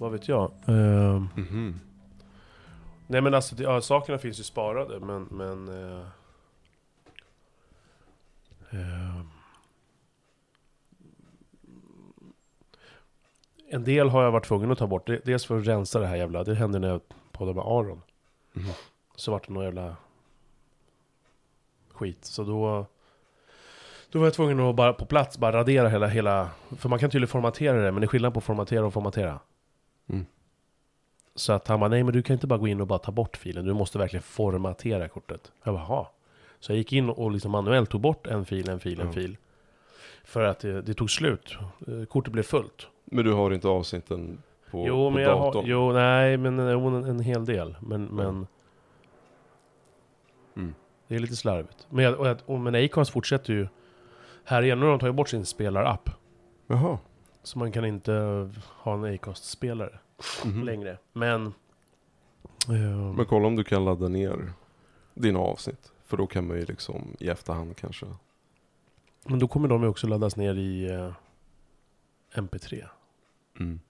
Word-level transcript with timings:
vad 0.00 0.12
vet 0.12 0.28
jag? 0.28 0.50
Eh, 0.66 1.22
Mhm. 1.36 1.80
nej 3.06 3.20
men 3.20 3.34
alltså, 3.34 3.54
det- 3.56 3.62
ja, 3.62 3.80
sakerna 3.80 4.18
finns 4.18 4.38
ju 4.40 4.42
sparade, 4.44 5.00
men... 5.00 5.22
men 5.30 5.68
eh, 5.68 6.06
eh, 8.70 9.20
en 13.70 13.84
del 13.84 14.08
har 14.08 14.22
jag 14.22 14.30
varit 14.30 14.44
tvungen 14.46 14.70
att 14.72 14.78
ta 14.78 14.86
bort. 14.86 15.06
Det- 15.06 15.24
Dels 15.24 15.46
för 15.46 15.58
att 15.58 15.66
rensa 15.66 15.98
det 16.00 16.06
här 16.06 16.16
jävla... 16.16 16.44
Det 16.44 16.54
hände 16.54 16.78
när 16.78 16.88
jag 16.88 17.00
poddade 17.32 17.54
med 17.54 17.64
Aron. 17.66 18.02
Mhm. 18.52 18.70
Så 19.16 19.30
vart 19.32 19.46
det 19.46 19.52
någon 19.52 19.64
jävla 19.64 19.96
skit. 21.92 22.24
Så 22.24 22.44
då... 22.44 22.86
Då 24.10 24.18
var 24.18 24.26
jag 24.26 24.34
tvungen 24.34 24.60
att 24.60 24.74
bara 24.74 24.92
på 24.92 25.06
plats 25.06 25.38
bara 25.38 25.52
radera 25.56 25.88
hela, 25.88 26.06
hela... 26.06 26.50
För 26.76 26.88
man 26.88 26.98
kan 26.98 27.10
tydligen 27.10 27.28
formatera 27.28 27.76
det, 27.82 27.92
men 27.92 28.00
det 28.00 28.04
är 28.04 28.08
skillnad 28.08 28.34
på 28.34 28.40
formatera 28.40 28.86
och 28.86 28.92
formatera. 28.92 29.38
Mm. 30.08 30.26
Så 31.34 31.52
att 31.52 31.68
han 31.68 31.80
bara, 31.80 31.88
nej 31.90 32.02
men 32.04 32.12
du 32.12 32.22
kan 32.22 32.34
inte 32.34 32.46
bara 32.46 32.58
gå 32.58 32.68
in 32.68 32.80
och 32.80 32.86
bara 32.86 32.98
ta 32.98 33.12
bort 33.12 33.36
filen, 33.36 33.64
du 33.64 33.74
måste 33.74 33.98
verkligen 33.98 34.22
formatera 34.22 35.08
kortet. 35.08 35.52
Jag 35.64 35.74
bara, 35.74 35.84
"Jaha." 35.88 36.06
Så 36.60 36.72
jag 36.72 36.76
gick 36.78 36.92
in 36.92 37.10
och 37.10 37.30
liksom 37.30 37.50
manuellt 37.50 37.90
tog 37.90 38.00
bort 38.00 38.26
en 38.26 38.44
fil, 38.44 38.68
en 38.68 38.80
fil, 38.80 39.00
en 39.00 39.06
Ja. 39.06 39.12
fil. 39.12 39.36
För 40.24 40.42
att 40.44 40.58
det, 40.60 40.82
det 40.82 40.94
tog 40.94 41.10
slut. 41.10 41.56
Eh, 41.88 42.04
Kortet 42.04 42.32
blev 42.32 42.42
fullt. 42.42 42.86
Men 43.04 43.24
du 43.24 43.32
har 43.32 43.50
inte 43.50 43.68
avsnitten 43.68 44.42
på, 44.70 44.86
jo, 44.86 44.94
på 44.94 45.10
men 45.10 45.22
jag 45.22 45.36
har, 45.36 45.46
datorn? 45.46 45.64
jo, 45.66 45.92
nej, 45.92 46.36
men 46.36 46.58
eh, 46.58 46.70
jo, 46.72 46.86
en, 46.86 47.04
en 47.04 47.20
hel 47.20 47.44
del. 47.44 47.76
Men, 47.80 48.04
men 48.04 48.46
Mm. 50.56 50.74
det 51.08 51.14
är 51.14 51.18
lite 51.18 51.36
slarvigt. 51.36 51.86
Men, 51.90 52.04
jag, 52.04 52.20
och 52.20 52.36
och, 52.46 52.60
men 52.60 52.74
Acast 52.84 53.10
fortsätter 53.10 53.52
ju. 53.52 53.68
Här 54.44 54.62
igen, 54.62 54.80
de 54.80 54.98
tagit 54.98 55.14
bort 55.14 55.28
sin 55.28 55.44
spelarapp. 55.46 56.10
Jaha. 56.66 56.98
Så 57.48 57.58
man 57.58 57.72
kan 57.72 57.84
inte 57.84 58.12
ha 58.64 58.94
en 58.94 59.04
Acast-spelare 59.14 59.98
Mhm. 60.44 60.62
längre. 60.62 60.98
Men... 61.12 61.46
ehm, 62.68 63.12
Men 63.16 63.26
kolla 63.26 63.46
om 63.46 63.56
du 63.56 63.64
kan 63.64 63.84
ladda 63.84 64.08
ner 64.08 64.52
dina 65.14 65.38
avsnitt. 65.38 65.92
För 66.04 66.16
då 66.16 66.26
kan 66.26 66.46
man 66.46 66.56
ju 66.56 66.64
liksom 66.64 67.16
i 67.20 67.28
efterhand 67.28 67.76
kanske. 67.76 68.06
men 69.24 69.38
då 69.38 69.48
kommer 69.48 69.68
de 69.68 69.82
ju 69.82 69.88
också 69.88 70.06
laddas 70.06 70.36
ner 70.36 70.54
i 70.54 70.90
eh, 70.90 71.12
MP3. 72.34 72.84
Mm. 73.60 73.80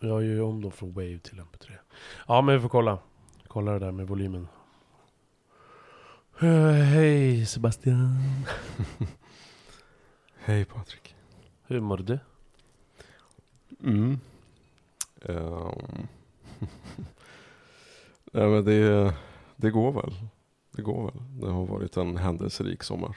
Jag 0.00 0.08
gör 0.10 0.20
ju 0.20 0.40
om 0.40 0.60
dem 0.62 0.72
från 0.72 0.92
Wave 0.92 1.18
till 1.18 1.40
MP3. 1.40 1.72
Ja, 2.28 2.42
men 2.42 2.54
vi 2.54 2.60
får 2.60 2.68
kolla. 2.68 2.98
Kolla 3.48 3.72
det 3.72 3.78
där 3.78 3.92
med 3.92 4.06
volymen. 4.08 4.48
Eh, 6.40 6.72
Hej 6.72 7.46
Sebastian. 7.46 8.16
Hej 10.44 10.64
Patrik. 10.64 11.01
Hur 11.66 11.80
mår 11.80 11.96
du? 11.96 12.18
Mm. 13.82 14.18
Ehm. 15.22 16.06
Nej 18.32 18.48
men 18.48 18.64
det, 18.64 19.14
det 19.56 19.70
går 19.70 19.92
väl. 19.92 20.12
Det 20.70 20.82
går 20.82 21.04
väl. 21.04 21.22
Det 21.40 21.50
har 21.50 21.66
varit 21.66 21.96
en 21.96 22.16
händelserik 22.16 22.82
sommar. 22.82 23.16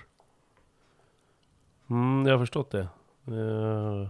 Mm, 1.89 2.25
jag 2.25 2.33
har 2.33 2.39
förstått 2.39 2.71
det. 2.71 2.87
Eh, 3.27 4.09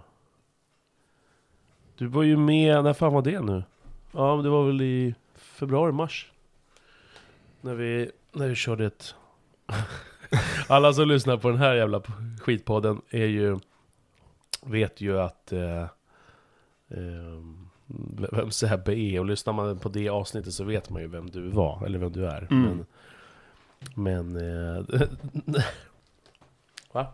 du 1.98 2.08
var 2.08 2.24
ju 2.24 2.38
med, 2.38 2.84
när 2.84 2.94
fan 2.94 3.14
var 3.14 3.22
det 3.22 3.42
nu? 3.42 3.64
Ja, 4.12 4.36
men 4.36 4.44
det 4.44 4.50
var 4.50 4.66
väl 4.66 4.82
i 4.82 5.16
februari, 5.36 5.92
mars. 5.92 6.32
När 7.62 7.76
vi, 7.76 8.12
när 8.32 8.48
vi 8.48 8.56
körde 8.56 8.86
ett... 8.86 9.16
Alla 10.68 10.94
som 10.94 11.08
lyssnar 11.08 11.38
på 11.38 11.50
den 11.50 11.58
här 11.58 11.76
jävla 11.76 12.02
skitpodden 12.42 13.02
är 13.10 13.26
ju... 13.26 13.60
Vet 14.66 15.02
ju 15.02 15.20
att... 15.20 15.52
Eh, 15.52 15.82
eh, 16.90 17.42
vem 18.32 18.52
Sebbe 18.52 19.00
är. 19.00 19.20
Och 19.20 19.26
lyssnar 19.26 19.54
man 19.54 19.80
på 19.80 19.90
det 19.90 20.10
avsnittet 20.10 20.54
så 20.54 20.64
vet 20.64 20.90
man 20.90 21.02
ju 21.02 21.08
vem 21.08 21.30
du 21.30 21.50
var. 21.50 21.86
Eller 21.86 22.00
vem 22.00 22.12
du 22.12 22.28
är. 22.28 22.48
Mm. 22.52 22.86
Men... 23.96 24.34
Men... 24.34 24.36
Eh, 24.36 25.02
Va? 26.92 27.08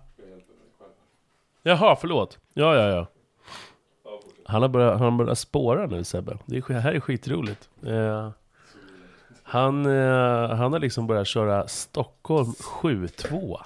Jaha, 1.63 1.95
förlåt. 1.95 2.39
Ja, 2.53 2.75
ja, 2.75 2.87
ja. 2.87 3.07
Han 4.45 4.61
har 4.61 4.69
börjat, 4.69 4.99
han 4.99 5.17
börjat 5.17 5.37
spåra 5.37 5.85
nu 5.85 6.03
Sebbe. 6.03 6.37
Det, 6.45 6.57
är, 6.57 6.73
här 6.73 6.93
är 6.93 6.99
skitroligt. 6.99 7.69
Eh, 7.85 8.29
han, 9.43 9.85
eh, 9.85 10.49
han 10.49 10.73
har 10.73 10.79
liksom 10.79 11.07
börjat 11.07 11.27
köra 11.27 11.67
Stockholm 11.67 12.51
7-2. 12.51 13.57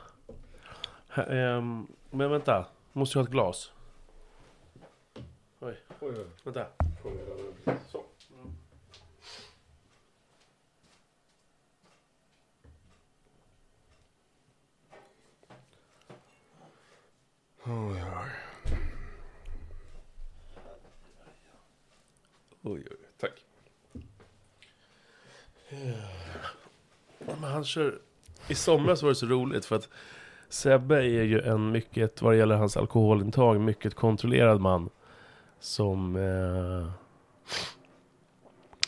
Ha- 1.10 1.24
ehm, 1.24 1.88
men 2.12 2.32
vänta, 2.32 2.66
måste 2.94 3.18
jag 3.18 3.24
ha 3.24 3.28
ett 3.28 3.32
glas? 3.32 3.72
Oj, 6.00 6.26
vänta. 6.44 6.68
Så. 7.92 8.04
Oj, 17.64 18.04
oj. 18.04 18.04
Oj, 22.62 22.88
oj, 22.92 22.98
tack. 23.18 23.46
Ja, 25.70 27.36
Men 27.40 27.44
han 27.44 27.64
kör... 27.66 28.00
I 28.48 28.56
somras 28.56 29.02
var 29.02 29.10
det 29.10 29.16
så 29.16 29.26
roligt 29.26 29.66
för 29.66 29.76
att 29.76 29.90
Sebbe 30.50 30.96
är 30.96 31.24
ju 31.24 31.42
en 31.42 31.72
mycket, 31.72 32.22
vad 32.22 32.34
det 32.34 32.38
gäller 32.38 32.56
hans 32.56 32.78
alkoholintag, 32.78 33.62
mycket 33.62 33.96
kontrollerad 33.96 34.62
man. 34.62 34.90
Som 35.60 36.16
eh, 36.16 36.92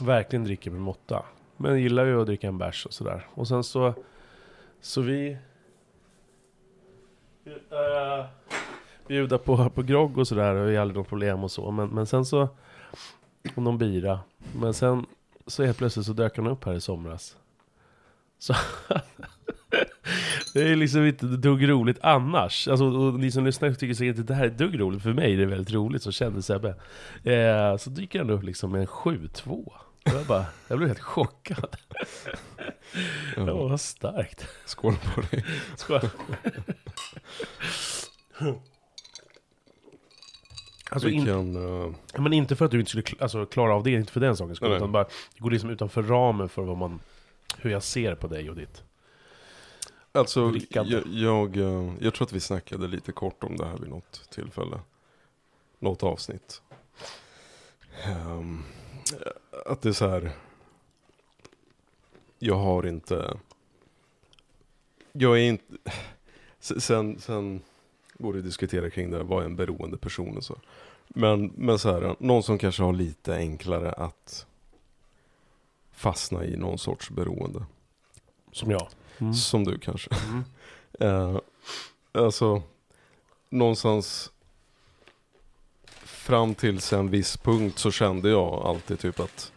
verkligen 0.01 0.43
dricker 0.43 0.71
med 0.71 0.81
måtta. 0.81 1.25
Men 1.57 1.81
gillar 1.81 2.05
ju 2.05 2.21
att 2.21 2.27
dricka 2.27 2.47
en 2.47 2.57
bärs 2.57 2.85
och 2.85 2.93
sådär. 2.93 3.27
Och 3.33 3.47
sen 3.47 3.63
så, 3.63 3.93
så 4.81 5.01
vi... 5.01 5.37
Uh, 7.47 8.25
bjuda 9.07 9.37
på, 9.37 9.69
på 9.69 9.83
grogg 9.83 10.17
och 10.17 10.27
sådär 10.27 10.55
och 10.55 10.71
är 10.71 10.79
aldrig 10.79 10.97
något 10.97 11.07
problem 11.07 11.43
och 11.43 11.51
så. 11.51 11.71
Men, 11.71 11.89
men 11.89 12.05
sen 12.05 12.25
så, 12.25 12.47
och 13.55 13.63
någon 13.63 13.77
bira. 13.77 14.19
Men 14.59 14.73
sen 14.73 15.05
så 15.47 15.63
helt 15.63 15.77
plötsligt 15.77 16.05
så 16.05 16.13
dök 16.13 16.37
han 16.37 16.47
upp 16.47 16.65
här 16.65 16.73
i 16.73 16.81
somras. 16.81 17.37
Så 18.37 18.53
det 20.57 20.69
är 20.69 20.75
liksom 20.75 21.05
inte 21.05 21.25
dugg 21.25 21.69
roligt 21.69 21.97
annars. 22.01 22.67
Alltså, 22.67 22.85
och 22.85 23.19
ni 23.19 23.31
som 23.31 23.45
lyssnar 23.45 23.73
tycker 23.73 23.93
säkert 23.93 24.19
att 24.19 24.27
det 24.27 24.33
här 24.33 24.45
är 24.45 24.49
dugg 24.49 24.79
roligt. 24.79 25.03
För 25.03 25.13
mig 25.13 25.33
är 25.33 25.37
det 25.37 25.45
väldigt 25.45 25.73
roligt, 25.73 26.03
så 26.03 26.11
kände 26.11 26.41
Sebbe. 26.41 26.75
Eh, 27.23 27.77
så 27.77 27.89
dyker 27.89 28.19
han 28.19 28.29
upp 28.29 28.43
liksom 28.43 28.71
med 28.71 28.81
en 28.81 28.87
7-2. 28.87 29.49
Och 29.49 29.73
Jag, 30.03 30.25
bara, 30.25 30.45
jag 30.67 30.77
blev 30.77 30.87
helt 30.87 30.99
chockad. 30.99 31.75
Ja. 33.35 33.43
Det 33.43 33.53
var 33.53 33.77
starkt. 33.77 34.47
Skål 34.65 34.95
på 35.15 35.21
dig. 35.21 35.45
Skål. 35.75 35.99
Alltså, 40.89 41.09
in, 41.09 41.25
Vilken... 41.25 41.55
eh, 41.83 42.21
men 42.21 42.33
inte 42.33 42.55
för 42.55 42.65
att 42.65 42.71
du 42.71 42.79
inte 42.79 42.89
skulle 42.89 43.05
alltså, 43.19 43.45
klara 43.45 43.75
av 43.75 43.83
det, 43.83 43.91
inte 43.91 44.11
för 44.11 44.19
den 44.19 44.37
sakens 44.37 44.57
skull. 44.57 44.71
Utan 44.71 44.91
bara, 44.91 45.03
det 45.03 45.39
går 45.39 45.51
liksom 45.51 45.69
utanför 45.69 46.03
ramen 46.03 46.49
för 46.49 46.61
vad 46.61 46.77
man, 46.77 46.99
hur 47.57 47.69
jag 47.69 47.83
ser 47.83 48.15
på 48.15 48.27
dig 48.27 48.49
och 48.49 48.55
ditt. 48.55 48.83
Alltså, 50.17 50.53
jag, 50.69 51.03
jag, 51.07 51.57
eh, 51.57 51.93
jag 51.99 52.13
tror 52.13 52.27
att 52.27 52.33
vi 52.33 52.39
snackade 52.39 52.87
lite 52.87 53.11
kort 53.11 53.43
om 53.43 53.57
det 53.57 53.65
här 53.65 53.77
vid 53.77 53.89
något 53.89 54.29
tillfälle. 54.29 54.79
Något 55.79 56.03
avsnitt. 56.03 56.61
Ehm, 58.03 58.63
att 59.65 59.81
det 59.81 59.89
är 59.89 59.93
så 59.93 60.07
här. 60.07 60.31
Jag 62.39 62.55
har 62.55 62.85
inte... 62.85 63.37
Jag 65.11 65.39
är 65.39 65.43
inte... 65.43 65.77
Sen, 66.59 67.19
sen 67.19 67.61
går 68.13 68.33
det 68.33 68.39
att 68.39 68.45
diskutera 68.45 68.89
kring 68.89 69.11
det, 69.11 69.23
vad 69.23 69.41
är 69.41 69.45
en 69.45 69.55
beroende 69.55 69.97
person 69.97 70.37
och 70.37 70.43
så. 70.43 70.59
Men, 71.07 71.51
men 71.55 71.79
så 71.79 71.91
här, 71.91 72.15
någon 72.19 72.43
som 72.43 72.57
kanske 72.57 72.83
har 72.83 72.93
lite 72.93 73.35
enklare 73.35 73.91
att 73.91 74.45
fastna 75.91 76.45
i 76.45 76.57
någon 76.57 76.77
sorts 76.77 77.09
beroende. 77.09 77.65
Som 78.51 78.71
jag. 78.71 78.87
Mm. 79.19 79.33
Som 79.33 79.63
du 79.63 79.79
kanske. 79.79 80.09
Mm. 80.29 80.43
Eh, 80.99 81.37
alltså, 82.11 82.61
någonstans 83.49 84.31
fram 86.03 86.55
till 86.55 86.79
en 86.93 87.09
viss 87.09 87.37
punkt 87.37 87.79
så 87.79 87.91
kände 87.91 88.29
jag 88.29 88.53
alltid 88.53 88.99
typ 88.99 89.19
att 89.19 89.51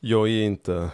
jag 0.00 0.28
är 0.28 0.42
inte, 0.42 0.90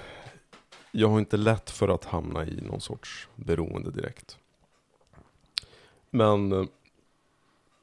jag 0.90 1.08
har 1.08 1.18
inte 1.18 1.36
lätt 1.36 1.70
för 1.70 1.88
att 1.88 2.04
hamna 2.04 2.46
i 2.46 2.60
någon 2.60 2.80
sorts 2.80 3.28
beroende 3.34 3.90
direkt. 3.90 4.38
Men 6.10 6.52
eh, 6.52 6.64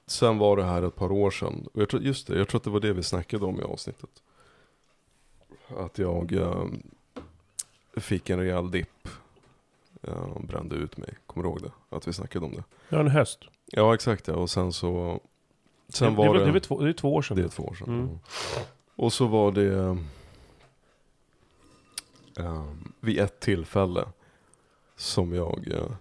sen 0.06 0.38
var 0.38 0.58
det 0.58 0.64
här 0.64 0.84
ett 0.84 0.96
par 0.96 1.12
år 1.12 1.32
sedan, 1.32 1.68
och 1.74 1.82
jag 1.82 1.90
tror, 1.90 2.02
just 2.02 2.28
det, 2.28 2.38
jag 2.38 2.48
tror 2.48 2.60
att 2.60 2.64
det 2.64 2.70
var 2.70 2.80
det 2.80 2.94
vi 2.94 3.04
snackade 3.04 3.46
om 3.46 3.60
i 3.60 3.64
avsnittet. 3.64 4.24
Att 5.68 5.98
jag 5.98 6.34
eh, 6.34 6.66
fick 7.98 8.30
en 8.30 8.40
rejäl 8.40 8.72
dipp. 8.72 9.08
Ja, 10.08 10.42
brände 10.44 10.76
ut 10.76 10.98
mig. 10.98 11.14
Kommer 11.26 11.44
du 11.44 11.50
ihåg 11.50 11.62
det? 11.62 11.96
Att 11.96 12.08
vi 12.08 12.14
snackade 12.14 12.46
om 12.46 12.52
det. 12.52 12.64
Jag 12.90 12.98
har 12.98 13.06
en 13.06 13.12
höst. 13.12 13.40
Ja, 13.66 13.94
exakt 13.94 14.28
ja. 14.28 14.34
Och 14.34 14.50
sen 14.50 14.74
så... 14.74 15.20
Sen 15.90 16.12
det, 16.12 16.18
var 16.18 16.34
det, 16.34 16.40
det... 16.40 16.46
det, 16.46 16.52
var 16.52 16.60
två, 16.60 16.82
det 16.82 16.90
är 16.90 16.94
två 16.94 17.16
år 17.16 17.22
sedan. 17.22 17.38
Det 17.38 17.44
är 17.44 17.48
två 17.50 17.64
år 17.64 17.74
sedan. 17.74 17.88
Mm. 17.88 18.20
ja. 18.56 18.62
Och 18.96 19.14
så 19.14 19.28
var 19.28 19.52
det... 19.52 19.98
Um, 22.38 22.94
vid 23.00 23.20
ett 23.20 23.40
tillfälle 23.40 24.06
som 24.96 25.34
jag 25.34 25.68
eh, 25.72 25.92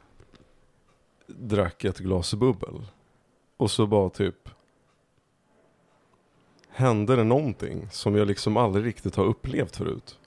drack 1.27 1.85
ett 1.85 1.99
glas 1.99 2.35
bubbel. 2.35 2.87
Och 3.57 3.71
så 3.71 3.87
bara 3.87 4.11
typ 4.11 4.49
hände 6.69 7.17
det 7.17 7.25
någonting 7.25 7.89
som 7.91 8.17
jag 8.17 8.27
liksom 8.27 8.57
aldrig 8.57 8.87
riktigt 8.87 9.17
har 9.17 9.25
upplevt 9.25 9.77
förut. 9.77 10.19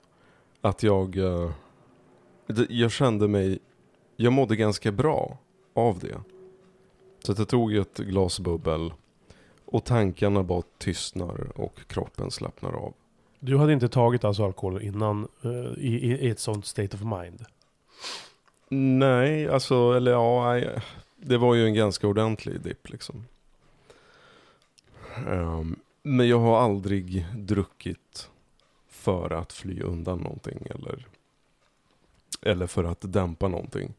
Att 0.60 0.82
jag, 0.82 1.16
eh, 1.16 1.24
det- 1.24 1.52
jag 2.68 2.90
kände 2.90 3.28
mig, 3.28 3.58
jag 4.16 4.32
mådde 4.32 4.56
ganska 4.56 4.92
bra 4.92 5.38
av 5.74 5.98
det. 5.98 6.20
Så 7.22 7.32
att 7.32 7.38
jag 7.38 7.48
tog 7.48 7.74
ett 7.74 7.98
glas 7.98 8.40
bubbel 8.40 8.92
och 9.64 9.84
tankarna 9.84 10.42
bara 10.42 10.62
tystnar 10.78 11.60
och 11.60 11.78
kroppen 11.86 12.30
slappnar 12.30 12.72
av. 12.72 12.94
Du 13.40 13.58
hade 13.58 13.72
inte 13.72 13.88
tagit 13.88 14.24
alltså 14.24 14.44
alkohol 14.44 14.82
innan 14.82 15.28
eh, 15.42 15.84
i, 15.84 16.16
i, 16.20 16.30
ett 16.30 16.40
sånt 16.40 16.66
state 16.66 16.96
of 16.96 17.02
mind? 17.02 17.44
Nej, 18.68 19.48
alltså, 19.48 19.92
eller 19.92 20.10
ja, 20.10 20.60
det 21.16 21.38
var 21.38 21.54
ju 21.54 21.64
en 21.64 21.74
ganska 21.74 22.08
ordentlig 22.08 22.60
dipp 22.60 22.88
liksom. 22.88 23.24
Ehm, 25.28 25.76
men 26.02 26.28
jag 26.28 26.38
har 26.38 26.60
aldrig 26.60 27.26
druckit 27.34 28.30
för 28.88 29.30
att 29.30 29.52
fly 29.52 29.80
undan 29.80 30.18
någonting 30.18 30.58
eller, 30.70 31.06
eller 32.42 32.66
för 32.66 32.84
att 32.84 33.12
dämpa 33.12 33.48
någonting. 33.48 33.94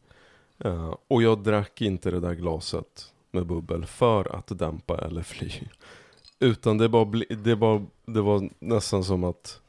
Uh, 0.64 0.94
och 1.08 1.22
jag 1.22 1.42
drack 1.42 1.80
inte 1.80 2.10
det 2.10 2.20
där 2.20 2.34
glaset 2.34 3.12
med 3.30 3.46
bubbel 3.46 3.86
för 3.86 4.36
att 4.36 4.58
dämpa 4.58 4.98
eller 4.98 5.22
fly. 5.22 5.50
Utan 6.38 6.78
det, 6.78 6.88
bara 6.88 7.04
bli, 7.04 7.26
det, 7.28 7.56
bara, 7.56 7.86
det 8.04 8.20
var 8.20 8.50
nästan 8.58 9.04
som 9.04 9.24
att 9.24 9.60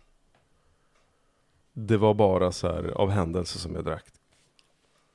det 1.74 1.98
var 1.98 2.13
bara 2.13 2.51
så 2.51 2.68
här 2.68 2.83
av 2.95 3.10
händelse 3.10 3.60
som 3.60 3.75
jag 3.75 3.86
drack 3.86 4.06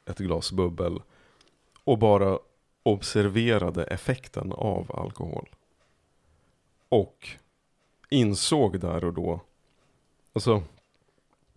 ett 0.04 0.18
glas 0.18 0.52
bubbel 0.52 1.02
och 1.84 1.98
bara 1.98 2.38
observerade 2.82 3.84
effekten 3.84 4.52
av 4.52 4.96
alkohol. 4.96 5.48
Och 6.88 7.28
insåg 8.10 8.80
där 8.80 9.04
och 9.04 9.12
då, 9.12 9.40
alltså 10.32 10.62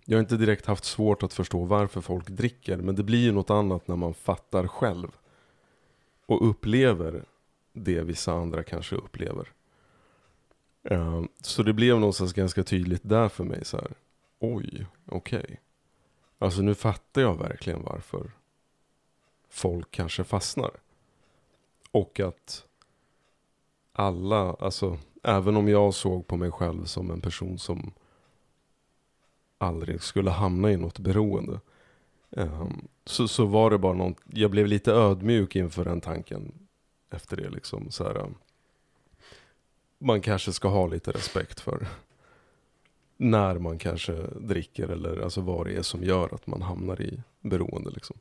jag 0.09 0.17
har 0.17 0.21
inte 0.21 0.37
direkt 0.37 0.65
haft 0.65 0.83
svårt 0.83 1.23
att 1.23 1.33
förstå 1.33 1.65
varför 1.65 2.01
folk 2.01 2.29
dricker, 2.29 2.77
men 2.77 2.95
det 2.95 3.03
blir 3.03 3.19
ju 3.19 3.31
något 3.31 3.49
annat 3.49 3.87
när 3.87 3.95
man 3.95 4.13
fattar 4.13 4.67
själv 4.67 5.17
och 6.25 6.49
upplever 6.49 7.25
det 7.73 8.01
vissa 8.01 8.33
andra 8.33 8.63
kanske 8.63 8.95
upplever. 8.95 9.51
Ehm, 10.83 11.27
så 11.41 11.63
det 11.63 11.73
blev 11.73 11.99
någonstans 11.99 12.33
ganska 12.33 12.63
tydligt 12.63 13.01
där 13.03 13.29
för 13.29 13.43
mig 13.43 13.65
så 13.65 13.77
här. 13.77 13.91
Oj, 14.39 14.85
okej. 15.05 15.61
Alltså 16.37 16.61
nu 16.61 16.75
fattar 16.75 17.21
jag 17.21 17.37
verkligen 17.37 17.83
varför 17.83 18.31
folk 19.49 19.91
kanske 19.91 20.23
fastnar. 20.23 20.71
Och 21.91 22.19
att 22.19 22.65
alla, 23.93 24.53
alltså 24.53 24.97
även 25.23 25.57
om 25.57 25.67
jag 25.67 25.93
såg 25.93 26.27
på 26.27 26.37
mig 26.37 26.51
själv 26.51 26.85
som 26.85 27.11
en 27.11 27.21
person 27.21 27.59
som 27.59 27.91
aldrig 29.57 30.01
skulle 30.01 30.29
hamna 30.29 30.71
i 30.71 30.77
något 30.77 30.99
beroende. 30.99 31.59
Um, 32.29 32.87
så, 33.05 33.27
så 33.27 33.45
var 33.45 33.71
det 33.71 33.77
bara 33.77 33.93
något, 33.93 34.17
jag 34.33 34.51
blev 34.51 34.67
lite 34.67 34.91
ödmjuk 34.91 35.55
inför 35.55 35.85
den 35.85 36.01
tanken 36.01 36.53
efter 37.09 37.37
det 37.37 37.49
liksom. 37.49 37.91
Så 37.91 38.03
här, 38.03 38.17
um, 38.17 38.35
man 39.97 40.21
kanske 40.21 40.53
ska 40.53 40.67
ha 40.67 40.87
lite 40.87 41.11
respekt 41.11 41.59
för 41.59 41.87
när 43.17 43.59
man 43.59 43.77
kanske 43.77 44.13
dricker 44.39 44.87
eller 44.87 45.21
alltså 45.21 45.41
vad 45.41 45.65
det 45.65 45.75
är 45.77 45.81
som 45.81 46.03
gör 46.03 46.33
att 46.33 46.47
man 46.47 46.61
hamnar 46.61 47.01
i 47.01 47.21
beroende 47.41 47.89
liksom. 47.89 48.17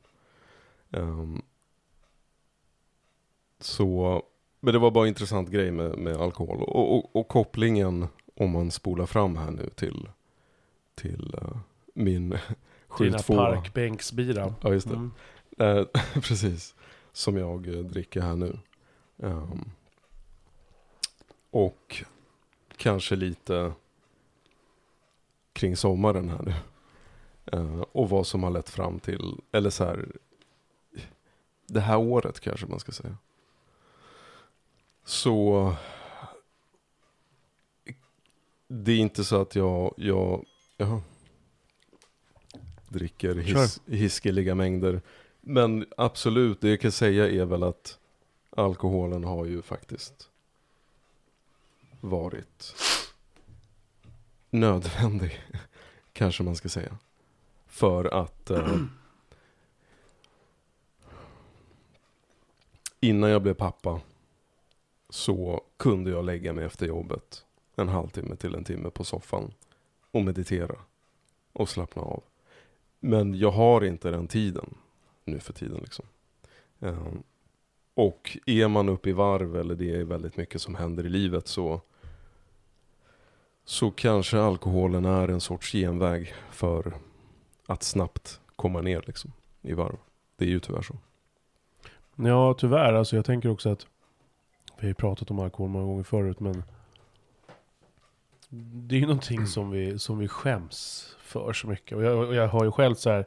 Um, 0.91 1.41
så, 3.59 4.23
men 4.59 4.73
det 4.73 4.79
var 4.79 4.91
bara 4.91 5.03
en 5.03 5.09
intressant 5.09 5.49
grej 5.49 5.71
med, 5.71 5.97
med 5.97 6.17
alkohol 6.17 6.61
och, 6.61 6.95
och, 6.97 7.15
och 7.15 7.27
kopplingen 7.27 8.07
om 8.35 8.51
man 8.51 8.71
spolar 8.71 9.05
fram 9.05 9.37
här 9.37 9.51
nu 9.51 9.69
till, 9.75 10.09
till 10.97 11.35
uh, 11.41 11.57
min 11.93 12.29
Dina 12.29 13.17
72 13.17 13.35
parkbänksbira. 13.35 14.55
Ja 14.61 14.73
just 14.73 14.89
det. 14.89 14.95
Mm. 14.95 15.11
Eh, 15.57 15.85
precis. 16.13 16.75
Som 17.11 17.37
jag 17.37 17.67
eh, 17.67 17.79
dricker 17.79 18.21
här 18.21 18.35
nu. 18.35 18.59
Ehm, 19.17 19.71
och 21.51 22.03
kanske 22.77 23.15
lite 23.15 23.73
kring 25.53 25.75
sommaren 25.75 26.29
här 26.29 26.41
nu. 26.41 26.53
Eh, 27.45 27.81
och 27.91 28.09
vad 28.09 28.27
som 28.27 28.43
har 28.43 28.51
lett 28.51 28.69
fram 28.69 28.99
till, 28.99 29.41
eller 29.51 29.69
så 29.69 29.83
här, 29.83 30.11
det 31.67 31.79
här 31.79 31.97
året 31.97 32.39
kanske 32.39 32.65
man 32.65 32.79
ska 32.79 32.91
säga. 32.91 33.17
Så 35.05 35.75
det 38.67 38.91
är 38.91 38.97
inte 38.97 39.23
så 39.23 39.41
att 39.41 39.55
jag, 39.55 39.93
jag, 39.97 40.45
jag 40.77 41.01
dricker 42.87 43.35
his, 43.35 43.81
hiskeliga 43.85 44.55
mängder. 44.55 45.01
Men 45.41 45.85
absolut, 45.97 46.61
det 46.61 46.69
jag 46.69 46.81
kan 46.81 46.91
säga 46.91 47.29
är 47.29 47.45
väl 47.45 47.63
att 47.63 47.99
alkoholen 48.49 49.23
har 49.23 49.45
ju 49.45 49.61
faktiskt 49.61 50.29
varit 52.01 52.75
nödvändig, 54.49 55.41
kanske 56.13 56.43
man 56.43 56.55
ska 56.55 56.69
säga. 56.69 56.97
För 57.67 58.05
att 58.05 58.49
eh, 58.49 58.77
innan 62.99 63.29
jag 63.29 63.41
blev 63.41 63.53
pappa 63.53 64.01
så 65.09 65.61
kunde 65.77 66.11
jag 66.11 66.25
lägga 66.25 66.53
mig 66.53 66.65
efter 66.65 66.87
jobbet 66.87 67.45
en 67.75 67.89
halvtimme 67.89 68.35
till 68.35 68.55
en 68.55 68.63
timme 68.63 68.89
på 68.89 69.03
soffan 69.03 69.53
och 70.17 70.23
meditera 70.23 70.75
och 71.53 71.69
slappna 71.69 72.01
av. 72.01 72.23
Men 72.99 73.39
jag 73.39 73.51
har 73.51 73.83
inte 73.83 74.11
den 74.11 74.27
tiden 74.27 74.75
nu 75.25 75.39
för 75.39 75.53
tiden 75.53 75.77
liksom. 75.77 76.05
Ehm, 76.79 77.23
och 77.93 78.37
är 78.45 78.67
man 78.67 78.89
uppe 78.89 79.09
i 79.09 79.13
varv 79.13 79.55
eller 79.55 79.75
det 79.75 79.95
är 79.95 80.03
väldigt 80.03 80.37
mycket 80.37 80.61
som 80.61 80.75
händer 80.75 81.05
i 81.05 81.09
livet 81.09 81.47
så 81.47 81.81
så 83.65 83.91
kanske 83.91 84.39
alkoholen 84.39 85.05
är 85.05 85.27
en 85.27 85.41
sorts 85.41 85.71
genväg 85.71 86.33
för 86.51 86.93
att 87.65 87.83
snabbt 87.83 88.39
komma 88.55 88.81
ner 88.81 89.03
liksom 89.07 89.33
i 89.61 89.73
varv. 89.73 89.97
Det 90.35 90.45
är 90.45 90.49
ju 90.49 90.59
tyvärr 90.59 90.81
så. 90.81 90.95
Ja, 92.15 92.53
tyvärr. 92.53 92.93
Alltså 92.93 93.15
jag 93.15 93.25
tänker 93.25 93.49
också 93.49 93.69
att 93.69 93.87
vi 94.77 94.81
har 94.81 94.87
ju 94.87 94.93
pratat 94.93 95.31
om 95.31 95.39
alkohol 95.39 95.69
många 95.69 95.85
gånger 95.85 96.03
förut, 96.03 96.39
men 96.39 96.63
det 98.49 98.95
är 98.95 98.99
ju 98.99 99.05
någonting 99.05 99.47
som 99.47 99.71
vi, 99.71 99.99
som 99.99 100.17
vi 100.17 100.27
skäms 100.27 101.09
för 101.19 101.53
så 101.53 101.67
mycket. 101.67 101.97
Och 101.97 102.03
jag, 102.03 102.17
och 102.27 102.35
jag 102.35 102.47
har 102.47 102.63
ju 102.65 102.71
själv 102.71 102.95
så 102.95 103.09
här, 103.09 103.25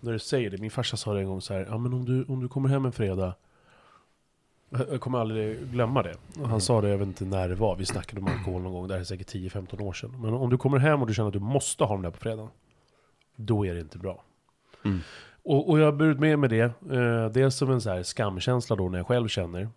när 0.00 0.12
du 0.12 0.18
säger 0.18 0.50
det, 0.50 0.58
min 0.58 0.70
farsa 0.70 0.96
sa 0.96 1.14
det 1.14 1.20
en 1.20 1.26
gång 1.26 1.40
så 1.40 1.54
här, 1.54 1.66
ja 1.70 1.78
men 1.78 1.92
om 1.92 2.04
du, 2.04 2.24
om 2.24 2.40
du 2.42 2.48
kommer 2.48 2.68
hem 2.68 2.84
en 2.84 2.92
fredag, 2.92 3.34
jag 4.70 4.88
jag 4.92 5.00
kommer 5.00 5.18
aldrig 5.18 5.58
glömma 5.70 6.02
det. 6.02 6.14
Han 6.36 6.44
Mm. 6.44 6.60
sa 6.60 6.80
det, 6.80 6.88
jag 6.88 6.98
vet 6.98 7.08
inte 7.08 7.24
när 7.24 7.48
det 7.48 7.54
var, 7.54 7.76
vi 7.76 7.86
snackade 7.86 8.20
om 8.20 8.28
alkohol 8.28 8.62
någon 8.62 8.72
gång, 8.72 8.88
det 8.88 8.94
här 8.94 9.00
är 9.00 9.04
säkert 9.04 9.34
10-15 9.34 9.82
år 9.82 9.92
sedan. 9.92 10.20
Men 10.20 10.34
om 10.34 10.50
du 10.50 10.58
kommer 10.58 10.78
hem 10.78 11.00
och 11.00 11.06
du 11.06 11.14
känner 11.14 11.26
att 11.28 11.32
du 11.32 11.38
måste 11.40 11.84
ha 11.84 11.94
den 11.94 12.02
där 12.02 12.10
på 12.10 12.18
fredagen, 12.18 12.50
då 13.36 13.66
är 13.66 13.74
det 13.74 13.80
inte 13.80 13.98
bra. 13.98 14.22
Mm. 14.84 14.98
Och, 15.44 15.70
och 15.70 15.80
jag 15.80 15.84
har 15.84 15.92
burit 15.92 16.18
med 16.18 16.38
mig 16.38 16.48
det, 16.48 16.60
eh, 16.92 17.28
dels 17.32 17.56
som 17.56 17.70
en 17.70 17.80
så 17.80 17.90
här 17.90 18.02
skamkänsla 18.02 18.76
då 18.76 18.88
när 18.88 18.98
jag 18.98 19.06
själv 19.06 19.28
känner 19.28 19.68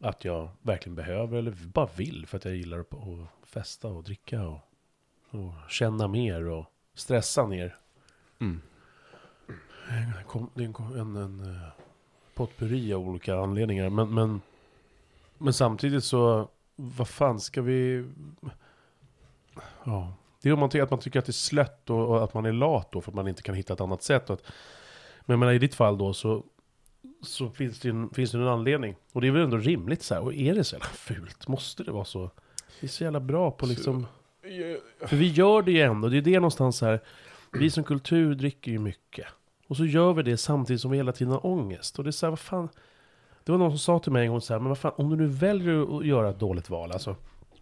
att 0.00 0.24
jag 0.24 0.48
verkligen 0.62 0.96
behöver 0.96 1.38
eller 1.38 1.50
bara 1.50 1.88
vill 1.96 2.26
för 2.26 2.36
att 2.36 2.44
jag 2.44 2.56
gillar 2.56 2.78
att, 2.78 2.94
att 2.94 3.48
festa 3.48 3.88
och 3.88 4.02
dricka 4.02 4.48
och, 4.48 4.60
och 5.30 5.52
känna 5.68 6.08
mer 6.08 6.48
och 6.48 6.64
stressa 6.94 7.46
ner. 7.46 7.76
Mm. 8.40 8.60
Det 9.88 9.94
är 9.94 10.64
en, 10.64 10.74
en, 10.98 11.16
en 11.16 11.54
eh, 11.54 11.68
potpurri 12.34 12.92
av 12.92 13.08
olika 13.08 13.36
anledningar. 13.36 13.90
Men, 13.90 14.14
men, 14.14 14.40
men 15.38 15.52
samtidigt 15.52 16.04
så, 16.04 16.48
vad 16.76 17.08
fan 17.08 17.40
ska 17.40 17.62
vi... 17.62 18.06
Ja, 19.84 20.14
det 20.42 20.48
är 20.48 20.52
om 20.52 20.60
man 20.60 20.70
tycker 20.70 20.82
att 20.82 20.90
man 20.90 21.00
tycker 21.00 21.18
att 21.18 21.26
det 21.26 21.30
är 21.30 21.32
slött 21.32 21.90
och, 21.90 22.08
och 22.08 22.24
att 22.24 22.34
man 22.34 22.46
är 22.46 22.52
lat 22.52 22.92
då 22.92 23.00
för 23.00 23.10
att 23.10 23.14
man 23.14 23.28
inte 23.28 23.42
kan 23.42 23.54
hitta 23.54 23.72
ett 23.72 23.80
annat 23.80 24.02
sätt. 24.02 24.30
Att, 24.30 24.42
men 25.20 25.34
jag 25.34 25.38
menar, 25.38 25.52
i 25.52 25.58
ditt 25.58 25.74
fall 25.74 25.98
då 25.98 26.14
så, 26.14 26.44
så 27.22 27.50
finns, 27.50 27.80
det 27.80 27.88
en, 27.88 28.10
finns 28.10 28.32
det 28.32 28.38
en 28.38 28.48
anledning. 28.48 28.96
Och 29.12 29.20
det 29.20 29.26
är 29.26 29.30
väl 29.30 29.42
ändå 29.42 29.56
rimligt 29.56 30.02
så 30.02 30.14
här. 30.14 30.22
Och 30.22 30.34
är 30.34 30.54
det 30.54 30.64
så 30.64 30.74
jävla 30.74 30.86
fult? 30.86 31.48
Måste 31.48 31.84
det 31.84 31.92
vara 31.92 32.04
så? 32.04 32.30
Vi 32.80 32.86
är 32.86 32.90
så 32.90 33.04
jävla 33.04 33.20
bra 33.20 33.50
på 33.50 33.66
liksom... 33.66 34.06
För 35.06 35.16
vi 35.16 35.26
gör 35.28 35.62
det 35.62 35.72
ju 35.72 35.80
ändå, 35.80 36.08
det 36.08 36.16
är 36.18 36.22
det 36.22 36.34
någonstans 36.34 36.80
här. 36.80 37.00
Vi 37.52 37.70
som 37.70 37.84
kultur 37.84 38.34
dricker 38.34 38.70
ju 38.72 38.78
mycket. 38.78 39.26
Och 39.66 39.76
så 39.76 39.84
gör 39.84 40.12
vi 40.12 40.22
det 40.22 40.36
samtidigt 40.36 40.82
som 40.82 40.90
vi 40.90 40.96
hela 40.96 41.12
tiden 41.12 41.32
har 41.32 41.46
ångest. 41.46 41.98
Och 41.98 42.04
det 42.04 42.10
är 42.10 42.12
så 42.12 42.26
här, 42.26 42.30
vad 42.30 42.38
fan. 42.38 42.68
Det 43.44 43.52
var 43.52 43.58
någon 43.58 43.70
som 43.70 43.78
sa 43.78 43.98
till 43.98 44.12
mig 44.12 44.24
en 44.24 44.30
gång 44.30 44.40
så 44.40 44.52
här, 44.54 44.60
men 44.60 44.68
vad 44.68 44.78
fan, 44.78 44.92
om 44.96 45.10
du 45.10 45.16
nu 45.16 45.26
väljer 45.26 45.98
att 45.98 46.06
göra 46.06 46.30
ett 46.30 46.38
dåligt 46.38 46.70
val, 46.70 46.92
alltså 46.92 47.16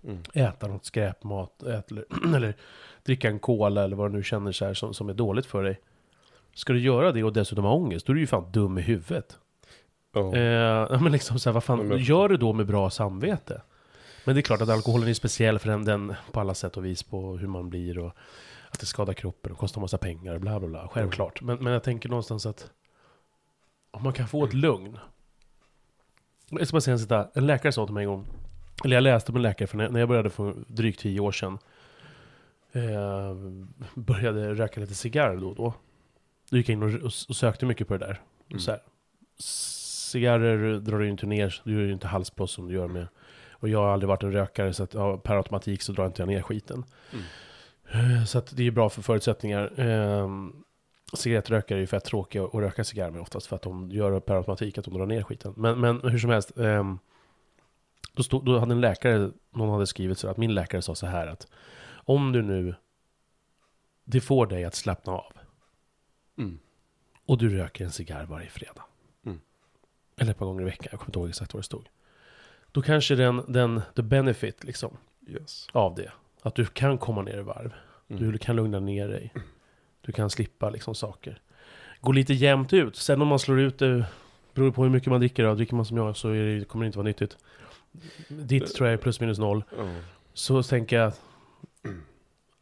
Mm. 0.06 0.22
äta 0.34 0.68
något 0.68 0.84
skräpmat, 0.84 1.62
ät, 1.62 1.90
eller, 1.90 2.04
eller 2.36 2.54
dricka 3.02 3.28
en 3.28 3.38
cola 3.38 3.84
eller 3.84 3.96
vad 3.96 4.10
du 4.10 4.16
nu 4.16 4.22
känner 4.22 4.52
så 4.52 4.64
här, 4.64 4.74
som, 4.74 4.94
som 4.94 5.08
är 5.08 5.14
dåligt 5.14 5.46
för 5.46 5.62
dig. 5.62 5.80
Ska 6.56 6.72
du 6.72 6.80
göra 6.80 7.12
det 7.12 7.24
och 7.24 7.32
dessutom 7.32 7.64
ha 7.64 7.72
ångest, 7.72 8.06
då 8.06 8.12
är 8.12 8.14
du 8.14 8.20
ju 8.20 8.26
fan 8.26 8.52
dum 8.52 8.78
i 8.78 8.80
huvudet. 8.80 9.38
Ja. 10.12 10.36
Eh, 10.36 11.02
men 11.02 11.12
liksom 11.12 11.38
så 11.38 11.48
här, 11.48 11.54
vad 11.54 11.64
fan, 11.64 11.88
men- 11.88 11.98
gör 11.98 12.28
du 12.28 12.36
då 12.36 12.52
med 12.52 12.66
bra 12.66 12.90
samvete? 12.90 13.62
Men 14.24 14.34
det 14.34 14.40
är 14.40 14.42
klart 14.42 14.60
att 14.60 14.68
alkoholen 14.68 15.08
är 15.08 15.14
speciell 15.14 15.58
för 15.58 15.68
den, 15.68 15.84
den 15.84 16.14
på 16.32 16.40
alla 16.40 16.54
sätt 16.54 16.76
och 16.76 16.84
vis 16.84 17.02
på 17.02 17.36
hur 17.36 17.48
man 17.48 17.70
blir 17.70 17.98
och 17.98 18.12
att 18.70 18.80
det 18.80 18.86
skadar 18.86 19.12
kroppen 19.12 19.52
och 19.52 19.58
kostar 19.58 19.80
massa 19.80 19.98
pengar 19.98 20.34
och 20.34 20.40
bla 20.40 20.60
bla 20.60 20.68
bla. 20.68 20.88
Självklart. 20.88 21.42
Men, 21.42 21.58
men 21.58 21.72
jag 21.72 21.82
tänker 21.82 22.08
någonstans 22.08 22.46
att 22.46 22.70
om 23.90 24.02
man 24.02 24.12
kan 24.12 24.28
få 24.28 24.44
ett 24.44 24.54
lugn. 24.54 24.98
Jag 26.50 26.66
ska 26.66 26.74
bara 26.74 26.80
säga 26.80 26.92
en, 26.92 26.98
sån 26.98 27.24
en 27.34 27.46
läkare 27.46 27.72
sa 27.72 27.86
till 27.86 27.94
mig 27.94 28.04
en 28.04 28.10
gång, 28.10 28.26
eller 28.84 28.96
jag 28.96 29.02
läste 29.02 29.32
om 29.32 29.36
en 29.36 29.42
läkare 29.42 29.66
för 29.66 29.76
när, 29.76 29.88
när 29.88 30.00
jag 30.00 30.08
började 30.08 30.30
för 30.30 30.54
drygt 30.66 31.00
tio 31.00 31.20
år 31.20 31.32
sedan. 31.32 31.58
Eh, 32.72 33.34
började 33.94 34.54
röka 34.54 34.80
lite 34.80 34.94
cigarr 34.94 35.36
då 35.36 35.48
och 35.48 35.56
då. 35.56 35.74
Då 36.50 36.56
gick 36.56 36.68
jag 36.68 36.72
in 36.72 36.82
och, 36.82 37.04
och, 37.28 37.36
sökte 37.36 37.66
mycket 37.66 37.88
på 37.88 37.96
det 37.96 38.06
där. 38.06 38.20
Mm. 38.48 38.60
Så 38.60 38.70
här, 38.70 38.80
cigarrer 39.38 40.78
drar 40.78 40.98
du 40.98 41.08
inte 41.08 41.26
ner, 41.26 41.62
du 41.64 41.72
gör 41.72 41.80
ju 41.80 41.92
inte 41.92 42.06
halsbloss 42.06 42.52
som 42.52 42.68
du 42.68 42.74
gör 42.74 42.88
med. 42.88 43.06
Och 43.50 43.68
jag 43.68 43.78
har 43.78 43.88
aldrig 43.88 44.08
varit 44.08 44.22
en 44.22 44.32
rökare 44.32 44.72
så 44.72 44.82
att 44.82 44.94
ja, 44.94 45.18
per 45.18 45.36
automatik 45.36 45.82
så 45.82 45.92
drar 45.92 46.06
inte 46.06 46.22
jag 46.22 46.28
ner 46.28 46.42
skiten. 46.42 46.84
Mm. 47.12 48.26
Så 48.26 48.38
att 48.38 48.56
det 48.56 48.66
är 48.66 48.70
bra 48.70 48.88
för 48.88 49.02
förutsättningar. 49.02 49.80
Um, 49.80 50.64
cigarettrökare 51.14 51.78
är 51.78 51.80
ju 51.80 51.86
fett 51.86 52.04
tråkiga 52.04 52.44
att 52.44 52.54
röka 52.54 52.84
cigarr 52.84 53.10
med 53.10 53.20
oftast 53.20 53.46
för 53.46 53.56
att 53.56 53.62
de 53.62 53.90
gör 53.90 54.20
per 54.20 54.34
automatik 54.34 54.78
att 54.78 54.84
de 54.84 54.94
drar 54.94 55.06
ner 55.06 55.22
skiten. 55.22 55.54
Men, 55.56 55.80
men 55.80 56.00
hur 56.00 56.18
som 56.18 56.30
helst. 56.30 56.58
ehm, 56.58 56.98
då, 58.12 58.22
stod, 58.22 58.44
då 58.44 58.58
hade 58.58 58.72
en 58.72 58.80
läkare, 58.80 59.30
någon 59.50 59.70
hade 59.70 59.86
skrivit 59.86 60.18
så 60.18 60.28
att 60.28 60.36
min 60.36 60.54
läkare 60.54 60.82
sa 60.82 60.94
så 60.94 61.06
här 61.06 61.26
att 61.26 61.46
om 61.94 62.32
du 62.32 62.42
nu, 62.42 62.74
det 64.04 64.20
får 64.20 64.46
dig 64.46 64.64
att 64.64 64.74
slappna 64.74 65.12
av 65.12 65.32
Mm. 66.38 66.58
och 67.26 67.38
du 67.38 67.48
röker 67.58 67.84
en 67.84 67.90
cigarr 67.92 68.26
varje 68.26 68.48
fredag. 68.48 68.82
Mm. 69.26 69.40
Eller 70.16 70.30
ett 70.30 70.38
par 70.38 70.46
gånger 70.46 70.62
i 70.62 70.64
veckan, 70.64 70.88
jag 70.90 71.00
kommer 71.00 71.08
inte 71.10 71.18
ihåg 71.18 71.28
exakt 71.28 71.54
vad 71.54 71.62
det 71.62 71.64
stod. 71.66 71.88
Då 72.72 72.82
kanske 72.82 73.14
den, 73.14 73.42
den, 73.48 73.82
the 73.96 74.02
benefit 74.02 74.64
liksom 74.64 74.96
Yes. 75.28 75.66
av 75.72 75.94
det, 75.94 76.12
att 76.42 76.54
du 76.54 76.66
kan 76.66 76.98
komma 76.98 77.22
ner 77.22 77.38
i 77.38 77.42
varv. 77.42 77.72
Mm. 78.08 78.32
Du 78.32 78.38
kan 78.38 78.56
lugna 78.56 78.80
ner 78.80 79.08
dig. 79.08 79.32
Du 80.00 80.12
kan 80.12 80.30
slippa 80.30 80.70
liksom 80.70 80.94
saker. 80.94 81.40
Gå 82.00 82.12
lite 82.12 82.34
jämnt 82.34 82.72
ut. 82.72 82.96
Sen 82.96 83.22
om 83.22 83.28
man 83.28 83.38
slår 83.38 83.60
ut 83.60 83.78
det, 83.78 84.06
beror 84.54 84.70
på 84.72 84.82
hur 84.82 84.90
mycket 84.90 85.10
man 85.10 85.20
dricker. 85.20 85.44
Då. 85.44 85.54
Dricker 85.54 85.74
man 85.74 85.84
som 85.84 85.96
jag 85.96 86.16
så 86.16 86.28
det, 86.28 86.68
kommer 86.68 86.84
det 86.84 86.86
inte 86.86 86.98
vara 86.98 87.06
nyttigt. 87.06 87.36
Ditt 88.28 88.74
tror 88.74 88.88
jag 88.88 88.94
är 88.94 89.02
plus 89.02 89.20
minus 89.20 89.38
noll. 89.38 89.64
Så 90.34 90.62
tänker 90.62 90.96
jag 90.96 91.12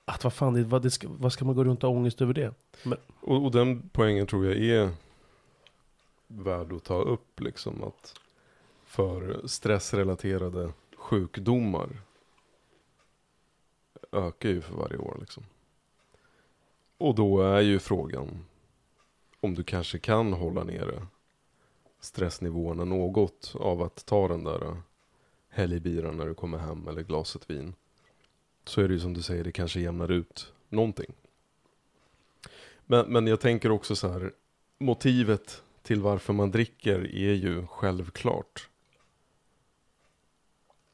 att 0.05 0.25
vad 0.25 0.33
fan, 0.33 0.55
det, 0.55 0.65
vad, 0.65 0.83
det 0.83 0.91
ska, 0.91 1.09
vad 1.11 1.33
ska 1.33 1.45
man 1.45 1.55
gå 1.55 1.65
runt 1.65 1.85
och 1.85 1.91
ha 1.91 1.97
ångest 1.97 2.23
över 2.23 2.35
det? 2.35 2.55
Och, 3.21 3.45
och 3.45 3.51
den 3.51 3.91
poängen 3.93 4.27
tror 4.27 4.47
jag 4.47 4.57
är 4.57 4.91
värd 6.27 6.73
att 6.73 6.85
ta 6.85 7.03
upp 7.03 7.41
liksom 7.41 7.85
att 7.85 8.15
för 8.85 9.47
stressrelaterade 9.47 10.73
sjukdomar 10.97 11.89
ökar 14.13 14.49
ju 14.49 14.61
för 14.61 14.75
varje 14.75 14.97
år 14.97 15.17
liksom. 15.21 15.45
Och 16.99 17.15
då 17.15 17.43
är 17.43 17.61
ju 17.61 17.79
frågan 17.79 18.45
om 19.41 19.55
du 19.55 19.65
kanske 19.65 19.99
kan 19.99 20.33
hålla 20.33 20.65
nere 20.65 21.07
stressnivåerna 22.01 22.85
något 22.85 23.55
av 23.61 23.83
att 23.83 24.07
ta 24.07 24.29
den 24.29 24.45
där 24.45 24.77
helgbiran 25.49 26.17
när 26.17 26.27
du 26.27 26.35
kommer 26.35 26.59
hem 26.59 26.89
eller 26.89 27.03
glaset 27.03 27.51
vin. 27.51 27.75
Så 28.65 28.81
är 28.81 28.89
det 28.89 28.95
ju 28.95 29.01
som 29.01 29.15
du 29.15 29.23
säger, 29.23 29.45
det 29.45 29.53
kanske 29.53 29.81
jämnar 29.81 30.11
ut 30.11 30.53
någonting. 30.69 31.13
Men, 32.87 33.13
men 33.13 33.27
jag 33.27 33.41
tänker 33.41 33.71
också 33.71 33.97
så 33.97 34.09
här, 34.09 34.33
motivet 34.79 35.63
till 35.83 36.01
varför 36.01 36.33
man 36.33 36.51
dricker 36.51 37.15
är 37.15 37.33
ju 37.33 37.67
självklart 37.67 38.69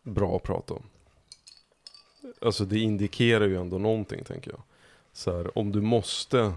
bra 0.02 0.36
att 0.36 0.42
prata 0.42 0.74
om. 0.74 0.82
Alltså 2.40 2.64
det 2.64 2.78
indikerar 2.78 3.46
ju 3.46 3.60
ändå 3.60 3.78
någonting 3.78 4.24
tänker 4.24 4.50
jag. 4.50 4.62
Så 5.12 5.36
här, 5.36 5.58
om 5.58 5.72
du 5.72 5.80
måste, 5.80 6.52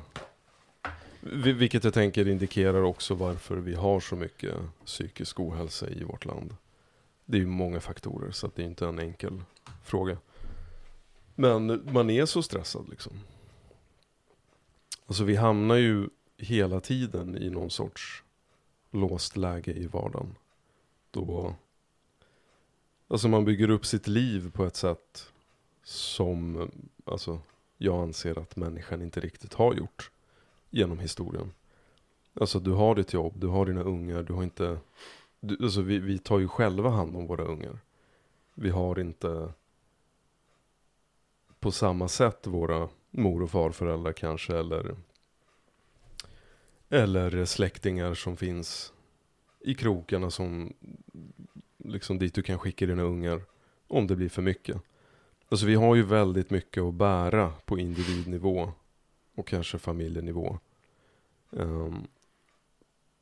vilket 1.22 1.84
jag 1.84 1.94
tänker 1.94 2.28
indikerar 2.28 2.82
också 2.82 3.14
varför 3.14 3.56
vi 3.56 3.76
har 3.76 4.00
så 4.00 4.16
mycket 4.16 4.56
psykisk 4.86 5.40
ohälsa 5.40 5.90
i 5.90 6.04
vårt 6.04 6.26
land. 6.26 6.56
Det 7.26 7.38
är 7.38 7.42
ju 7.42 7.48
många 7.48 7.80
faktorer 7.80 8.32
så 8.32 8.48
att 8.48 8.56
det 8.56 8.62
är 8.62 8.66
inte 8.66 8.86
en 8.86 9.00
enkel 9.00 9.42
fråga. 9.84 10.18
Men 11.36 11.94
man 11.94 12.10
är 12.10 12.26
så 12.26 12.44
stressad 12.44 12.90
liksom. 12.90 13.14
Alltså 15.06 15.24
vi 15.24 15.36
hamnar 15.36 15.76
ju 15.76 16.10
hela 16.38 16.80
tiden 16.80 17.38
i 17.38 17.50
någon 17.50 17.70
sorts 17.70 18.24
låst 18.92 19.38
läge 19.38 19.72
i 19.72 19.88
vardagen. 19.88 20.36
Då, 21.12 21.56
alltså 23.08 23.28
man 23.28 23.46
bygger 23.46 23.70
upp 23.70 23.86
sitt 23.86 24.08
liv 24.08 24.52
på 24.52 24.66
ett 24.66 24.76
sätt 24.76 25.32
som, 25.84 26.70
alltså 27.06 27.40
jag 27.78 28.04
anser 28.04 28.40
att 28.40 28.56
människan 28.56 29.02
inte 29.02 29.20
riktigt 29.20 29.54
har 29.54 29.74
gjort 29.74 30.12
genom 30.70 31.00
historien. 31.00 31.52
Alltså 32.34 32.60
du 32.60 32.72
har 32.72 32.96
ditt 32.96 33.14
jobb, 33.14 33.34
du 33.36 33.48
har 33.48 33.66
dina 33.66 33.84
ungar, 33.84 34.24
du 34.24 34.34
har 34.34 34.44
inte, 34.44 34.78
du, 35.40 35.58
alltså 35.64 35.82
vi, 35.82 36.00
vi 36.00 36.18
tar 36.18 36.40
ju 36.40 36.48
själva 36.48 36.90
hand 36.90 37.16
om 37.16 37.28
våra 37.28 37.44
ungar. 37.44 37.80
Vi 38.54 38.70
har 38.70 39.00
inte 39.00 39.54
på 41.64 41.72
samma 41.72 42.08
sätt 42.08 42.48
våra 42.48 42.90
mor 43.12 43.44
och 43.44 43.52
farföräldrar 43.52 44.14
kanske 44.14 44.58
eller 44.58 44.96
eller 46.90 47.46
släktingar 47.46 48.14
som 48.14 48.38
finns 48.38 48.94
i 49.60 49.76
krokarna 49.76 50.32
som 50.32 50.74
liksom 51.78 52.20
dit 52.20 52.34
du 52.34 52.44
kan 52.44 52.60
skicka 52.60 52.86
dina 52.86 53.04
ungar 53.04 53.42
om 53.88 54.08
det 54.08 54.16
blir 54.16 54.30
för 54.30 54.42
mycket. 54.42 54.78
Alltså 55.50 55.66
vi 55.66 55.76
har 55.76 55.96
ju 55.96 56.04
väldigt 56.04 56.50
mycket 56.50 56.84
att 56.84 56.94
bära 56.94 57.52
på 57.66 57.80
individnivå 57.80 58.72
och 59.36 59.48
kanske 59.48 59.78
familjenivå. 59.78 60.60
Um, 61.50 62.08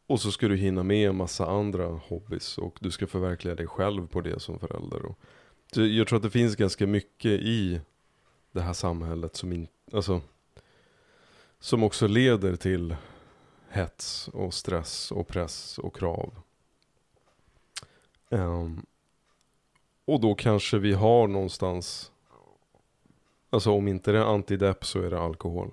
och 0.08 0.22
så 0.22 0.32
ska 0.32 0.48
du 0.48 0.58
hinna 0.58 0.84
med 0.84 1.10
en 1.10 1.16
massa 1.16 1.46
andra 1.46 1.88
hobbys 1.88 2.58
och 2.58 2.78
du 2.82 2.92
ska 2.92 3.08
förverkliga 3.08 3.56
dig 3.56 3.68
själv 3.68 4.08
på 4.08 4.22
det 4.22 4.40
som 4.40 4.60
förälder. 4.60 5.06
Och, 5.06 5.20
så 5.74 5.86
jag 5.86 6.08
tror 6.08 6.18
att 6.18 6.24
det 6.24 6.30
finns 6.30 6.56
ganska 6.56 6.88
mycket 6.88 7.32
i 7.32 7.82
det 8.52 8.62
här 8.62 8.74
samhället 8.74 9.36
som, 9.36 9.54
inte, 9.54 9.74
alltså, 9.94 10.22
som 11.60 11.84
också 11.84 12.08
leder 12.08 12.56
till 12.56 12.96
hets 13.70 14.28
och 14.28 14.54
stress 14.54 15.12
och 15.12 15.28
press 15.28 15.78
och 15.80 15.96
krav. 15.96 16.34
Um, 18.30 18.86
och 20.06 20.22
då 20.22 20.36
kanske 20.36 20.78
vi 20.78 20.94
har 20.94 21.28
någonstans, 21.28 22.12
alltså 23.50 23.72
om 23.72 23.88
inte 23.88 24.12
det 24.12 24.18
är 24.18 24.34
antidepp 24.34 24.86
så 24.86 25.02
är 25.02 25.10
det 25.10 25.20
alkohol. 25.20 25.72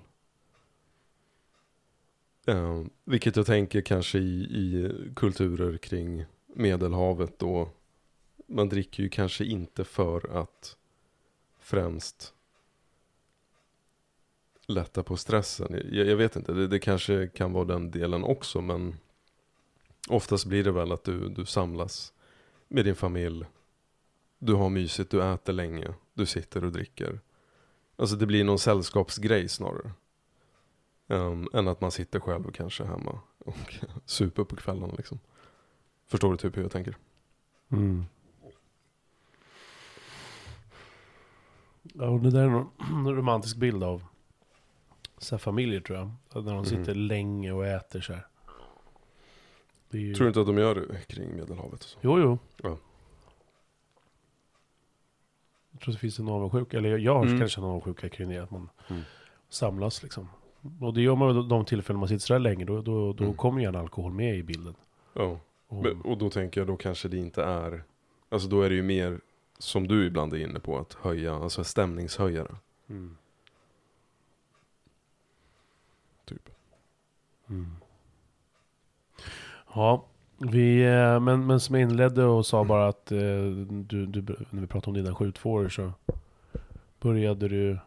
Um, 2.45 2.89
vilket 3.03 3.35
jag 3.35 3.45
tänker 3.45 3.81
kanske 3.81 4.19
i, 4.19 4.41
i 4.41 4.91
kulturer 5.15 5.77
kring 5.77 6.25
Medelhavet 6.47 7.39
då. 7.39 7.69
Man 8.47 8.69
dricker 8.69 9.03
ju 9.03 9.09
kanske 9.09 9.45
inte 9.45 9.83
för 9.83 10.41
att 10.41 10.77
främst 11.59 12.33
lätta 14.69 15.03
på 15.03 15.17
stressen. 15.17 15.81
Jag, 15.91 16.07
jag 16.07 16.17
vet 16.17 16.35
inte, 16.35 16.53
det, 16.53 16.67
det 16.67 16.79
kanske 16.79 17.27
kan 17.27 17.53
vara 17.53 17.65
den 17.65 17.91
delen 17.91 18.23
också 18.23 18.61
men 18.61 18.95
oftast 20.09 20.45
blir 20.45 20.63
det 20.63 20.71
väl 20.71 20.91
att 20.91 21.03
du, 21.03 21.29
du 21.29 21.45
samlas 21.45 22.13
med 22.67 22.85
din 22.85 22.95
familj. 22.95 23.45
Du 24.39 24.53
har 24.53 24.69
mysigt, 24.69 25.11
du 25.11 25.23
äter 25.23 25.53
länge, 25.53 25.93
du 26.13 26.25
sitter 26.25 26.63
och 26.63 26.71
dricker. 26.71 27.19
Alltså 27.95 28.15
det 28.15 28.25
blir 28.25 28.43
någon 28.43 28.59
sällskapsgrej 28.59 29.49
snarare. 29.49 29.91
Um, 31.07 31.49
än 31.53 31.67
att 31.67 31.81
man 31.81 31.91
sitter 31.91 32.19
själv 32.19 32.51
kanske 32.51 32.83
hemma 32.83 33.19
och 33.37 33.75
super 34.05 34.43
på 34.43 34.55
kvällen 34.55 34.93
liksom. 34.97 35.19
Förstår 36.07 36.31
du 36.31 36.37
typ 36.37 36.57
hur 36.57 36.61
jag 36.61 36.71
tänker? 36.71 36.97
Mm. 37.71 38.05
Ja, 41.81 42.09
och 42.09 42.19
det 42.19 42.31
där 42.31 42.41
är 42.41 42.45
en 42.45 42.51
någon 43.03 43.15
romantisk 43.17 43.57
bild 43.57 43.83
av 43.83 44.03
så 45.19 45.35
här 45.35 45.39
familjer 45.39 45.79
tror 45.81 45.97
jag. 45.97 46.11
När 46.33 46.41
de 46.41 46.55
Mhm. 46.55 46.65
sitter 46.65 46.95
länge 46.95 47.51
och 47.51 47.65
äter 47.65 48.01
så 48.01 48.13
här. 48.13 48.25
Ju... 49.91 50.15
Tror 50.15 50.23
du 50.25 50.27
inte 50.27 50.39
att 50.41 50.47
de 50.47 50.57
gör 50.57 50.75
det 50.75 51.05
kring 51.07 51.35
Medelhavet? 51.35 51.73
Och 51.79 51.89
så? 51.89 51.99
Jo, 52.01 52.19
jo. 52.19 52.37
Ja. 52.63 52.77
Jag 55.71 55.81
tror 55.81 55.93
det 55.93 55.99
finns 55.99 56.19
en 56.19 56.27
avundsjuka, 56.29 56.77
eller 56.77 56.97
jag 56.97 57.15
har 57.15 57.25
Mm. 57.25 57.39
kanske 57.39 57.61
en 57.61 57.65
avundsjuka 57.65 58.09
kring 58.09 58.29
det, 58.29 58.37
att 58.37 58.51
man 58.51 58.69
Mm. 58.87 59.01
samlas 59.49 60.03
liksom. 60.03 60.27
Och 60.81 60.93
det 60.93 61.01
gör 61.01 61.15
man 61.15 61.35
vid 61.35 61.45
de 61.49 61.65
tillfällen 61.65 61.99
man 61.99 62.07
sitter 62.09 62.19
så 62.25 62.33
här 62.33 62.39
länge, 62.39 62.65
då, 62.65 62.81
då, 62.81 63.13
då 63.13 63.23
Mm. 63.23 63.35
kommer 63.37 63.61
ju 63.61 63.67
en 63.67 63.75
alkohol 63.75 64.11
med 64.13 64.35
i 64.37 64.43
bilden. 64.43 64.75
Ja. 65.13 65.39
Och, 65.67 65.83
Men, 65.83 66.01
och 66.01 66.17
då 66.17 66.29
tänker 66.29 66.61
jag, 66.61 66.67
då 66.67 66.77
kanske 66.77 67.07
det 67.07 67.17
inte 67.17 67.43
är, 67.43 67.83
alltså 68.29 68.47
då 68.49 68.61
är 68.61 68.69
det 68.69 68.75
ju 68.75 68.83
mer, 68.83 69.19
som 69.57 69.87
du 69.87 70.05
ibland 70.05 70.33
är 70.33 70.37
inne 70.37 70.59
på, 70.59 70.77
att 70.79 70.93
höja, 70.93 71.35
alltså 71.35 71.63
stämningshöjare. 71.63 72.55
mm. 72.89 73.17
Typ. 76.25 76.49
Mm. 77.49 77.71
Ja, 79.75 80.05
vi, 80.37 80.83
eh, 80.85 81.19
men, 81.19 81.47
men 81.47 81.59
som 81.59 81.75
jag 81.75 81.81
inledde 81.89 82.23
och 82.25 82.45
sa 82.45 82.63
bara 82.63 82.87
att 82.87 83.11
eh, 83.11 83.17
du, 83.69 84.05
du, 84.05 84.21
när 84.49 84.61
vi 84.61 84.67
pratade 84.67 84.87
om 84.97 85.03
dina 85.03 85.15
skjutfåror 85.15 85.69
så 85.69 85.91
började 87.01 87.47
du 87.47 87.79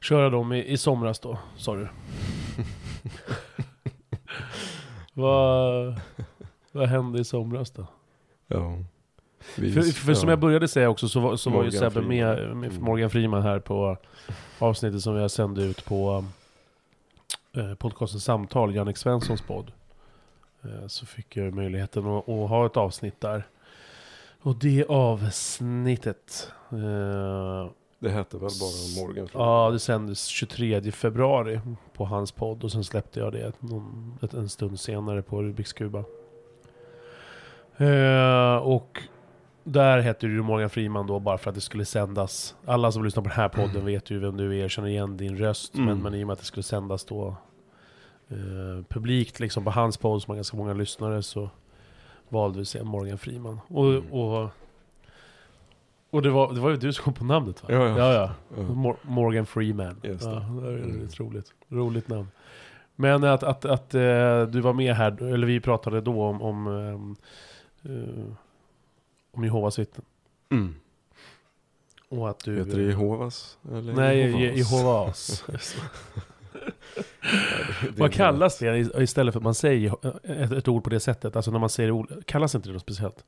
köra 0.00 0.30
dem 0.30 0.52
i, 0.52 0.64
i 0.66 0.76
somras 0.78 1.20
då, 1.20 1.38
sa 1.56 1.74
du. 1.76 1.88
vad, 5.12 5.94
vad 6.72 6.88
hände 6.88 7.20
i 7.20 7.24
somras 7.24 7.70
då? 7.70 7.86
Ja. 8.46 8.78
Vi- 9.56 9.72
För, 9.72 9.82
för 9.82 10.14
som 10.14 10.28
ja. 10.28 10.32
jag 10.32 10.40
började 10.40 10.68
säga 10.68 10.88
också 10.90 11.08
så 11.08 11.20
var, 11.20 11.36
så 11.36 11.50
var 11.50 11.64
ju 11.64 11.70
Sebbe 11.70 12.00
med, 12.02 12.56
med 12.56 12.70
Mm. 12.72 12.84
Morgan 12.84 13.10
Freeman 13.10 13.42
här 13.42 13.58
på 13.58 13.96
avsnittet 14.58 15.00
som 15.02 15.14
har 15.16 15.28
sänt 15.28 15.58
ut 15.58 15.84
på 15.84 16.24
podcasten 17.78 18.20
Samtal, 18.20 18.74
Jannik 18.74 18.96
Svenssons 18.96 19.42
podd. 19.42 19.72
Eh, 20.62 20.86
så 20.86 21.06
fick 21.06 21.36
jag 21.36 21.54
möjligheten 21.54 22.06
att, 22.06 22.28
att 22.28 22.48
ha 22.48 22.66
ett 22.66 22.76
avsnitt 22.76 23.20
där. 23.20 23.46
Och 24.42 24.56
det 24.56 24.84
avsnittet 24.88 26.52
eh, 26.70 27.70
Det 27.98 28.10
hette 28.10 28.36
väl 28.36 28.50
bara 28.60 29.06
Morgan? 29.06 29.28
Ja, 29.34 29.70
det 29.72 29.78
sändes 29.78 30.26
23 30.26 30.92
februari 30.92 31.60
på 31.92 32.04
hans 32.04 32.32
podd 32.32 32.64
och 32.64 32.72
sen 32.72 32.84
släppte 32.84 33.20
jag 33.20 33.32
det 33.32 33.52
någon, 33.62 34.18
ett, 34.22 34.34
en 34.34 34.48
stund 34.48 34.80
senare 34.80 35.22
på 35.22 35.42
Rubiks 35.42 35.72
Kuba. 35.72 36.04
Eh, 37.76 38.56
och 38.56 39.02
där 39.64 39.98
hette 39.98 40.26
du 40.26 40.42
Morgan 40.42 40.70
Freeman 40.70 41.06
då 41.06 41.18
bara 41.20 41.38
för 41.38 41.48
att 41.50 41.54
det 41.54 41.60
skulle 41.60 41.84
sändas. 41.84 42.54
Alla 42.66 42.92
som 42.92 43.04
lyssnar 43.04 43.22
på 43.22 43.28
den 43.28 43.36
här 43.36 43.48
podden 43.48 43.84
vet 43.84 44.10
ju 44.10 44.18
vem 44.18 44.36
du 44.36 44.58
är, 44.58 44.68
känner 44.68 44.88
igen 44.88 45.16
din 45.16 45.36
röst. 45.38 45.74
Men, 45.74 45.88
Mm. 45.88 45.98
men 46.02 46.14
i 46.14 46.22
och 46.22 46.26
med 46.26 46.32
att 46.32 46.38
det 46.38 46.44
skulle 46.44 46.62
sändas 46.64 47.04
då 47.04 47.36
eh, 48.28 48.84
publikt 48.88 49.40
liksom 49.40 49.64
på 49.64 49.70
hans 49.70 49.96
podd 49.96 50.22
som 50.22 50.30
har 50.30 50.36
ganska 50.36 50.56
många 50.56 50.72
lyssnare 50.72 51.22
så 51.22 51.50
valde 52.28 52.56
vi 52.58 52.62
att 52.62 52.68
säga 52.68 52.84
Morgan 52.84 53.18
Freeman. 53.18 53.60
Och, 53.68 53.86
Mm. 53.86 54.12
och, 54.12 54.48
och 56.10 56.22
det, 56.22 56.30
var, 56.30 56.52
det 56.52 56.60
var 56.60 56.70
ju 56.70 56.76
du 56.76 56.92
som 56.92 57.04
kom 57.04 57.14
på 57.14 57.24
namnet 57.24 57.62
va? 57.62 57.68
Ja, 57.72 57.88
ja. 57.88 57.98
ja, 57.98 58.12
ja. 58.12 58.30
Ja. 58.56 58.62
Mor- 58.62 58.96
Morgan 59.02 59.46
Freeman. 59.46 60.00
Just 60.02 60.24
det. 60.24 60.30
Ja, 60.30 60.40
det 60.62 60.68
är 60.68 60.76
Mm. 60.78 61.08
roligt. 61.18 61.52
Roligt 61.68 62.08
namn. 62.08 62.28
Men 62.96 63.24
att, 63.24 63.42
att, 63.42 63.64
att 63.64 63.94
eh, 63.94 64.42
du 64.42 64.60
var 64.60 64.72
med 64.72 64.94
här, 64.94 65.22
eller 65.22 65.46
vi 65.46 65.60
pratade 65.60 66.00
då 66.00 66.22
om, 66.22 66.42
om, 66.42 66.66
ehm, 66.66 67.16
eh, 67.84 68.24
om 69.30 69.44
Jehovas 69.44 69.78
vittnen. 69.78 70.04
Mm. 70.50 70.74
Och 72.08 72.30
att 72.30 72.44
du... 72.44 72.58
Heter 72.58 72.76
det 72.78 72.82
Jehovas? 72.82 73.58
Eller 73.72 73.92
Nej, 73.92 74.18
Jehovas? 74.18 74.40
Je- 74.40 74.56
Jehovas. 74.56 75.44
Vad 77.96 78.12
kallas 78.12 78.58
det 78.58 78.78
istället 79.02 79.34
för 79.34 79.40
att 79.40 79.44
man 79.44 79.54
säger 79.54 79.94
ett, 80.22 80.52
ett 80.52 80.68
ord 80.68 80.84
på 80.84 80.90
det 80.90 81.00
sättet? 81.00 81.36
Alltså 81.36 81.50
när 81.50 81.58
man 81.58 81.68
säger 81.68 81.90
ord, 81.90 82.26
kallas 82.26 82.54
inte 82.54 82.68
det 82.68 82.72
något 82.72 82.82
speciellt? 82.82 83.24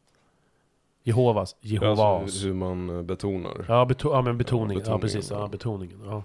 Jehovas, 1.03 1.57
Jehovas. 1.61 1.99
Alltså 1.99 2.47
hur 2.47 2.55
man 2.55 2.97
eh, 2.97 3.03
betonar. 3.03 3.65
Ja, 3.69 3.85
beto 3.85 4.13
ja 4.13 4.23
men 4.23 4.39
betoning. 4.39 4.79
Ja, 4.79 4.79
betoningen, 4.79 5.01
precis. 5.01 5.31
Ja, 5.31 5.41
ja. 5.41 5.49
betoningen. 5.49 6.01
Ja, 6.05 6.23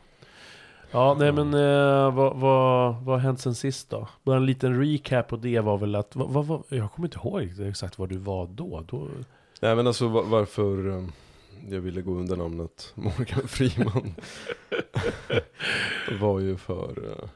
ja 0.92 1.16
nej 1.20 1.32
men 1.32 1.54
eh, 1.54 2.16
vad, 2.16 2.36
vad, 2.36 2.96
vad 2.96 3.16
har 3.16 3.18
hänt 3.18 3.40
sen 3.40 3.56
sist 3.56 3.90
då? 3.90 4.08
Bara 4.24 4.38
en 4.38 4.46
liten 4.46 4.80
recap 4.82 5.28
på 5.28 5.36
det 5.36 5.60
var 5.60 5.78
väl 5.78 5.96
att, 5.96 6.16
vad, 6.16 6.46
vad, 6.46 6.64
jag 6.70 6.92
kommer 6.92 7.08
inte 7.08 7.18
ihåg 7.18 7.68
exakt 7.70 8.00
var 8.00 8.08
du 8.08 8.18
var 8.18 8.48
då. 8.48 8.84
då 8.88 9.08
Nej 9.62 9.76
men 9.76 9.88
alltså 9.88 10.08
va- 10.08 10.22
varför 10.26 10.90
eh, 10.90 11.04
jag 11.70 11.82
ville 11.82 12.02
gå 12.02 12.12
under 12.14 12.36
namnet 12.36 12.92
Morgan 12.96 13.48
Freeman 13.48 14.14
var 16.20 16.40
ju 16.40 16.58
för 16.58 17.10
eh, 17.12 17.30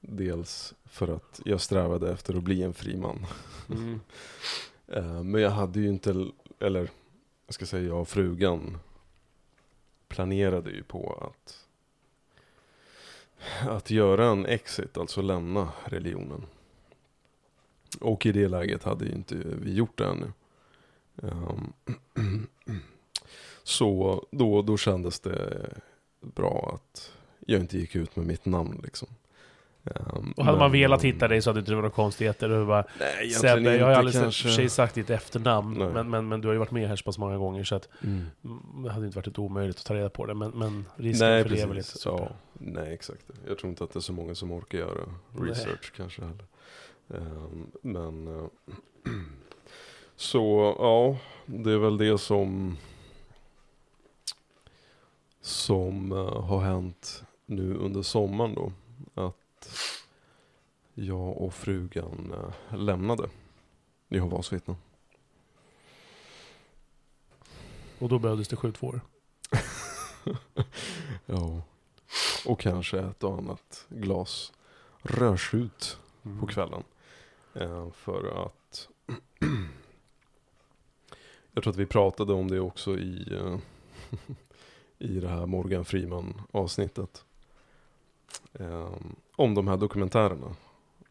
dels 0.00 0.74
för 0.84 1.08
att 1.08 1.40
jag 1.44 1.60
strävade 1.60 2.12
efter 2.12 2.36
att 2.36 2.42
bli 2.42 2.62
en 2.62 2.74
friman. 2.74 3.26
mm. 3.70 4.00
Eh, 4.86 5.22
Men 5.22 5.42
jag 5.42 5.50
hade 5.50 5.80
ju 5.80 5.88
inte, 5.88 6.26
eller 6.58 6.88
jag 7.46 7.54
ska 7.54 7.66
säga 7.66 7.88
jag 7.88 8.00
och 8.00 8.08
frugan 8.08 8.78
planerade 10.08 10.70
ju 10.70 10.82
på 10.82 11.30
att 11.30 11.66
att 13.68 13.90
göra 13.90 14.26
en 14.26 14.46
exit, 14.46 14.96
alltså 14.98 15.22
lämna 15.22 15.72
religionen. 15.84 16.42
Och 18.00 18.26
i 18.26 18.32
det 18.32 18.48
läget 18.48 18.82
hade 18.84 19.04
ju 19.04 19.12
inte 19.12 19.34
vi 19.34 19.74
gjort 19.74 19.98
det 19.98 20.06
ännu. 20.06 20.32
Ehm, 21.22 21.72
Så 23.62 24.24
då, 24.30 24.62
då 24.62 24.76
kändes 24.76 25.20
det 25.20 25.68
bra 26.20 26.72
att 26.74 27.12
jag 27.46 27.60
inte 27.60 27.78
gick 27.78 27.94
ut 27.96 28.16
med 28.16 28.26
mitt 28.26 28.44
namn 28.44 28.80
liksom. 28.84 29.08
Ehm, 29.84 30.32
Och 30.36 30.44
hade 30.44 30.58
man 30.58 30.70
men- 30.70 30.80
velat 30.80 31.02
hitta 31.04 31.28
dig 31.28 31.42
så 31.42 31.50
hade 31.50 31.60
det 31.60 31.60
inte 31.60 31.70
varit 31.72 31.82
några 31.82 31.90
konstigheter. 31.94 32.48
Du 32.48 32.66
bara, 32.66 32.84
Nej, 33.00 33.30
Sebbe, 33.30 33.76
jag 33.76 33.84
har 33.84 33.90
inte 33.90 33.98
aldrig 33.98 34.14
kanske. 34.22 34.42
för 34.48 34.50
sig 34.54 34.68
sagt 34.68 34.94
ditt 34.94 35.10
efternamn. 35.10 35.78
Nej. 35.78 35.88
Men, 35.92 36.10
men, 36.10 36.28
men 36.28 36.40
du 36.40 36.48
har 36.48 36.52
ju 36.52 36.58
varit 36.58 36.70
med 36.70 36.88
här 36.88 36.96
så 36.96 37.04
pass 37.04 37.18
många 37.18 37.38
gånger 37.38 37.64
så 37.64 37.74
att 37.74 37.88
Mm. 38.04 38.24
det 38.84 38.90
hade 38.92 39.06
inte 39.06 39.18
varit 39.18 39.26
ett 39.26 39.38
omöjligt 39.38 39.78
att 39.78 39.84
ta 39.84 39.94
reda 39.94 40.10
på 40.10 40.26
det. 40.26 40.34
Men, 40.34 40.50
men 40.50 40.84
risken 40.96 41.28
Nej, 41.28 41.42
för 41.42 41.50
det 41.50 41.60
är 41.60 41.66
väl 41.66 41.76
inte 41.76 41.88
precis. 41.88 42.00
så 42.02 42.08
Ja, 42.30 42.36
nej, 42.52 42.94
exakt. 42.94 43.24
Jag 43.48 43.58
tror 43.58 43.70
inte 43.70 43.84
att 43.84 43.92
det 43.92 43.98
är 43.98 44.00
så 44.00 44.12
många 44.12 44.34
som 44.34 44.52
orkar 44.52 44.78
göra 44.78 45.04
Nej. 45.30 45.48
research 45.50 45.92
kanske 45.96 46.22
heller. 46.22 46.44
Ehm, 47.14 47.66
men 47.82 48.26
eh, 48.38 48.44
så 50.16 50.76
ja, 50.78 51.16
det 51.46 51.72
är 51.72 51.78
väl 51.78 51.98
det 51.98 52.18
som 52.18 52.76
som 55.40 56.12
eh, 56.12 56.42
har 56.42 56.60
hänt 56.60 57.24
nu 57.46 57.74
under 57.74 58.02
sommaren 58.02 58.54
då. 58.54 58.72
Att 59.14 59.68
jag 60.94 61.36
och 61.42 61.54
frugan 61.54 62.34
uh, 62.34 62.78
lämnade 62.78 63.30
Jehovas 64.08 64.52
vittnen. 64.52 64.76
Och 67.98 68.08
då 68.08 68.18
behövdes 68.18 68.48
det 68.48 68.56
skjutvår. 68.56 69.00
Ja. 71.26 71.62
Och 72.46 72.60
kanske 72.60 72.98
ett 72.98 73.24
och 73.24 73.38
annat 73.38 73.86
glas 73.88 74.52
rödskjut 75.02 75.98
Mm. 76.24 76.40
på 76.40 76.46
kvällen. 76.46 76.82
Eh, 77.54 77.90
för 77.90 78.46
att 78.46 78.88
jag 81.52 81.62
tror 81.62 81.72
att 81.72 81.76
vi 81.78 81.86
pratade 81.86 82.32
om 82.32 82.48
det 82.48 82.60
också 82.60 82.98
i, 82.98 83.34
eh, 83.34 83.58
i 84.98 85.20
det 85.20 85.28
här 85.28 85.46
Morgan 85.46 85.84
Freeman 85.84 86.42
avsnittet. 86.50 87.24
Eh, 88.52 88.90
om 89.36 89.54
de 89.54 89.68
här 89.68 89.76
dokumentärerna 89.76 90.56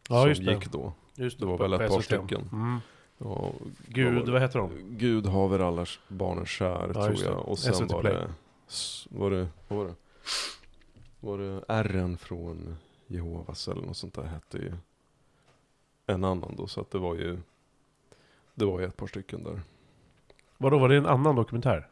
Ja, 0.08 0.34
som 0.34 0.44
det. 0.44 0.52
gick 0.52 0.72
då. 0.72 0.92
Just 1.14 1.38
det 1.40 1.46
var 1.46 1.56
på- 1.56 1.62
väl 1.62 1.72
ett 1.80 1.90
par 1.90 2.00
stycken. 2.00 2.48
Mm. 2.52 2.78
Ja, 3.18 3.52
Gud, 3.88 4.28
vad 4.28 4.40
heter 4.42 4.58
de? 4.58 4.70
Gud 4.90 5.26
haver 5.26 5.58
alla 5.58 5.86
barnen 6.08 6.46
kär 6.46 6.92
Ja, 6.94 7.04
tror 7.06 7.14
det. 7.16 7.24
jag. 7.24 7.48
Och 7.48 7.58
sen 7.58 7.74
SVT 7.74 7.92
var 7.92 8.00
Play. 8.00 8.12
det, 8.14 8.28
var 9.10 9.30
det, 9.30 9.48
vad 9.68 9.78
var 9.78 9.86
det? 9.86 9.94
Var 11.20 11.38
det 11.38 11.60
R'n 11.68 12.16
från 12.16 12.76
Jehovas 13.06 13.68
eller 13.68 13.82
något 13.82 13.96
sånt 13.96 14.14
där 14.14 14.22
hette 14.22 14.58
ju 14.58 14.72
en 16.06 16.24
annan 16.24 16.56
då. 16.56 16.66
Så 16.66 16.80
att 16.80 16.90
det 16.90 16.98
var 16.98 17.14
ju, 17.14 17.38
det 18.54 18.64
var 18.64 18.80
ju 18.80 18.86
ett 18.86 18.96
par 18.96 19.06
stycken 19.06 19.42
där. 19.44 19.60
Vadå, 20.62 20.78
var 20.78 20.88
det 20.88 20.96
en 20.96 21.06
annan 21.06 21.36
dokumentär? 21.36 21.88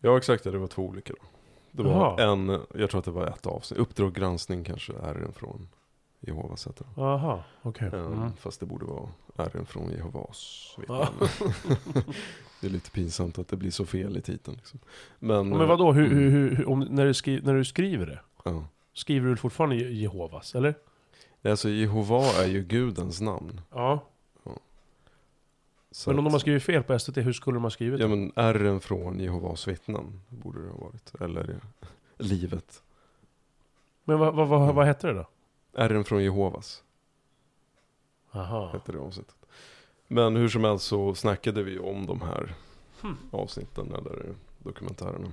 Ja 0.00 0.16
exakt, 0.16 0.44
det 0.44 0.58
var 0.58 0.66
två 0.66 0.82
olika 0.82 1.12
då. 1.20 1.26
Det 1.70 1.82
var 1.82 1.90
Jaha. 2.18 2.32
en, 2.32 2.60
jag 2.74 2.90
tror 2.90 2.98
att 2.98 3.04
det 3.04 3.10
var 3.10 3.26
ett 3.26 3.46
avsnitt, 3.46 3.80
Uppdrag 3.80 4.12
granskning 4.14 4.64
kanske, 4.64 4.92
R'n 4.92 5.32
från 5.32 5.68
Jehovas 6.20 6.66
heter 6.66 6.84
det. 6.84 7.00
Jaha, 7.00 7.42
okej. 7.62 7.88
Mm. 7.92 8.12
Mm. 8.12 8.32
Fast 8.40 8.60
det 8.60 8.66
borde 8.66 8.84
vara 8.84 9.08
R'n 9.36 9.64
från 9.64 9.90
Jehovas. 9.90 10.74
man. 10.88 11.06
det 12.60 12.66
är 12.66 12.70
lite 12.70 12.90
pinsamt 12.90 13.38
att 13.38 13.48
det 13.48 13.56
blir 13.56 13.70
så 13.70 13.86
fel 13.86 14.16
i 14.16 14.20
titeln. 14.20 14.56
Liksom. 14.56 14.80
Men, 15.18 15.48
Men 15.48 15.68
vadå, 15.68 15.92
hur, 15.92 16.06
mm. 16.06 16.18
hur, 16.18 16.56
hur, 16.56 16.68
om, 16.68 16.80
när, 16.80 17.06
du 17.06 17.14
skri, 17.14 17.40
när 17.44 17.54
du 17.54 17.64
skriver 17.64 18.06
det? 18.06 18.20
Ja. 18.44 18.64
Skriver 18.94 19.28
du 19.28 19.36
fortfarande 19.36 19.76
Je- 19.76 19.90
Jehovas, 19.90 20.54
eller? 20.54 20.74
Alltså 21.44 21.68
Jehova 21.68 22.22
är 22.42 22.46
ju 22.46 22.62
gudens 22.62 23.20
namn. 23.20 23.60
Ja. 23.70 24.00
Så 25.92 26.10
Men 26.10 26.18
om 26.18 26.24
de 26.24 26.32
har 26.32 26.40
skrivit 26.40 26.62
fel 26.62 26.82
på 26.82 26.98
SVT, 26.98 27.16
hur 27.16 27.32
skulle 27.32 27.56
de 27.56 27.62
ha 27.62 27.70
skrivit 27.70 28.00
Ja 28.00 28.06
det? 28.08 28.16
men 28.16 28.32
R'n 28.32 28.80
från 28.80 29.20
Jehovas 29.20 29.68
vittnen 29.68 30.20
borde 30.28 30.62
det 30.62 30.68
ha 30.70 30.78
varit. 30.78 31.12
Eller 31.20 31.60
livet. 32.18 32.82
Men 34.04 34.18
vad, 34.18 34.34
vad, 34.34 34.48
vad, 34.48 34.74
vad 34.74 34.86
hette 34.86 35.06
det 35.06 35.12
då? 35.14 35.26
R'n 35.72 36.04
från 36.04 36.22
Jehovas 36.24 36.82
Jaha. 38.32 38.72
hette 38.72 38.92
det 38.92 38.98
avsnittet. 38.98 39.36
Men 40.08 40.36
hur 40.36 40.48
som 40.48 40.64
helst 40.64 40.84
så 40.86 41.14
snackade 41.14 41.62
vi 41.62 41.78
om 41.78 42.06
de 42.06 42.20
här 42.20 42.54
Hmm. 43.00 43.16
avsnitten 43.30 43.92
eller 43.94 44.34
dokumentärerna. 44.58 45.32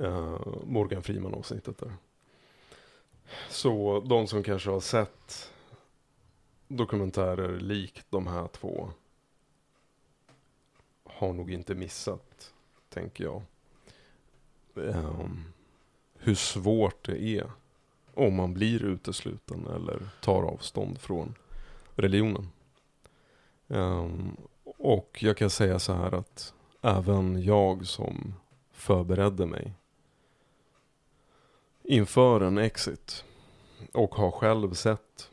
Uh, 0.00 0.38
Morgan 0.66 1.02
Freeman 1.02 1.34
avsnittet 1.34 1.78
där. 1.78 1.92
Så 3.48 4.00
de 4.06 4.26
som 4.26 4.42
kanske 4.42 4.70
har 4.70 4.80
sett 4.80 5.50
dokumentärer 6.70 7.60
likt 7.60 8.06
de 8.10 8.26
här 8.26 8.48
två 8.48 8.90
har 11.04 11.32
nog 11.32 11.52
inte 11.52 11.74
missat, 11.74 12.52
tänker 12.88 13.24
jag. 13.24 13.42
Um, 14.74 15.44
hur 16.14 16.34
svårt 16.34 17.06
det 17.06 17.22
är 17.22 17.50
om 18.14 18.34
man 18.34 18.54
blir 18.54 18.84
utesluten 18.84 19.66
eller 19.66 20.08
tar 20.20 20.42
avstånd 20.42 21.00
från 21.00 21.34
religionen. 21.94 22.48
Um, 23.66 24.36
och 24.64 25.18
jag 25.22 25.36
kan 25.36 25.50
säga 25.50 25.78
så 25.78 25.92
här 25.92 26.14
att 26.14 26.54
även 26.82 27.42
jag 27.42 27.86
som 27.86 28.34
förberedde 28.72 29.46
mig 29.46 29.72
inför 31.82 32.40
en 32.40 32.58
exit 32.58 33.24
och 33.92 34.14
har 34.14 34.30
själv 34.30 34.74
sett 34.74 35.29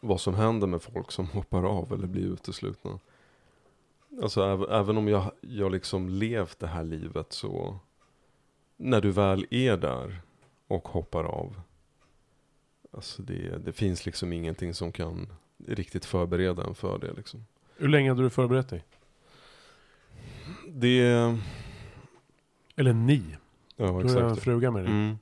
vad 0.00 0.20
som 0.20 0.34
händer 0.34 0.66
med 0.66 0.82
folk 0.82 1.12
som 1.12 1.26
hoppar 1.32 1.62
av 1.62 1.92
eller 1.92 2.06
blir 2.06 2.24
uteslutna. 2.24 2.98
Alltså 4.22 4.66
även 4.70 4.96
om 4.96 5.08
jag, 5.08 5.32
jag 5.40 5.72
liksom 5.72 6.08
levt 6.08 6.58
det 6.58 6.66
här 6.66 6.84
livet 6.84 7.32
så 7.32 7.78
när 8.76 9.00
du 9.00 9.10
väl 9.10 9.46
är 9.50 9.76
där 9.76 10.20
och 10.66 10.88
hoppar 10.88 11.24
av. 11.24 11.60
Alltså 12.90 13.22
det, 13.22 13.58
det 13.64 13.72
finns 13.72 14.06
liksom 14.06 14.32
ingenting 14.32 14.74
som 14.74 14.92
kan 14.92 15.28
riktigt 15.66 16.04
förbereda 16.04 16.64
en 16.64 16.74
för 16.74 16.98
det 16.98 17.12
liksom. 17.12 17.46
Hur 17.76 17.88
länge 17.88 18.10
hade 18.10 18.22
du 18.22 18.30
förberett 18.30 18.68
dig? 18.68 18.84
Det... 20.68 21.36
Eller 22.76 22.92
ni. 22.92 23.36
Ja, 23.76 23.86
du 23.86 24.00
exakt. 24.00 24.22
har 24.22 24.30
en 24.30 24.36
fruga 24.36 24.70
med 24.70 24.84
dig. 24.84 24.92
Mm. 24.92 25.18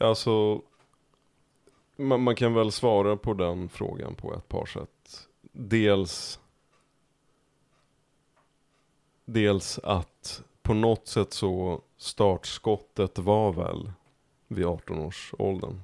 Alltså, 0.00 0.62
man, 1.98 2.22
man 2.22 2.34
kan 2.36 2.54
väl 2.54 2.72
svara 2.72 3.16
på 3.16 3.34
den 3.34 3.68
frågan 3.68 4.14
på 4.14 4.34
ett 4.34 4.48
par 4.48 4.66
sätt. 4.66 5.28
Dels 5.52 6.40
Dels 9.30 9.78
att 9.78 10.42
på 10.62 10.74
något 10.74 11.06
sätt 11.06 11.32
så 11.32 11.82
startskottet 11.96 13.18
var 13.18 13.52
väl 13.52 13.92
vid 14.46 14.66
18-årsåldern. 14.66 15.80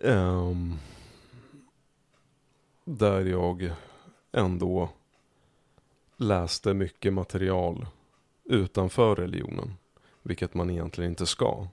Um, 0.00 0.10
ehm, 0.10 0.74
där 2.84 3.24
jag 3.24 3.72
ändå 4.32 4.88
läste 6.16 6.74
mycket 6.74 7.12
material 7.12 7.86
utanför 8.44 9.16
religionen. 9.16 9.74
Vilket 10.22 10.54
man 10.54 10.70
egentligen 10.70 11.10
inte 11.10 11.26
ska. 11.26 11.66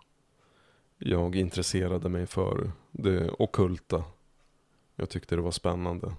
Jag 0.98 1.36
intresserade 1.36 2.10
mig 2.10 2.26
för 2.28 2.72
det 2.92 3.30
okulta. 3.30 4.04
Jag 4.96 5.10
tyckte 5.10 5.36
det 5.36 5.42
var 5.42 5.52
spännande. 5.52 6.14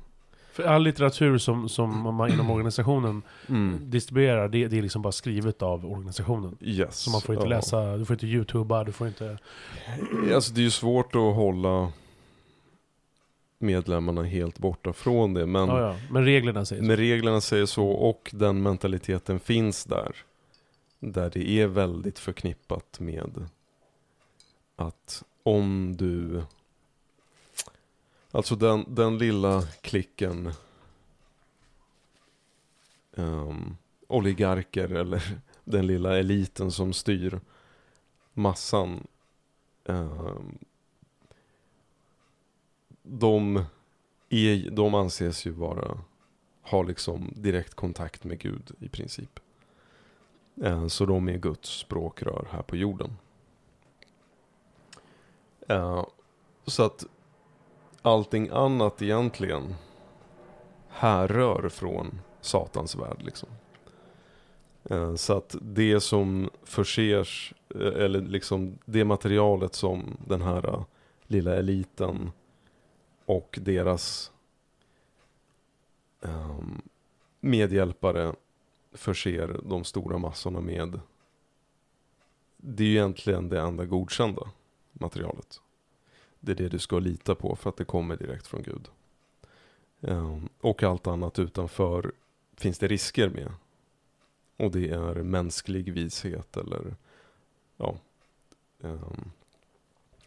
För 0.53 0.63
all 0.63 0.83
litteratur 0.83 1.39
som, 1.39 1.69
som 1.69 2.15
man 2.17 2.33
inom 2.33 2.51
organisationen 2.51 3.23
Mm. 3.49 3.91
distribuerar, 3.91 4.49
det, 4.49 4.69
det 4.69 4.79
är 4.79 4.83
liksom 4.83 5.03
bara 5.03 5.13
skrivet 5.13 5.63
av 5.63 5.87
organisationen. 5.87 6.57
Yes. 6.61 6.97
Så 6.99 7.11
man 7.11 7.21
får 7.21 7.35
inte 7.35 7.47
ja. 7.47 7.57
läsa, 7.57 7.97
du 7.97 8.05
får 8.05 8.15
inte 8.15 8.27
youtuba, 8.27 8.85
du 8.85 8.93
får 8.93 9.07
inte... 9.07 9.39
Alltså 10.35 10.53
det 10.55 10.61
är 10.61 10.65
ju 10.65 10.71
svårt 10.71 11.15
att 11.15 11.35
hålla 11.35 11.93
medlemmarna 13.59 14.23
helt 14.23 14.59
borta 14.59 14.93
från 14.93 15.35
det. 15.35 15.47
Men, 15.47 15.69
Ja, 15.69 15.81
ja. 15.81 15.97
Men 16.11 16.25
reglerna 16.25 16.65
säger 16.65 16.83
så. 16.83 16.87
men 16.87 16.97
reglerna 16.97 17.41
säger 17.41 17.67
så 17.67 17.89
och 17.89 18.31
den 18.33 18.63
mentaliteten 18.63 19.41
finns 19.41 19.85
där. 19.85 20.17
Där 21.01 21.31
det 21.35 21.51
är 21.51 21.67
väldigt 21.67 22.19
förknippat 22.19 23.01
med 23.01 23.49
att 24.77 25.25
om 25.43 25.97
du... 25.97 26.43
Alltså 28.31 28.57
den, 28.57 28.85
den 28.89 29.19
lilla 29.19 29.63
klicken 29.63 30.53
um, 33.13 33.77
oligarker 34.07 34.89
eller 34.93 35.23
den 35.65 35.87
lilla 35.87 36.19
eliten 36.19 36.71
som 36.71 36.93
styr 36.93 37.41
massan. 38.33 39.07
Um, 39.85 40.59
de, 43.03 43.65
är, 44.29 44.71
de 44.71 44.95
anses 44.95 45.47
ju 45.47 45.51
vara, 45.51 45.99
ha 46.63 46.83
liksom 46.83 47.33
direkt 47.37 47.75
kontakt 47.75 48.25
med 48.25 48.39
Gud 48.39 48.71
i 48.81 48.89
princip. 48.89 49.41
Ehm, 50.63 50.91
så 50.91 51.07
de 51.07 51.29
är 51.29 51.39
Guds 51.39 51.69
språkrör 51.69 52.49
här 52.51 52.63
på 52.63 52.77
jorden. 52.77 53.17
Så 56.67 56.83
att 56.83 57.07
allting 58.03 58.49
annat 58.53 59.03
egentligen 59.03 59.75
härrör 60.89 61.69
från 61.69 62.21
Satans 62.41 62.97
värld 62.97 63.23
liksom. 63.23 63.49
Eh, 64.85 65.15
så 65.15 65.37
att 65.37 65.57
det 65.61 66.01
som 66.01 66.51
försers, 66.65 67.55
eh, 67.75 68.05
eller 68.05 68.21
liksom 68.21 68.79
det 68.85 69.05
materialet 69.05 69.75
som 69.75 70.17
den 70.27 70.43
här 70.43 70.69
eh, 70.69 70.85
lilla 71.27 71.55
eliten 71.55 72.31
och 73.27 73.59
deras 73.63 74.33
um, 76.21 76.83
medhjälpare 77.41 78.35
förser 78.93 79.61
de 79.65 79.85
stora 79.85 80.19
massorna 80.19 80.61
med. 80.61 81.01
Det 82.57 82.83
är 82.83 82.89
ju 82.89 82.93
egentligen 82.93 83.49
det 83.49 83.61
enda 83.61 83.85
godkända 83.85 84.43
materialet. 85.01 85.61
Det 86.41 86.53
är 86.53 86.57
det 86.57 86.69
du 86.69 86.79
ska 86.79 86.99
lita 86.99 87.35
på 87.35 87.57
för 87.57 87.71
att 87.71 87.77
det 87.77 87.85
kommer 87.85 88.17
direkt 88.17 88.47
från 88.47 88.63
Gud. 88.63 88.89
Ehm, 90.01 90.49
och 90.61 90.83
allt 90.83 91.07
annat 91.07 91.39
utanför 91.39 92.13
finns 92.57 92.79
det 92.79 92.87
risker 92.87 93.29
med. 93.29 93.53
Och 94.57 94.71
det 94.71 94.91
är 94.91 95.15
mänsklig 95.15 95.93
vishet 95.93 96.57
eller 96.57 96.97
ja, 97.77 97.97
ehm, 98.83 99.31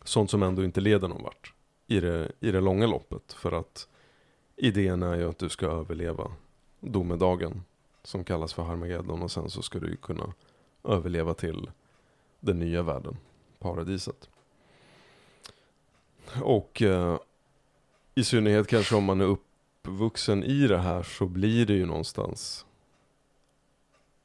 sånt 0.03 0.31
som 0.31 0.43
ändå 0.43 0.63
inte 0.63 0.81
leder 0.81 1.07
någon 1.07 1.23
vart 1.23 1.53
i 1.87 1.99
det, 1.99 2.31
i 2.39 2.51
det 2.51 2.61
långa 2.61 2.87
loppet. 2.87 3.33
För 3.33 3.51
att 3.51 3.87
idén 4.55 5.03
är 5.03 5.15
ju 5.15 5.29
att 5.29 5.37
du 5.37 5.49
ska 5.49 5.65
överleva 5.65 6.31
domedagen 6.79 7.63
som 8.03 8.23
kallas 8.23 8.53
för 8.53 8.63
Harmageddon 8.63 9.21
och 9.21 9.31
sen 9.31 9.49
så 9.49 9.61
ska 9.61 9.79
du 9.79 9.89
ju 9.89 9.95
kunna 9.95 10.33
överleva 10.83 11.33
till 11.33 11.71
den 12.39 12.59
nya 12.59 12.83
världen, 12.83 13.17
paradiset. 13.59 14.29
Och 16.41 16.81
eh, 16.81 17.17
i 18.15 18.23
synnerhet 18.23 18.67
kanske 18.67 18.95
om 18.95 19.03
man 19.03 19.21
är 19.21 19.25
uppvuxen 19.25 20.43
i 20.43 20.67
det 20.67 20.77
här 20.77 21.03
så 21.03 21.25
blir 21.25 21.65
det 21.65 21.73
ju 21.73 21.85
någonstans 21.85 22.65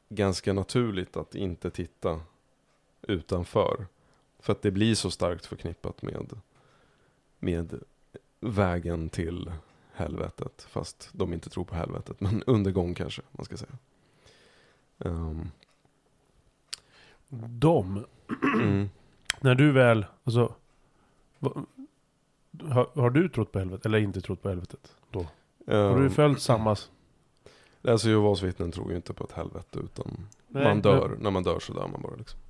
ganska 0.09 0.53
naturligt 0.53 1.17
att 1.17 1.35
inte 1.35 1.71
titta 1.71 2.21
utanför. 3.03 3.87
För 4.39 4.53
att 4.53 4.63
det 4.63 4.71
blir 4.71 4.95
så 4.95 5.11
starkt 5.11 5.47
förknippat 5.47 6.03
med 6.03 6.41
med 7.39 7.81
vägen 8.41 9.09
till 9.09 9.53
helvetet. 9.93 10.67
Fast 10.71 11.09
de 11.13 11.33
inte 11.33 11.51
tror 11.51 11.65
på 11.65 11.75
helvetet. 11.75 12.21
Men 12.21 12.43
undergång 12.47 12.95
kanske 12.95 13.23
man 13.33 13.45
ska 13.45 13.57
säga. 13.57 13.79
Um, 14.99 15.51
De, 17.29 18.07
mm. 18.43 18.91
när 19.41 19.55
du 19.55 19.73
väl, 19.73 20.07
alltså... 20.25 20.55
Har, 22.63 22.89
har 22.95 23.11
du 23.11 23.29
trott 23.29 23.53
på 23.53 23.59
helvetet? 23.59 23.87
Eller 23.87 23.99
inte 23.99 24.21
trott 24.21 24.43
på 24.43 24.49
helvetet? 24.49 24.93
Då? 25.11 25.19
Har 25.67 25.99
du 25.99 26.05
Um, 26.05 26.11
följt 26.11 26.41
samma... 26.41 26.77
Alltså 27.89 28.09
Jehovas 28.09 28.43
vittnen 28.43 28.73
tror 28.73 28.91
ju 28.91 28.97
inte 28.97 29.13
på 29.13 29.25
ett 29.25 29.33
helvete 29.33 29.79
utan 29.85 30.27
Nej, 30.49 30.65
man 30.65 30.83
dör. 30.83 31.09
men- 31.09 31.19
När 31.19 31.31
man 31.31 31.43
dör 31.43 31.59
så 31.59 31.73
dör 31.73 31.89
man 31.93 32.03
bara 32.03 32.17
liksom. 32.17 32.41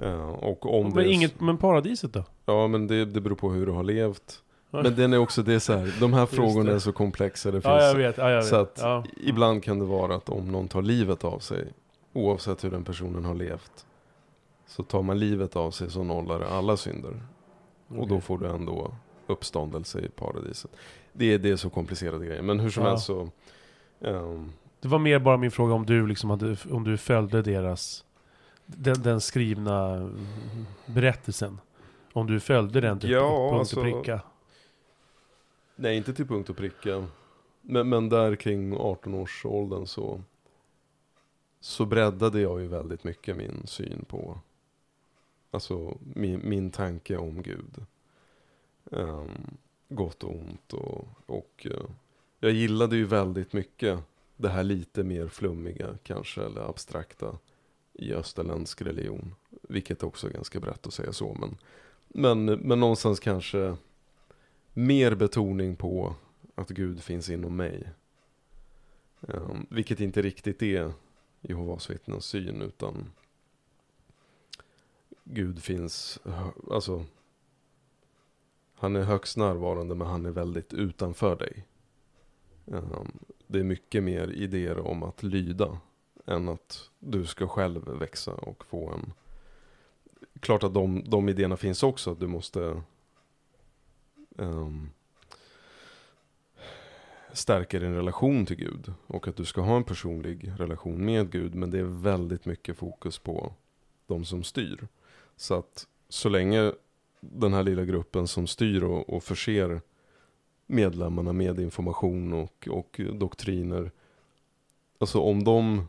Ja, 0.00 0.24
och 0.30 0.78
om 0.78 0.86
Men, 0.86 0.94
det 0.94 1.02
är 1.02 1.12
inget, 1.12 1.40
men 1.40 1.58
paradiset 1.58 2.12
då? 2.12 2.24
Ja 2.44 2.68
men 2.68 2.86
det, 2.86 3.04
det 3.04 3.20
beror 3.20 3.36
på 3.36 3.50
hur 3.50 3.66
du 3.66 3.72
har 3.72 3.82
levt. 3.82 4.42
Men 4.70 4.96
den 4.96 5.12
är 5.12 5.18
också, 5.18 5.42
det 5.42 5.54
är 5.54 5.58
så 5.58 5.72
här, 5.72 5.94
de 6.00 6.12
här 6.12 6.26
frågorna 6.26 6.72
är 6.72 6.78
så 6.78 6.92
komplexa. 6.92 7.48
Det 7.50 7.52
finns 7.60 7.64
Ja, 7.64 7.82
jag 7.82 7.94
vet. 7.94 8.16
Ja, 8.18 8.30
jag 8.30 8.36
vet. 8.36 8.46
Så 8.46 8.56
att 8.56 8.78
ja. 8.82 9.04
ibland 9.16 9.62
kan 9.64 9.78
det 9.78 9.84
vara 9.84 10.14
att 10.14 10.28
om 10.28 10.52
någon 10.52 10.68
tar 10.68 10.82
livet 10.82 11.24
av 11.24 11.38
sig, 11.38 11.72
oavsett 12.12 12.64
hur 12.64 12.70
den 12.70 12.84
personen 12.84 13.24
har 13.24 13.34
levt, 13.34 13.86
så 14.66 14.82
tar 14.82 15.02
man 15.02 15.18
livet 15.18 15.56
av 15.56 15.70
sig 15.70 15.90
så 15.90 16.02
nollar 16.04 16.38
det 16.38 16.48
alla 16.48 16.76
synder. 16.76 17.20
Och 17.98 18.08
då 18.08 18.20
får 18.20 18.38
du 18.38 18.46
ändå 18.46 18.94
uppståndelse 19.26 20.00
i 20.00 20.08
paradiset. 20.08 20.70
Det 21.12 21.24
är, 21.34 21.38
det 21.38 21.50
är 21.50 21.56
så 21.56 21.70
komplicerade 21.70 22.26
grejer. 22.26 22.42
Men 22.42 22.60
hur 22.60 22.70
som 22.70 22.82
Ja. 22.84 22.88
helst 22.90 23.04
så... 23.06 23.28
ehm, 24.00 24.52
Det 24.80 24.88
var 24.88 24.98
mer 24.98 25.18
bara 25.18 25.36
min 25.36 25.50
fråga 25.50 25.74
om 25.74 25.86
du 25.86 26.06
liksom 26.06 26.30
hade, 26.30 26.56
om 26.70 26.84
du 26.84 26.96
följde 26.96 27.42
deras, 27.42 28.04
den, 28.66 29.02
den 29.02 29.20
skrivna 29.20 30.10
berättelsen. 30.86 31.60
Om 32.12 32.26
du 32.26 32.40
följde 32.40 32.80
den 32.80 32.98
till 33.00 33.10
Ja, 33.10 33.48
punkt 33.50 33.58
alltså- 33.58 33.76
och 33.76 33.82
pricka. 33.82 34.20
nej, 35.76 35.96
inte 35.96 36.14
till 36.14 36.26
punkt 36.26 36.50
och 36.50 36.56
pricka. 36.56 37.06
Men, 37.62 37.88
men 37.88 38.08
där 38.08 38.36
kring 38.36 38.74
18-årsåldern 38.76 39.86
så... 39.86 40.20
Så 41.60 41.84
breddade 41.84 42.40
jag 42.40 42.60
ju 42.60 42.66
väldigt 42.68 43.04
mycket 43.04 43.36
min 43.36 43.62
syn 43.66 44.04
på 44.08 44.38
Alltså 45.52 45.98
min, 46.14 46.40
min 46.48 46.70
tanke 46.70 47.16
om 47.16 47.42
Gud. 47.42 47.84
Um, 48.84 49.56
gott 49.88 50.24
och 50.24 50.34
ont 50.34 50.72
och, 50.72 51.08
och 51.26 51.66
uh, 51.70 51.90
jag 52.40 52.52
gillade 52.52 52.96
ju 52.96 53.04
väldigt 53.04 53.52
mycket 53.52 53.98
det 54.36 54.48
här 54.48 54.64
lite 54.64 55.02
mer 55.04 55.28
flummiga 55.28 55.98
kanske 56.02 56.42
eller 56.42 56.60
abstrakta 56.60 57.38
i 57.92 58.14
österländsk 58.14 58.82
religion. 58.82 59.34
Vilket 59.62 60.02
också 60.02 60.28
är 60.28 60.32
ganska 60.32 60.60
brett 60.60 60.86
att 60.86 60.94
säga 60.94 61.12
så 61.12 61.34
men, 61.34 61.56
men, 62.08 62.44
men 62.44 62.80
någonstans 62.80 63.20
kanske 63.20 63.76
mer 64.72 65.14
betoning 65.14 65.76
på 65.76 66.14
att 66.54 66.68
Gud 66.70 67.02
finns 67.02 67.30
inom 67.30 67.56
mig. 67.56 67.88
Um, 69.20 69.66
vilket 69.70 70.00
inte 70.00 70.22
riktigt 70.22 70.62
är 70.62 70.92
Jehovas 71.40 71.90
vittnens 71.90 72.24
syn 72.24 72.62
utan 72.62 73.12
Gud 75.34 75.62
finns, 75.62 76.18
alltså 76.70 77.04
han 78.74 78.96
är 78.96 79.02
högst 79.02 79.36
närvarande 79.36 79.94
men 79.94 80.06
han 80.06 80.26
är 80.26 80.30
väldigt 80.30 80.72
utanför 80.72 81.36
dig. 81.36 81.66
Um, 82.64 83.18
det 83.46 83.58
är 83.58 83.64
mycket 83.64 84.02
mer 84.02 84.30
idéer 84.30 84.78
om 84.78 85.02
att 85.02 85.22
lyda 85.22 85.78
än 86.26 86.48
att 86.48 86.90
du 86.98 87.26
ska 87.26 87.48
själv 87.48 87.88
växa 87.88 88.34
och 88.34 88.64
få 88.64 88.90
en... 88.90 89.12
Klart 90.40 90.62
att 90.62 90.74
de, 90.74 91.04
de 91.06 91.28
idéerna 91.28 91.56
finns 91.56 91.82
också, 91.82 92.12
att 92.12 92.20
du 92.20 92.26
måste 92.26 92.82
um, 94.36 94.90
stärka 97.32 97.78
din 97.78 97.94
relation 97.94 98.46
till 98.46 98.56
Gud. 98.56 98.92
Och 99.06 99.28
att 99.28 99.36
du 99.36 99.44
ska 99.44 99.60
ha 99.60 99.76
en 99.76 99.84
personlig 99.84 100.52
relation 100.56 101.04
med 101.04 101.30
Gud. 101.30 101.54
Men 101.54 101.70
det 101.70 101.78
är 101.78 102.02
väldigt 102.02 102.44
mycket 102.44 102.76
fokus 102.76 103.18
på 103.18 103.54
de 104.06 104.24
som 104.24 104.42
styr. 104.42 104.88
Så 105.42 105.54
att 105.54 105.86
så 106.08 106.28
länge 106.28 106.72
den 107.20 107.52
här 107.52 107.62
lilla 107.62 107.84
gruppen 107.84 108.28
som 108.28 108.46
styr 108.46 108.82
och, 108.82 109.10
och 109.10 109.24
förser 109.24 109.80
medlemmarna 110.66 111.32
med 111.32 111.60
information 111.60 112.32
och, 112.32 112.68
och 112.70 113.00
doktriner. 113.14 113.90
Alltså 114.98 115.20
om 115.20 115.44
de, 115.44 115.88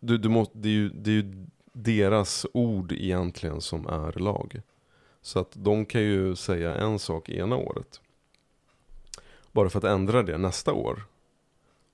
du, 0.00 0.18
du 0.18 0.28
må, 0.28 0.46
det, 0.52 0.68
är 0.68 0.72
ju, 0.72 0.88
det 0.88 1.10
är 1.10 1.14
ju 1.14 1.46
deras 1.72 2.46
ord 2.52 2.92
egentligen 2.92 3.60
som 3.60 3.86
är 3.86 4.12
lag. 4.12 4.60
Så 5.22 5.38
att 5.38 5.50
de 5.54 5.86
kan 5.86 6.02
ju 6.02 6.36
säga 6.36 6.74
en 6.74 6.98
sak 6.98 7.28
ena 7.28 7.56
året. 7.56 8.00
Bara 9.52 9.70
för 9.70 9.78
att 9.78 9.84
ändra 9.84 10.22
det 10.22 10.38
nästa 10.38 10.72
år. 10.72 11.06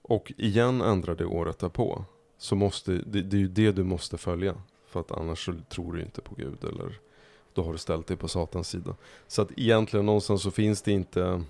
Och 0.02 0.32
igen 0.36 0.80
ändra 0.80 1.14
det 1.14 1.26
året 1.26 1.58
därpå. 1.58 2.04
Så 2.38 2.56
måste, 2.56 2.92
det, 2.92 3.22
det 3.22 3.36
är 3.36 3.40
ju 3.40 3.48
det 3.48 3.72
du 3.72 3.84
måste 3.84 4.18
följa. 4.18 4.62
För 4.90 5.00
att 5.00 5.10
annars 5.12 5.44
så 5.44 5.54
tror 5.68 5.92
du 5.92 6.02
inte 6.02 6.20
på 6.20 6.34
Gud 6.34 6.64
eller 6.64 6.98
då 7.52 7.62
har 7.62 7.72
du 7.72 7.78
ställt 7.78 8.06
dig 8.06 8.16
på 8.16 8.28
Satans 8.28 8.68
sida. 8.68 8.94
Så 9.26 9.42
att 9.42 9.50
egentligen 9.56 10.06
någonstans 10.06 10.42
så 10.42 10.50
finns 10.50 10.82
det 10.82 10.92
inte 10.92 11.42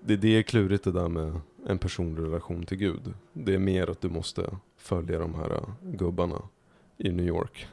det, 0.00 0.16
det 0.16 0.28
är 0.28 0.42
klurigt 0.42 0.84
det 0.84 0.92
där 0.92 1.08
med 1.08 1.40
en 1.66 1.78
personlig 1.78 2.22
relation 2.22 2.66
till 2.66 2.78
Gud. 2.78 3.14
Det 3.32 3.54
är 3.54 3.58
mer 3.58 3.90
att 3.90 4.00
du 4.00 4.08
måste 4.08 4.56
följa 4.76 5.18
de 5.18 5.34
här 5.34 5.62
gubbarna 5.82 6.42
i 6.96 7.10
New 7.10 7.26
York. 7.26 7.66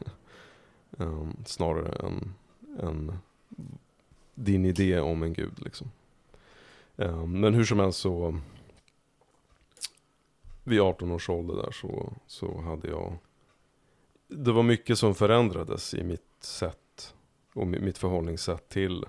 Um, 0.97 1.37
snarare 1.45 2.07
än, 2.07 2.33
än 2.79 3.17
din 4.35 4.65
idé 4.65 4.99
om 4.99 5.23
en 5.23 5.33
gud 5.33 5.53
liksom. 5.55 5.91
Um, 6.95 7.39
men 7.39 7.53
hur 7.53 7.63
som 7.63 7.79
helst 7.79 7.99
så 7.99 8.39
vid 10.63 10.81
18 10.81 11.11
års 11.11 11.29
ålder 11.29 11.55
där 11.55 11.71
så, 11.71 12.13
så 12.27 12.61
hade 12.61 12.87
jag 12.87 13.17
det 14.27 14.51
var 14.51 14.63
mycket 14.63 14.99
som 14.99 15.15
förändrades 15.15 15.93
i 15.93 16.03
mitt 16.03 16.43
sätt 16.43 17.13
och 17.53 17.67
mitt 17.67 17.97
förhållningssätt 17.97 18.69
till 18.69 19.05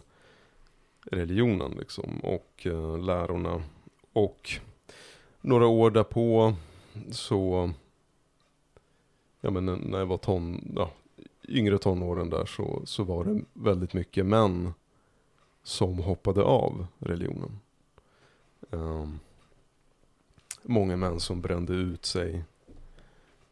religionen 1.11 1.71
liksom 1.71 2.21
och 2.21 2.67
eh, 2.67 2.99
lärorna. 2.99 3.63
Och 4.13 4.51
några 5.41 5.67
år 5.67 5.91
därpå 5.91 6.55
så, 7.11 7.71
ja 9.41 9.51
men 9.51 9.67
när 9.67 9.99
jag 9.99 10.07
var 10.07 10.19
ton, 10.19 10.73
ja, 10.77 10.91
yngre 11.49 11.79
tonåren 11.79 12.31
där 12.31 12.47
så, 12.47 12.83
så 12.85 13.05
var 13.05 13.25
det 13.25 13.43
väldigt 13.53 13.93
mycket 13.93 14.27
män 14.27 14.75
som 15.63 15.99
hoppade 15.99 16.43
av 16.43 16.87
religionen. 16.99 17.61
Um, 18.71 19.21
många 20.63 20.97
män 20.97 21.21
som 21.21 21.41
brände 21.41 21.73
ut 21.73 22.07
sig, 22.07 22.45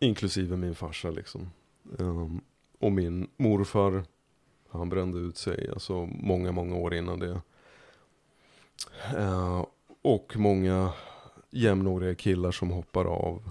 inklusive 0.04 0.56
min 0.56 0.74
farsa 0.74 1.10
liksom. 1.10 1.50
Um, 1.98 2.40
och 2.78 2.92
min 2.92 3.28
morfar 3.36 4.04
han 4.68 4.88
brände 4.88 5.18
ut 5.18 5.36
sig, 5.36 5.70
alltså 5.70 6.06
många, 6.06 6.52
många 6.52 6.76
år 6.76 6.94
innan 6.94 7.18
det. 7.18 7.40
Uh, 9.16 9.66
och 10.02 10.32
många 10.36 10.92
jämnåriga 11.50 12.14
killar 12.14 12.50
som 12.50 12.70
hoppar 12.70 13.04
av 13.04 13.50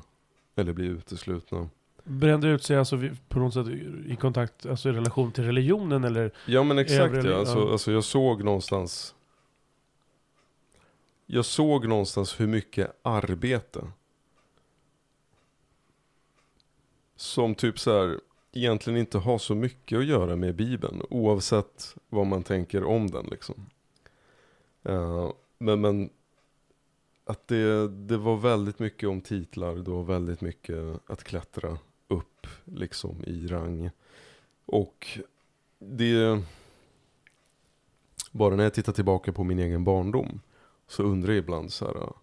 eller 0.56 0.74
blir 0.74 0.90
uteslutna. 0.90 1.70
Brände 2.04 2.48
ut 2.48 2.64
sig 2.64 2.78
alltså 2.78 3.00
på 3.30 3.40
något 3.40 3.54
sätt 3.54 3.68
i 4.08 4.16
kontakt, 4.16 4.66
alltså 4.66 4.90
i 4.90 4.92
relation 4.92 5.32
till 5.32 5.44
religionen 5.44 6.04
eller? 6.04 6.32
Ja 6.46 6.64
men 6.64 6.78
exakt 6.78 7.24
ja, 7.24 7.36
alltså, 7.36 7.72
alltså 7.72 7.92
jag 7.92 8.04
såg 8.04 8.44
någonstans 8.44 9.16
Jag 11.26 11.46
såg 11.46 11.88
någonstans 11.88 12.40
hur 12.40 12.48
mycket 12.48 13.00
arbete 13.02 13.88
Som 17.16 17.56
typ 17.56 17.80
så 17.80 17.92
här 17.92 18.20
egentligen 18.52 19.00
inte 19.00 19.18
har 19.18 19.38
så 19.38 19.56
mycket 19.56 19.98
att 19.98 20.06
göra 20.06 20.36
med 20.36 20.56
Bibeln. 20.56 21.02
Oavsett 21.10 21.96
vad 22.10 22.28
man 22.28 22.44
tänker 22.44 22.84
om 22.84 23.12
den 23.12 23.26
liksom. 23.26 23.70
Uh, 24.90 25.32
men, 25.58 25.82
men 25.82 26.10
att 27.26 27.48
det, 27.48 27.88
det 27.88 28.18
var 28.18 28.38
väldigt 28.38 28.80
mycket 28.80 29.10
om 29.10 29.22
titlar. 29.22 29.76
Det 29.76 29.92
var 29.92 30.04
väldigt 30.04 30.42
mycket 30.42 31.02
att 31.08 31.24
klättra 31.24 31.78
upp 32.08 32.48
liksom 32.64 33.24
i 33.24 33.48
rang. 33.48 33.90
Och 34.66 35.20
det... 35.80 36.42
Bara 38.32 38.56
när 38.56 38.64
jag 38.64 38.74
tittar 38.74 38.94
tillbaka 38.94 39.34
på 39.34 39.44
min 39.44 39.60
egen 39.60 39.84
barndom. 39.84 40.42
Så 40.88 41.04
undrar 41.04 41.34
jag 41.34 41.38
ibland 41.38 41.74
så 41.74 41.86
här. 41.86 42.14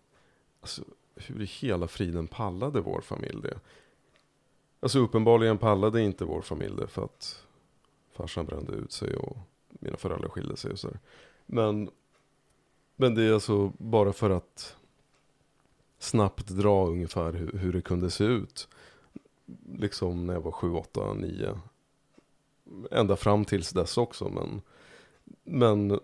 Alltså, 0.61 0.83
hur 1.15 1.43
i 1.43 1.45
hela 1.45 1.89
friden 1.89 2.27
pallade 2.27 2.81
vår 2.81 3.01
familj 3.01 3.43
det? 3.43 3.59
Alltså 4.81 4.99
uppenbarligen 4.99 5.59
pallade 5.59 6.03
inte 6.03 6.25
vår 6.25 6.43
familj 6.43 6.77
det 6.77 6.87
för 6.87 7.05
att 7.05 7.47
farsan 8.13 8.47
brände 8.47 8.73
ut 8.73 8.93
sig 8.93 9.17
och 9.17 9.37
mina 9.69 9.97
föräldrar 9.97 10.29
skilde 10.29 10.57
sig 10.57 10.71
och 10.71 10.79
så 10.79 10.89
Men, 11.47 11.91
men 12.97 13.15
det 13.15 13.23
är 13.23 13.33
alltså 13.33 13.73
bara 13.79 14.13
för 14.13 14.31
att 14.31 14.77
snabbt 15.99 16.49
dra 16.49 16.87
ungefär 16.87 17.33
hur, 17.33 17.53
hur 17.53 17.73
det 17.73 17.83
kunde 17.83 18.11
se 18.11 18.25
ut. 18.25 18.69
Liksom 19.77 20.27
när 20.27 20.35
jag 20.35 20.41
var 20.41 20.53
7, 20.53 20.73
8, 20.73 21.15
9. 21.15 21.61
Ända 22.91 23.17
fram 23.17 23.45
tills 23.45 23.71
dess 23.71 23.99
också. 23.99 24.29
Men, 24.29 24.63
men 25.45 26.01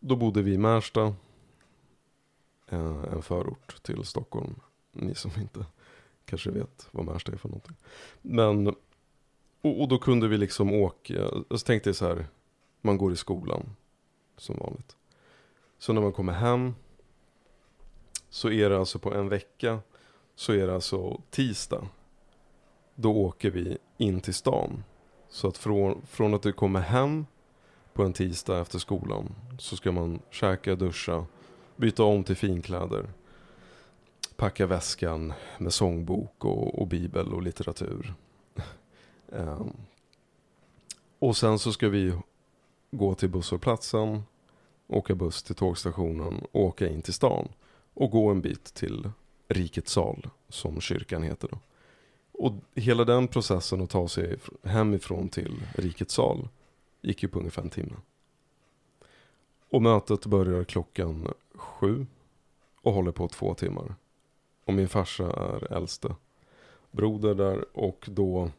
då 0.00 0.16
bodde 0.16 0.42
vi 0.42 0.52
i 0.52 0.58
Märsta. 0.58 1.14
Eh, 2.66 3.04
en 3.12 3.22
förort 3.22 3.82
till 3.82 4.04
Stockholm. 4.04 4.54
Ni 4.92 5.14
som 5.14 5.30
inte 5.40 5.66
kanske 6.28 6.50
vet 6.50 6.88
vad 6.90 7.04
Märsta 7.04 7.32
är 7.32 7.36
för 7.36 7.48
någonting. 7.48 7.76
Men, 8.22 8.66
och, 9.60 9.80
och, 9.80 9.88
då 9.88 9.98
kunde 9.98 10.28
vi 10.28 10.38
liksom 10.38 10.72
åka, 10.72 11.14
Jag 11.14 11.44
så 11.50 11.58
tänkte 11.58 11.88
jag 11.88 11.96
så 11.96 12.06
här, 12.06 12.26
man 12.80 12.98
går 12.98 13.12
i 13.12 13.16
skolan 13.16 13.76
som 14.36 14.56
vanligt. 14.58 14.96
Så 15.78 15.92
när 15.92 16.00
man 16.00 16.12
kommer 16.12 16.32
hem 16.32 16.74
så 18.28 18.50
är 18.50 18.70
det 18.70 18.78
alltså 18.78 18.98
på 18.98 19.14
en 19.14 19.28
vecka 19.28 19.78
så 20.34 20.52
är 20.52 20.66
det 20.66 20.74
alltså 20.74 21.20
tisdag. 21.30 21.88
Då 22.94 23.16
åker 23.16 23.50
vi 23.50 23.78
in 23.96 24.20
till 24.20 24.34
stan. 24.34 24.84
Så 25.28 25.48
att 25.48 25.58
från, 25.58 26.02
från 26.06 26.34
att 26.34 26.42
du 26.42 26.52
kommer 26.52 26.80
hem 26.80 27.26
på 27.92 28.02
en 28.04 28.12
tisdag 28.12 28.60
efter 28.60 28.78
skolan 28.78 29.34
så 29.58 29.76
ska 29.76 29.92
man 29.92 30.20
käka, 30.30 30.74
duscha, 30.74 31.26
byta 31.76 32.02
om 32.02 32.24
till 32.24 32.36
finkläder 32.36 33.08
packa 34.38 34.66
väskan 34.66 35.32
med 35.58 35.74
sångbok 35.74 36.44
och, 36.44 36.80
och 36.80 36.86
bibel 36.86 37.34
och 37.34 37.42
litteratur. 37.42 38.14
um, 39.26 39.72
och 41.18 41.36
sen 41.36 41.58
så 41.58 41.72
ska 41.72 41.88
vi 41.88 42.14
gå 42.90 43.14
till 43.14 43.28
busshållplatsen, 43.28 44.22
åka 44.86 45.14
buss 45.14 45.42
till 45.42 45.54
tågstationen 45.54 46.46
och 46.52 46.60
åka 46.60 46.88
in 46.88 47.02
till 47.02 47.14
stan. 47.14 47.48
Och 47.94 48.10
gå 48.10 48.30
en 48.30 48.40
bit 48.40 48.64
till 48.64 49.10
Rikets 49.48 49.92
sal, 49.92 50.30
som 50.48 50.80
kyrkan 50.80 51.22
heter 51.22 51.48
då. 51.48 51.58
Och 52.32 52.52
hela 52.74 53.04
den 53.04 53.28
processen 53.28 53.82
att 53.82 53.90
ta 53.90 54.08
sig 54.08 54.36
hemifrån 54.62 55.28
till 55.28 55.62
Rikets 55.74 56.14
sal 56.14 56.48
gick 57.02 57.22
ju 57.22 57.28
på 57.28 57.38
ungefär 57.38 57.62
en 57.62 57.70
timme. 57.70 57.96
Och 59.70 59.82
mötet 59.82 60.26
börjar 60.26 60.64
klockan 60.64 61.34
sju 61.54 62.06
och 62.82 62.92
håller 62.92 63.12
på 63.12 63.28
två 63.28 63.54
timmar. 63.54 63.94
Och 64.68 64.74
min 64.74 64.88
farsa 64.88 65.24
är 65.30 65.72
äldste 65.72 66.14
broder 66.90 67.34
där 67.34 67.64
och 67.78 68.04
då 68.10 68.50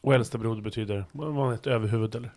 Och 0.00 0.14
äldste 0.14 0.38
broder 0.38 0.62
betyder, 0.62 1.04
var 1.12 1.52
ett 1.52 1.66
överhuvud 1.66 2.14
eller? 2.14 2.32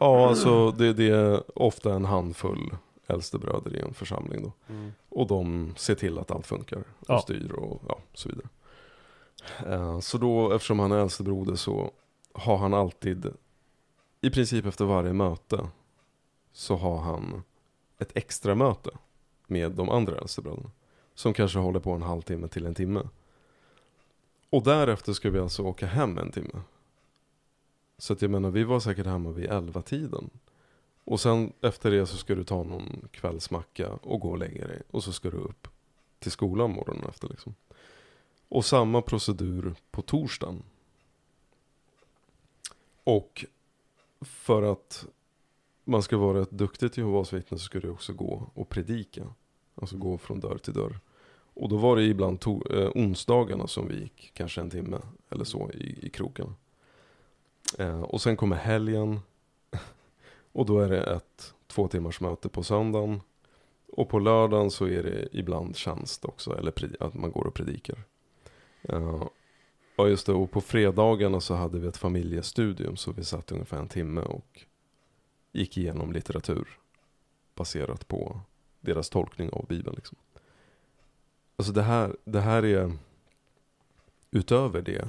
Ja, 0.00 0.28
alltså 0.28 0.70
det, 0.70 0.92
det 0.92 1.08
är 1.08 1.42
ofta 1.58 1.94
en 1.94 2.04
handfull 2.04 2.76
äldstebröder 3.06 3.76
i 3.76 3.80
en 3.80 3.94
församling 3.94 4.42
då. 4.42 4.52
Och 5.08 5.26
de 5.26 5.74
ser 5.76 5.94
till 5.94 6.18
att 6.18 6.30
allt 6.30 6.46
funkar 6.46 6.78
och 6.78 6.84
Ja. 7.08 7.18
styr 7.20 7.52
och 7.52 7.82
ja, 7.88 7.98
så 8.14 8.28
vidare. 8.28 8.48
Eh, 9.74 10.00
Så 10.00 10.18
då, 10.18 10.52
eftersom 10.52 10.78
han 10.78 10.92
är 10.92 10.98
äldstebroder 10.98 11.54
så 11.54 11.90
har 12.32 12.56
han 12.56 12.74
alltid, 12.74 13.26
i 14.20 14.30
princip 14.30 14.66
efter 14.66 14.84
varje 14.84 15.12
möte, 15.12 15.68
så 16.52 16.76
har 16.76 16.98
han 16.98 17.42
ett 17.98 18.10
extra 18.16 18.54
möte 18.54 18.90
med 19.46 19.72
de 19.72 19.88
andra 19.90 20.18
äldstebröderna. 20.18 20.70
Som 21.14 21.34
kanske 21.34 21.58
håller 21.58 21.80
på 21.80 21.92
en 21.92 22.02
halvtimme 22.02 22.48
till 22.48 22.66
en 22.66 22.74
timme. 22.74 23.02
Och 24.50 24.62
därefter 24.62 25.12
ska 25.12 25.30
vi 25.30 25.38
alltså 25.38 25.62
åka 25.62 25.86
hem 25.86 26.18
en 26.18 26.30
timme. 26.30 26.60
Så 27.98 28.12
att 28.12 28.22
jag 28.22 28.30
menar, 28.30 28.50
vi 28.50 28.64
var 28.64 28.80
säkert 28.80 29.06
hemma 29.06 29.30
vid 29.30 29.50
elva 29.50 29.82
tiden. 29.82 30.30
Och 31.04 31.20
sen 31.20 31.52
efter 31.60 31.90
det 31.90 32.06
så 32.06 32.16
ska 32.16 32.34
du 32.34 32.44
ta 32.44 32.62
någon 32.62 33.08
kvällsmacka 33.10 33.92
och 33.92 34.20
gå 34.20 34.30
och 34.30 34.38
lägga 34.38 34.66
dig. 34.66 34.82
Och 34.90 35.04
så 35.04 35.12
ska 35.12 35.30
du 35.30 35.36
upp 35.36 35.68
till 36.18 36.32
skolan 36.32 36.70
morgonen 36.70 37.08
efter 37.08 37.28
liksom. 37.28 37.54
Och 38.48 38.64
samma 38.64 39.02
procedur 39.02 39.74
på 39.90 40.02
torsdagen. 40.02 40.62
Och 43.04 43.44
för 44.20 44.62
att 44.62 45.06
man 45.84 46.02
ska 46.02 46.16
vara 46.16 46.42
ett 46.42 46.50
duktigt 46.50 46.96
Jehovas 46.96 47.32
vittne 47.32 47.58
så 47.58 47.64
ska 47.64 47.80
du 47.80 47.90
också 47.90 48.12
gå 48.12 48.50
och 48.54 48.68
predika. 48.68 49.34
Alltså 49.74 49.96
gå 49.96 50.18
från 50.18 50.40
dörr 50.40 50.58
till 50.58 50.72
dörr. 50.72 50.98
Och 51.54 51.68
då 51.68 51.76
var 51.76 51.96
det 51.96 52.02
ibland 52.02 52.38
to- 52.38 52.82
eh, 52.82 52.90
onsdagarna 52.94 53.66
som 53.66 53.88
vi 53.88 54.00
gick 54.00 54.30
kanske 54.34 54.60
en 54.60 54.70
timme 54.70 54.98
eller 55.30 55.44
så 55.44 55.70
i, 55.70 56.06
i 56.06 56.10
krokarna. 56.10 56.54
Eh, 57.78 58.00
och 58.02 58.22
sen 58.22 58.36
kommer 58.36 58.56
helgen. 58.56 59.20
Och 60.52 60.66
då 60.66 60.78
är 60.80 60.88
det 60.88 61.02
ett 61.02 61.54
två 61.66 61.88
timmars 61.88 62.20
möte 62.20 62.48
på 62.48 62.62
söndagen. 62.62 63.20
Och 63.88 64.08
på 64.08 64.18
lördagen 64.18 64.70
så 64.70 64.86
är 64.86 65.02
det 65.02 65.28
ibland 65.32 65.76
tjänst 65.76 66.24
också, 66.24 66.58
eller 66.58 66.70
predi- 66.70 66.96
att 67.00 67.14
man 67.14 67.32
går 67.32 67.46
och 67.46 67.54
predikar. 67.54 68.04
Uh, 68.92 69.24
ja 69.96 70.08
just 70.08 70.26
det, 70.26 70.32
och 70.32 70.50
på 70.50 70.60
fredagarna 70.60 71.40
så 71.40 71.54
hade 71.54 71.78
vi 71.78 71.88
ett 71.88 71.96
familjestudium 71.96 72.96
så 72.96 73.12
vi 73.12 73.24
satt 73.24 73.52
ungefär 73.52 73.78
en 73.78 73.88
timme 73.88 74.20
och 74.20 74.64
gick 75.52 75.78
igenom 75.78 76.12
litteratur 76.12 76.68
baserat 77.54 78.08
på 78.08 78.40
deras 78.84 79.08
tolkning 79.08 79.50
av 79.50 79.66
Bibeln. 79.66 79.96
Liksom. 79.96 80.18
Alltså 81.56 81.72
det 81.72 81.82
här, 81.82 82.16
det 82.24 82.40
här 82.40 82.64
är 82.64 82.96
utöver 84.30 84.82
det 84.82 85.08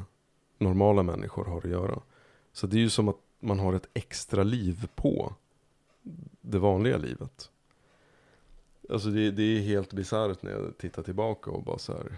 normala 0.57 1.03
människor 1.03 1.45
har 1.45 1.57
att 1.57 1.69
göra. 1.69 2.01
Så 2.53 2.67
det 2.67 2.77
är 2.77 2.81
ju 2.81 2.89
som 2.89 3.09
att 3.09 3.19
man 3.39 3.59
har 3.59 3.73
ett 3.73 3.87
extra 3.93 4.43
liv 4.43 4.87
på 4.95 5.33
det 6.41 6.59
vanliga 6.59 6.97
livet. 6.97 7.51
Alltså 8.89 9.09
det, 9.09 9.31
det 9.31 9.43
är 9.43 9.61
helt 9.61 9.93
bisarrt 9.93 10.41
när 10.41 10.51
jag 10.51 10.77
tittar 10.77 11.03
tillbaka 11.03 11.51
och 11.51 11.63
bara 11.63 11.77
så 11.77 11.93
här. 11.93 12.17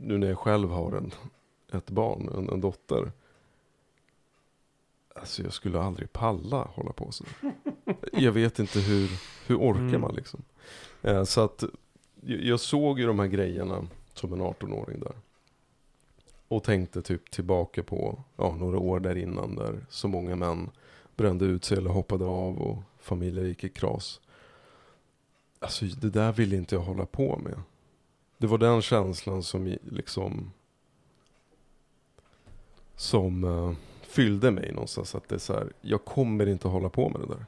Nu 0.00 0.18
när 0.18 0.28
jag 0.28 0.38
själv 0.38 0.70
har 0.70 0.92
en, 0.92 1.12
ett 1.72 1.90
barn, 1.90 2.28
en, 2.28 2.48
en 2.48 2.60
dotter. 2.60 3.12
Alltså 5.14 5.42
jag 5.42 5.52
skulle 5.52 5.80
aldrig 5.80 6.12
palla 6.12 6.64
hålla 6.64 6.92
på 6.92 7.12
så. 7.12 7.24
Jag 8.12 8.32
vet 8.32 8.58
inte 8.58 8.80
hur, 8.80 9.10
hur 9.46 9.56
orkar 9.56 9.80
Mm. 9.80 10.00
man 10.00 10.14
liksom. 10.14 10.42
Eh, 11.02 11.24
så 11.24 11.40
att 11.40 11.64
jag, 12.20 12.60
såg 12.60 13.00
ju 13.00 13.06
de 13.06 13.18
här 13.18 13.26
grejerna 13.26 13.86
som 14.14 14.32
en 14.32 14.40
18-åring 14.42 15.00
där. 15.00 15.12
Och 16.48 16.64
tänkte 16.64 17.02
typ 17.02 17.30
tillbaka 17.30 17.82
på 17.82 18.24
ja, 18.36 18.56
några 18.58 18.78
år 18.78 19.00
där 19.00 19.16
innan 19.16 19.54
där 19.54 19.86
så 19.88 20.08
många 20.08 20.36
män 20.36 20.70
brände 21.16 21.44
ut 21.44 21.64
sig 21.64 21.78
eller 21.78 21.90
hoppade 21.90 22.24
av 22.24 22.58
och 22.58 22.82
familjer 23.00 23.44
gick 23.44 23.64
i 23.64 23.68
kras. 23.68 24.20
Alltså 25.58 25.84
det 25.84 26.10
där 26.10 26.32
vill 26.32 26.52
inte 26.52 26.74
jag 26.74 26.82
hålla 26.82 27.06
på 27.06 27.38
med. 27.38 27.62
Det 28.38 28.46
var 28.46 28.58
den 28.58 28.82
känslan 28.82 29.42
som 29.42 29.76
liksom 29.82 30.52
som 32.96 33.44
eh, 33.44 33.72
fyllde 34.02 34.50
mig 34.50 34.72
någonstans. 34.72 35.14
Att 35.14 35.28
det 35.28 35.34
är 35.34 35.38
så 35.38 35.52
här, 35.52 35.72
jag 35.80 36.04
kommer 36.04 36.46
inte 36.46 36.68
hålla 36.68 36.88
på 36.88 37.08
med 37.08 37.20
det 37.20 37.26
där. 37.26 37.44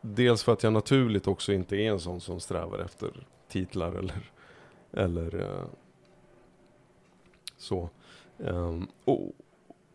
Dels 0.00 0.42
för 0.42 0.52
att 0.52 0.62
jag 0.62 0.72
naturligt 0.72 1.26
också 1.26 1.52
inte 1.52 1.76
är 1.76 1.90
en 1.90 2.00
sån 2.00 2.20
som 2.20 2.40
strävar 2.40 2.78
efter 2.78 3.26
titlar 3.48 3.92
eller, 3.92 4.30
eller 4.92 5.40
eh, 5.40 5.64
så. 7.56 7.90
Ehm, 8.38 8.86
och 9.04 9.32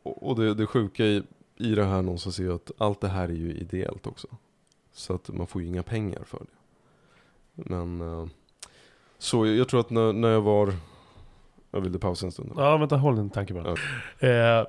och 0.06 0.36
det, 0.36 0.54
det 0.54 0.66
sjuka 0.68 1.06
i, 1.06 1.24
i 1.58 1.76
det 1.76 1.86
här 1.86 2.02
någonstans 2.02 2.40
är 2.40 2.44
ju 2.44 2.56
att 2.56 2.72
allt 2.78 3.02
det 3.02 3.08
här 3.08 3.30
är 3.30 3.34
ju 3.34 3.54
ideellt 3.54 4.08
också. 4.08 4.28
Så 4.92 5.14
att 5.14 5.30
man 5.30 5.48
får 5.48 5.62
ju 5.62 5.68
inga 5.68 5.84
pengar 5.84 6.24
för 6.24 6.40
det. 6.40 6.56
Men 7.70 8.02
eh, 8.02 8.28
så 9.18 9.46
jag, 9.46 9.56
jag 9.56 9.70
tror 9.70 9.80
att 9.80 9.90
när, 9.90 10.14
när 10.14 10.30
jag 10.30 10.42
var 10.42 10.74
jag 11.72 11.82
ville 11.82 12.00
pausa 12.00 12.26
en 12.26 12.32
stund. 12.32 12.52
Ja, 12.58 12.78
vänta, 12.78 12.98
håll 12.98 13.18
en 13.18 13.30
tanke 13.30 13.54
bara. 13.54 13.76
Ja. 14.20 14.28
Eh, 14.28 14.68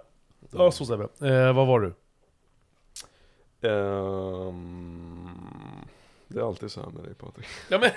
ja, 0.51 0.71
så 0.71 0.87
Sebbe. 0.87 1.09
Eh, 1.21 1.53
vad 1.53 1.67
var 1.67 1.81
du? 1.81 1.95
Ehm, 3.69 5.06
det 6.37 6.43
är 6.43 6.47
alltid 6.47 6.71
så 6.71 6.81
här 6.81 6.91
med 6.91 7.05
dig 7.05 7.15
Patrik. 7.15 7.47
Ja 7.69 7.79
men, 7.79 7.91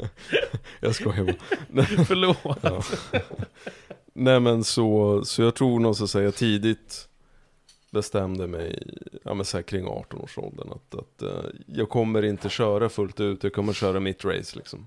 Jag 0.80 0.94
skojar 0.94 1.24
bara. 1.24 1.84
förlåt. 1.84 2.58
Ja. 2.62 2.82
Nej 4.12 4.40
men 4.40 4.64
så, 4.64 5.24
så 5.24 5.42
jag 5.42 5.54
tror 5.54 5.80
någonstans 5.80 6.16
att 6.16 6.22
jag 6.22 6.34
tidigt 6.34 7.08
bestämde 7.90 8.46
mig, 8.46 8.96
ja 9.22 9.34
men 9.34 9.44
så 9.44 9.56
här 9.56 9.62
kring 9.62 9.86
18-årsåldern 9.86 10.72
att, 10.72 10.94
att 10.94 11.22
eh, 11.22 11.50
jag 11.66 11.88
kommer 11.88 12.24
inte 12.24 12.48
köra 12.48 12.88
fullt 12.88 13.20
ut, 13.20 13.44
jag 13.44 13.52
kommer 13.52 13.72
köra 13.72 14.00
mitt 14.00 14.24
race 14.24 14.56
liksom. 14.56 14.86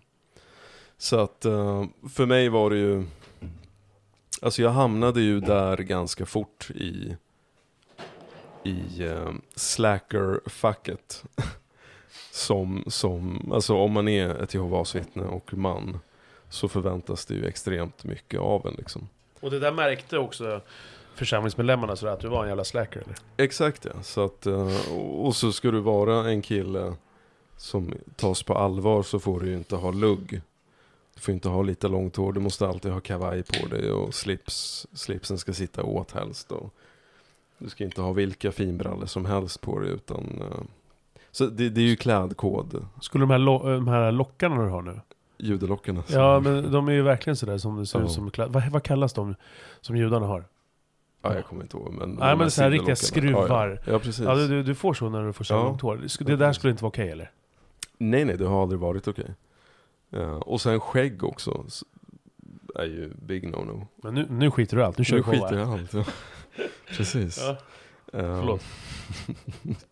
Så 0.98 1.20
att 1.20 1.46
eh, 1.46 1.86
för 2.14 2.26
mig 2.26 2.50
var 2.50 2.70
det 2.70 2.78
ju, 2.78 3.06
alltså 4.42 4.62
jag 4.62 4.70
hamnade 4.70 5.22
ju 5.22 5.40
där 5.40 5.78
ganska 5.78 6.26
fort 6.26 6.72
i, 6.76 7.16
i 8.64 9.04
uh, 9.04 9.32
slacker-facket. 9.56 11.24
Som, 12.32 12.84
som, 12.88 13.52
alltså 13.54 13.76
om 13.76 13.92
man 13.92 14.08
är 14.08 14.44
ett 14.44 14.54
Jehovas 14.54 14.96
vittne 14.96 15.24
och 15.24 15.54
man 15.54 16.00
så 16.50 16.68
förväntas 16.68 17.26
det 17.26 17.34
ju 17.34 17.46
extremt 17.46 18.04
mycket 18.04 18.40
av 18.40 18.68
en 18.68 18.74
liksom. 18.78 19.10
Och 19.40 19.52
det 19.52 19.60
där 19.60 19.72
märkte 19.72 20.18
också 20.18 20.62
församlingsmedlemmarna 21.16 21.96
sådär 21.96 22.14
att 22.14 22.20
du 22.20 22.28
var 22.28 22.44
en 22.44 22.50
jävla 22.50 22.64
slacker 22.64 23.00
eller? 23.00 23.16
Exakt 23.38 23.86
ja. 23.86 24.04
Så 24.04 24.26
att, 24.26 24.46
eh, 24.46 24.92
och 24.98 25.36
så 25.36 25.52
ska 25.52 25.72
du 25.72 25.80
vara 25.80 26.30
en 26.30 26.42
kille 26.42 26.94
som 27.58 27.94
tas 28.16 28.44
på 28.44 28.54
allvar 28.54 29.04
så 29.04 29.20
får 29.20 29.40
du 29.40 29.48
ju 29.48 29.54
inte 29.54 29.76
ha 29.76 29.92
lugg. 29.92 30.42
Du 31.16 31.22
får 31.22 31.34
inte 31.34 31.50
ha 31.50 31.62
lite 31.62 31.88
långt 31.88 32.16
hår, 32.16 32.34
du 32.34 32.40
måste 32.40 32.68
alltid 32.68 32.92
ha 32.92 33.00
kavaj 33.00 33.44
på 33.44 33.68
dig 33.68 33.92
och 33.92 34.14
slips, 34.14 34.88
slipsen 34.94 35.38
ska 35.38 35.54
sitta 35.54 35.84
åt 35.84 36.12
helst. 36.12 36.52
Och 36.52 36.74
du 37.58 37.70
ska 37.70 37.84
inte 37.84 38.02
ha 38.02 38.12
vilka 38.12 38.52
finbrallor 38.52 39.06
som 39.06 39.26
helst 39.26 39.62
på 39.62 39.80
dig 39.80 39.92
utan 39.92 40.42
eh, 40.42 40.62
så 41.38 41.46
det, 41.46 41.70
det 41.70 41.82
är 41.82 41.86
ju 41.86 41.96
klädkod, 41.96 42.86
Skulle 43.02 43.22
de 43.24 43.30
här, 43.30 43.38
lo- 43.38 43.64
de 43.64 43.88
här 43.88 44.12
lockarna 44.12 44.64
du 44.64 44.70
har 44.70 44.82
nu? 44.82 45.02
judelockarna. 45.40 46.04
Ja 46.10 46.40
men 46.40 46.72
de 46.72 46.88
är 46.88 46.92
ju 46.92 47.02
verkligen 47.02 47.36
sådär 47.36 47.58
som 47.58 47.78
det 47.78 47.86
ser 47.86 48.00
ut 48.00 48.06
Ja. 48.06 48.10
som 48.10 48.32
kläder. 48.32 48.52
Vad, 48.52 48.70
vad 48.72 48.84
kallas 48.84 49.14
de 49.14 49.36
som 49.82 49.98
judarna 49.98 50.26
har? 50.28 50.44
Ja, 51.22 51.36
jag 51.36 51.46
kommer 51.46 51.62
inte 51.62 51.78
ihåg. 51.78 51.94
Men, 51.94 52.10
Nej, 52.10 52.36
men 52.38 52.52
så 52.52 52.64
här 52.64 52.72
riktiga 52.72 52.96
skruvar. 52.96 53.68
Ja, 53.70 53.78
ja. 53.86 53.92
ja 53.94 54.00
precis. 54.00 54.26
Ja 54.26 54.36
du, 54.36 54.64
du, 54.64 54.76
får 54.76 54.94
så 54.94 55.10
när 55.10 55.24
du 55.26 55.34
får 55.34 55.46
så 55.46 55.54
Ja. 55.54 55.64
långt 55.64 55.82
hår. 55.82 56.02
Det, 56.26 56.36
där 56.36 56.54
skulle 56.54 56.72
inte 56.72 56.84
vara 56.84 56.90
okej 56.90 57.10
eller? 57.10 57.32
Nej, 57.98 58.26
nej, 58.26 58.38
det 58.38 58.46
har 58.46 58.62
aldrig 58.62 58.80
varit 58.80 59.08
okej. 59.08 59.34
Ja, 60.10 60.32
och 60.38 60.62
sen 60.62 60.80
skägg 60.80 61.24
också. 61.24 61.64
s- 61.68 61.84
Är 62.76 62.86
ju 62.86 63.14
big 63.22 63.44
no-no. 63.56 63.88
Men 64.04 64.14
nu, 64.14 64.28
nu 64.30 64.52
skiter 64.52 64.78
du 64.78 64.84
i 64.84 64.86
allt, 64.86 64.98
nu 64.98 65.04
kör 65.06 65.18
Nu 65.18 65.24
på 65.24 65.32
skiter 65.32 65.58
jag 65.58 65.68
i 65.68 65.72
allt. 65.72 65.94
Ja. 65.94 66.04
Precis. 66.98 67.38
Ja, 67.42 67.58
Ja. 68.12 68.20
förlåt. 68.40 68.62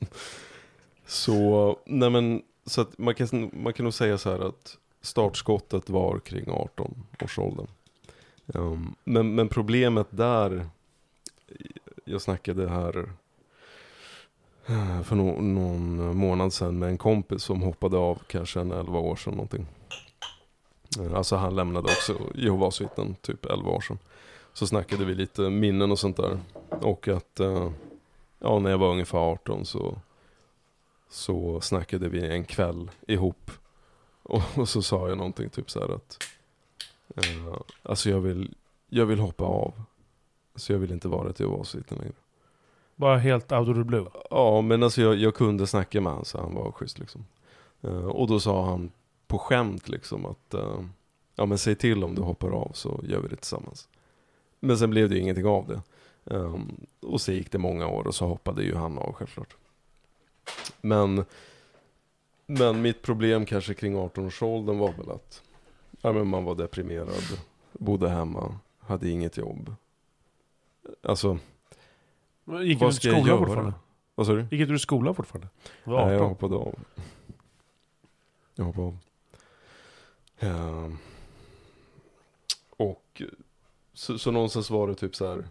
så, 1.05 1.77
nej 1.85 2.09
men, 2.09 2.41
så 2.65 2.81
att 2.81 2.97
man 2.97 3.15
kan, 3.15 3.51
man 3.53 3.73
kan 3.73 3.83
nog 3.83 3.93
säga 3.93 4.17
så 4.17 4.31
här 4.31 4.47
att 4.47 4.77
startskottet 5.01 5.89
var 5.89 6.19
kring 6.19 6.45
18-årsåldern. 6.45 7.67
Um, 8.45 8.73
ehm, 8.73 8.95
men, 9.03 9.35
men 9.35 9.49
problemet 9.49 10.07
där, 10.09 10.69
jag 12.05 12.21
snackade 12.21 12.69
här 12.69 13.09
för 15.03 15.15
no, 15.15 15.41
någon 15.41 16.17
månad 16.17 16.53
sedan 16.53 16.79
med 16.79 16.89
en 16.89 16.97
kompis 16.97 17.43
som 17.43 17.61
hoppade 17.61 17.97
av 17.97 18.21
kanske 18.27 18.59
en 18.59 18.71
11 18.71 18.99
år 18.99 19.15
sedan 19.15 19.33
någonting. 19.33 19.67
Alltså 21.15 21.35
han 21.35 21.55
lämnade 21.55 21.87
också 21.87 22.17
Jehovas 22.35 22.81
vittnen 22.81 23.15
typ 23.21 23.45
11 23.45 23.71
år 23.71 23.81
sedan. 23.81 23.99
Så 24.53 24.67
snackade 24.67 25.05
vi 25.05 25.15
lite 25.15 25.41
minnen 25.41 25.91
och 25.91 25.99
sånt 25.99 26.17
där. 26.17 26.39
Och 26.69 27.07
att 27.07 27.39
eh, 27.39 27.71
ja, 28.39 28.59
när 28.59 28.71
jag 28.71 28.77
var 28.77 28.91
ungefär 28.91 29.17
18 29.17 29.65
så, 29.65 29.97
så 31.09 31.61
snackade 31.61 32.09
vi 32.09 32.27
en 32.27 32.45
kväll 32.45 32.91
ihop. 33.07 33.51
Och, 34.23 34.41
och 34.55 34.69
så 34.69 34.81
sa 34.81 35.09
jag 35.09 35.17
någonting 35.17 35.49
typ 35.49 35.71
så 35.71 35.79
här 35.79 35.95
att 35.95 36.23
eh, 37.15 37.55
alltså 37.83 38.09
jag 38.09 38.19
vill, 38.19 38.55
jag 38.89 39.05
vill 39.05 39.19
hoppa 39.19 39.43
av. 39.43 39.73
Så 40.55 40.71
jag 40.71 40.79
ville 40.79 40.93
inte 40.93 41.07
vara 41.07 41.33
till 41.33 41.45
oasiten 41.45 41.97
längre. 41.97 42.13
Bara 42.95 43.17
helt 43.17 43.51
out 43.51 43.67
of 43.67 43.75
the 43.77 43.83
blue. 43.83 44.05
Ja, 44.29 44.61
men 44.61 44.83
alltså 44.83 45.01
jag, 45.01 45.15
jag 45.15 45.35
kunde 45.35 45.67
snacka 45.67 46.01
med 46.01 46.11
honom 46.11 46.25
så 46.25 46.41
han 46.41 46.55
var 46.55 46.71
schysst 46.71 46.99
liksom. 46.99 47.25
Eh, 47.81 48.05
och 48.05 48.27
då 48.27 48.39
sa 48.39 48.65
han 48.65 48.91
på 49.27 49.37
skämt 49.37 49.89
liksom 49.89 50.25
att 50.25 50.53
eh, 50.53 50.81
ja 51.35 51.45
men 51.45 51.57
säg 51.57 51.75
till 51.75 52.03
om 52.03 52.15
du 52.15 52.21
hoppar 52.21 52.51
av 52.51 52.71
så 52.73 52.99
gör 53.03 53.19
vi 53.19 53.27
det 53.27 53.35
tillsammans. 53.35 53.89
Men 54.59 54.77
sen 54.77 54.89
blev 54.89 55.09
det 55.09 55.15
ju 55.15 55.21
ingenting 55.21 55.45
av 55.45 55.67
det. 55.67 55.81
Um, 56.23 56.85
och 56.99 57.21
så 57.21 57.31
gick 57.31 57.51
det 57.51 57.57
många 57.57 57.87
år 57.87 58.07
och 58.07 58.15
så 58.15 58.25
hoppade 58.25 58.63
ju 58.63 58.75
han 58.75 58.97
av 58.97 59.13
självklart. 59.13 59.55
Men, 60.81 61.25
men 62.45 62.81
mitt 62.81 63.01
problem 63.01 63.45
kanske 63.45 63.73
kring 63.73 63.95
18-årsåldern 63.95 64.77
var 64.77 64.91
väl 64.91 65.11
att 65.11 65.43
ja, 66.01 66.11
men 66.13 66.27
man 66.27 66.43
var 66.43 66.55
deprimerad, 66.55 67.39
bodde 67.71 68.09
hemma, 68.09 68.59
hade 68.79 69.09
inget 69.09 69.37
jobb. 69.37 69.75
Alltså, 71.01 71.39
Gick 72.63 72.81
vad 72.81 72.95
ska 72.95 73.07
jag 73.07 73.27
göra? 73.27 73.73
Vad 74.15 74.27
sa 74.27 74.33
du? 74.33 74.41
Gick 74.41 74.51
inte 74.53 74.65
du 74.65 74.75
i 74.75 74.79
skolan 74.79 75.15
fortfarande? 75.15 75.47
Nej, 75.83 75.95
jag 75.95 76.13
18. 76.15 76.29
hoppade 76.29 76.55
av. 76.55 76.75
Jag 78.55 78.65
hoppade 78.65 78.87
av. 78.87 78.97
Ehm, 80.39 80.97
och 82.69 83.21
så, 83.93 84.19
så 84.19 84.31
någonstans 84.31 84.69
var 84.69 84.87
det 84.87 84.95
typ 84.95 85.15
så 85.15 85.27
här. 85.27 85.45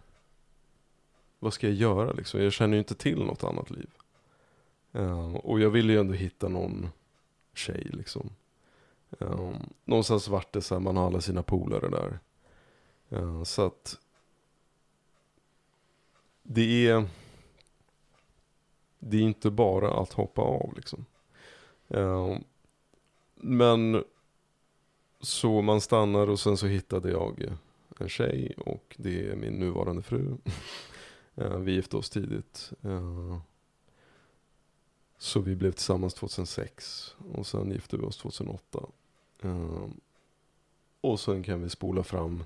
Vad 1.39 1.53
ska 1.53 1.67
jag 1.67 1.75
göra 1.75 2.11
liksom? 2.11 2.41
Jag 2.41 2.53
känner 2.53 2.73
ju 2.73 2.79
inte 2.79 2.95
till 2.95 3.25
något 3.25 3.43
annat 3.43 3.69
liv. 3.69 3.89
Um, 4.95 5.35
och 5.35 5.59
jag 5.59 5.69
ville 5.69 5.93
ju 5.93 5.99
ändå 5.99 6.13
hitta 6.13 6.47
någon 6.47 6.89
tjej 7.53 7.89
liksom. 7.93 8.29
Um, 9.09 9.69
någonstans 9.85 10.27
vart 10.27 10.53
det 10.53 10.61
så 10.61 10.75
här, 10.75 10.79
man 10.79 10.97
har 10.97 11.05
alla 11.05 11.21
sina 11.21 11.43
polare 11.43 11.89
där. 11.89 12.19
Uh, 13.11 13.43
så 13.43 13.65
att 13.65 13.99
det 16.43 16.87
är 16.87 17.07
det 18.99 19.17
är 19.17 19.21
inte 19.21 19.51
bara 19.51 20.01
att 20.01 20.13
hoppa 20.13 20.41
av 20.41 20.73
liksom. 20.75 21.05
Ehm, 21.87 22.43
men 23.35 24.03
så 25.19 25.61
man 25.61 25.81
stannar 25.81 26.29
och 26.29 26.39
sen 26.39 26.57
så 26.57 26.67
hittade 26.67 27.11
jag 27.11 27.57
en 27.99 28.09
tjej 28.09 28.53
och 28.57 28.95
det 28.97 29.29
är 29.29 29.35
min 29.35 29.53
nuvarande 29.53 30.01
fru. 30.01 30.37
uh, 31.41 31.57
vi 31.57 31.71
gifte 31.71 31.97
oss 31.97 32.09
tidigt. 32.09 32.71
Så 35.17 35.39
vi 35.39 35.55
blev 35.55 35.71
tillsammans 35.71 36.13
2006 36.13 37.15
och 37.33 37.47
sen 37.47 37.71
gifte 37.71 37.97
vi 37.97 38.03
oss 38.03 38.17
2008. 38.17 38.79
Ehm, 39.41 39.99
och 41.01 41.19
sen 41.19 41.43
kan 41.43 41.61
vi 41.61 41.69
spola 41.69 42.03
fram. 42.03 42.43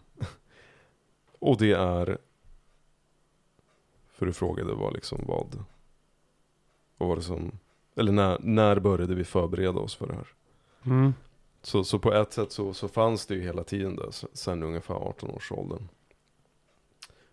och 1.39 1.57
det 1.57 1.71
är, 1.71 2.17
för 4.07 4.25
du 4.25 4.33
frågade 4.33 4.73
vad 4.73 4.93
liksom 4.93 5.19
vad 5.27 5.63
vad 6.97 7.09
var 7.09 7.15
det 7.15 7.21
som, 7.21 7.51
eller 7.95 8.11
när, 8.11 8.39
när 8.39 8.79
började 8.79 9.15
vi 9.15 9.23
förbereda 9.23 9.79
oss 9.79 9.95
för 9.95 10.07
det 10.07 10.13
här? 10.13 10.27
Mm. 10.83 11.13
Så, 11.61 11.83
så 11.83 11.99
på 11.99 12.13
ett 12.13 12.33
sätt 12.33 12.51
så, 12.51 12.73
så 12.73 12.87
fanns 12.87 13.25
det 13.25 13.35
ju 13.35 13.41
hela 13.41 13.63
tiden 13.63 13.95
där, 13.95 14.09
sen 14.33 14.63
ungefär 14.63 14.95
18-årsåldern. 14.95 15.87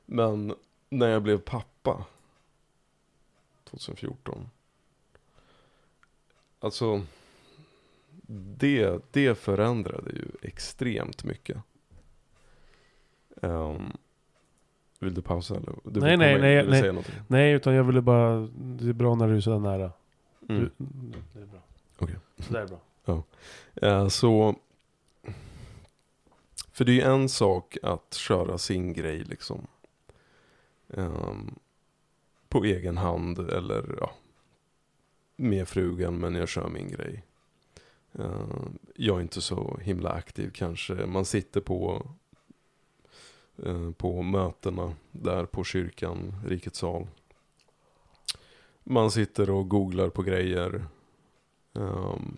Men 0.06 0.54
när 0.88 1.08
jag 1.08 1.22
blev 1.22 1.38
pappa, 1.38 2.04
2014. 3.64 4.48
Alltså, 6.60 7.02
det, 8.56 9.02
det 9.10 9.38
förändrade 9.38 10.10
ju 10.10 10.24
extremt 10.42 11.24
mycket. 11.24 11.56
Ehm, 13.42 13.92
vill 14.98 15.14
du 15.14 15.22
pausa 15.22 15.56
eller? 15.56 15.74
Du 15.84 16.00
Nej, 16.00 16.16
nej, 16.16 16.34
in, 16.34 16.40
nej, 16.40 16.66
nej. 16.66 16.80
Säga 16.80 16.92
någonting? 16.92 17.14
Nej, 17.26 17.52
utan 17.52 17.74
jag 17.74 17.84
ville 17.84 18.00
bara... 18.00 18.48
Det 18.56 18.88
är 18.88 18.92
bra 18.92 19.14
när 19.14 19.28
du 19.28 19.36
är 19.36 19.40
sådär 19.40 19.58
nära. 19.58 19.92
Mm. 20.48 20.70
Du, 20.78 20.86
det 21.32 21.40
är 21.40 21.46
bra. 21.46 21.60
Okej. 21.98 22.16
Sådär 22.38 22.60
är 22.60 22.66
bra. 22.66 23.22
Eh, 23.74 24.08
Så... 24.08 24.54
För 26.72 26.84
det 26.84 26.92
är 26.92 26.94
ju 26.94 27.02
en 27.02 27.28
sak 27.28 27.76
att 27.82 28.14
köra 28.14 28.58
sin 28.58 28.92
grej 28.92 29.24
liksom. 29.24 29.66
Ehm, 30.94 31.54
på 32.48 32.64
egen 32.64 32.96
hand 32.96 33.38
eller 33.38 33.96
ja, 34.00 34.10
med 35.36 35.68
frugan 35.68 36.18
men 36.18 36.34
jag 36.34 36.48
kör 36.48 36.68
min 36.68 36.88
grej. 36.88 37.24
Eh, 38.18 38.66
jag 38.94 39.16
är 39.16 39.22
inte 39.22 39.40
så 39.40 39.78
himla 39.82 40.10
aktiv 40.10 40.50
kanske. 40.54 40.94
Man 40.94 41.24
sitter 41.24 41.60
på, 41.60 42.06
eh, 43.62 43.90
på 43.90 44.22
mötena 44.22 44.94
där 45.12 45.46
på 45.46 45.64
kyrkan, 45.64 46.34
Rikets 46.46 46.78
sal. 46.78 47.06
Man 48.84 49.10
sitter 49.10 49.50
och 49.50 49.68
googlar 49.68 50.08
på 50.08 50.22
grejer. 50.22 50.84
Um, 51.72 52.36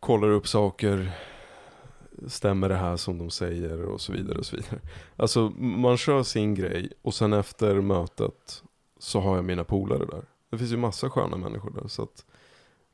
kollar 0.00 0.28
upp 0.28 0.48
saker. 0.48 1.12
Stämmer 2.26 2.68
det 2.68 2.76
här 2.76 2.96
som 2.96 3.18
de 3.18 3.30
säger 3.30 3.82
och 3.82 4.00
så 4.00 4.12
vidare 4.12 4.38
och 4.38 4.46
så 4.46 4.56
vidare. 4.56 4.80
Alltså 5.16 5.50
man 5.58 5.96
kör 5.96 6.22
sin 6.22 6.54
grej 6.54 6.92
och 7.02 7.14
sen 7.14 7.32
efter 7.32 7.80
mötet 7.80 8.62
så 8.98 9.20
har 9.20 9.36
jag 9.36 9.44
mina 9.44 9.64
polare 9.64 10.06
där. 10.06 10.24
Det 10.54 10.58
finns 10.58 10.72
ju 10.72 10.76
massa 10.76 11.10
sköna 11.10 11.36
människor 11.36 11.70
där. 11.70 11.88
Så 11.88 12.02
att, 12.02 12.26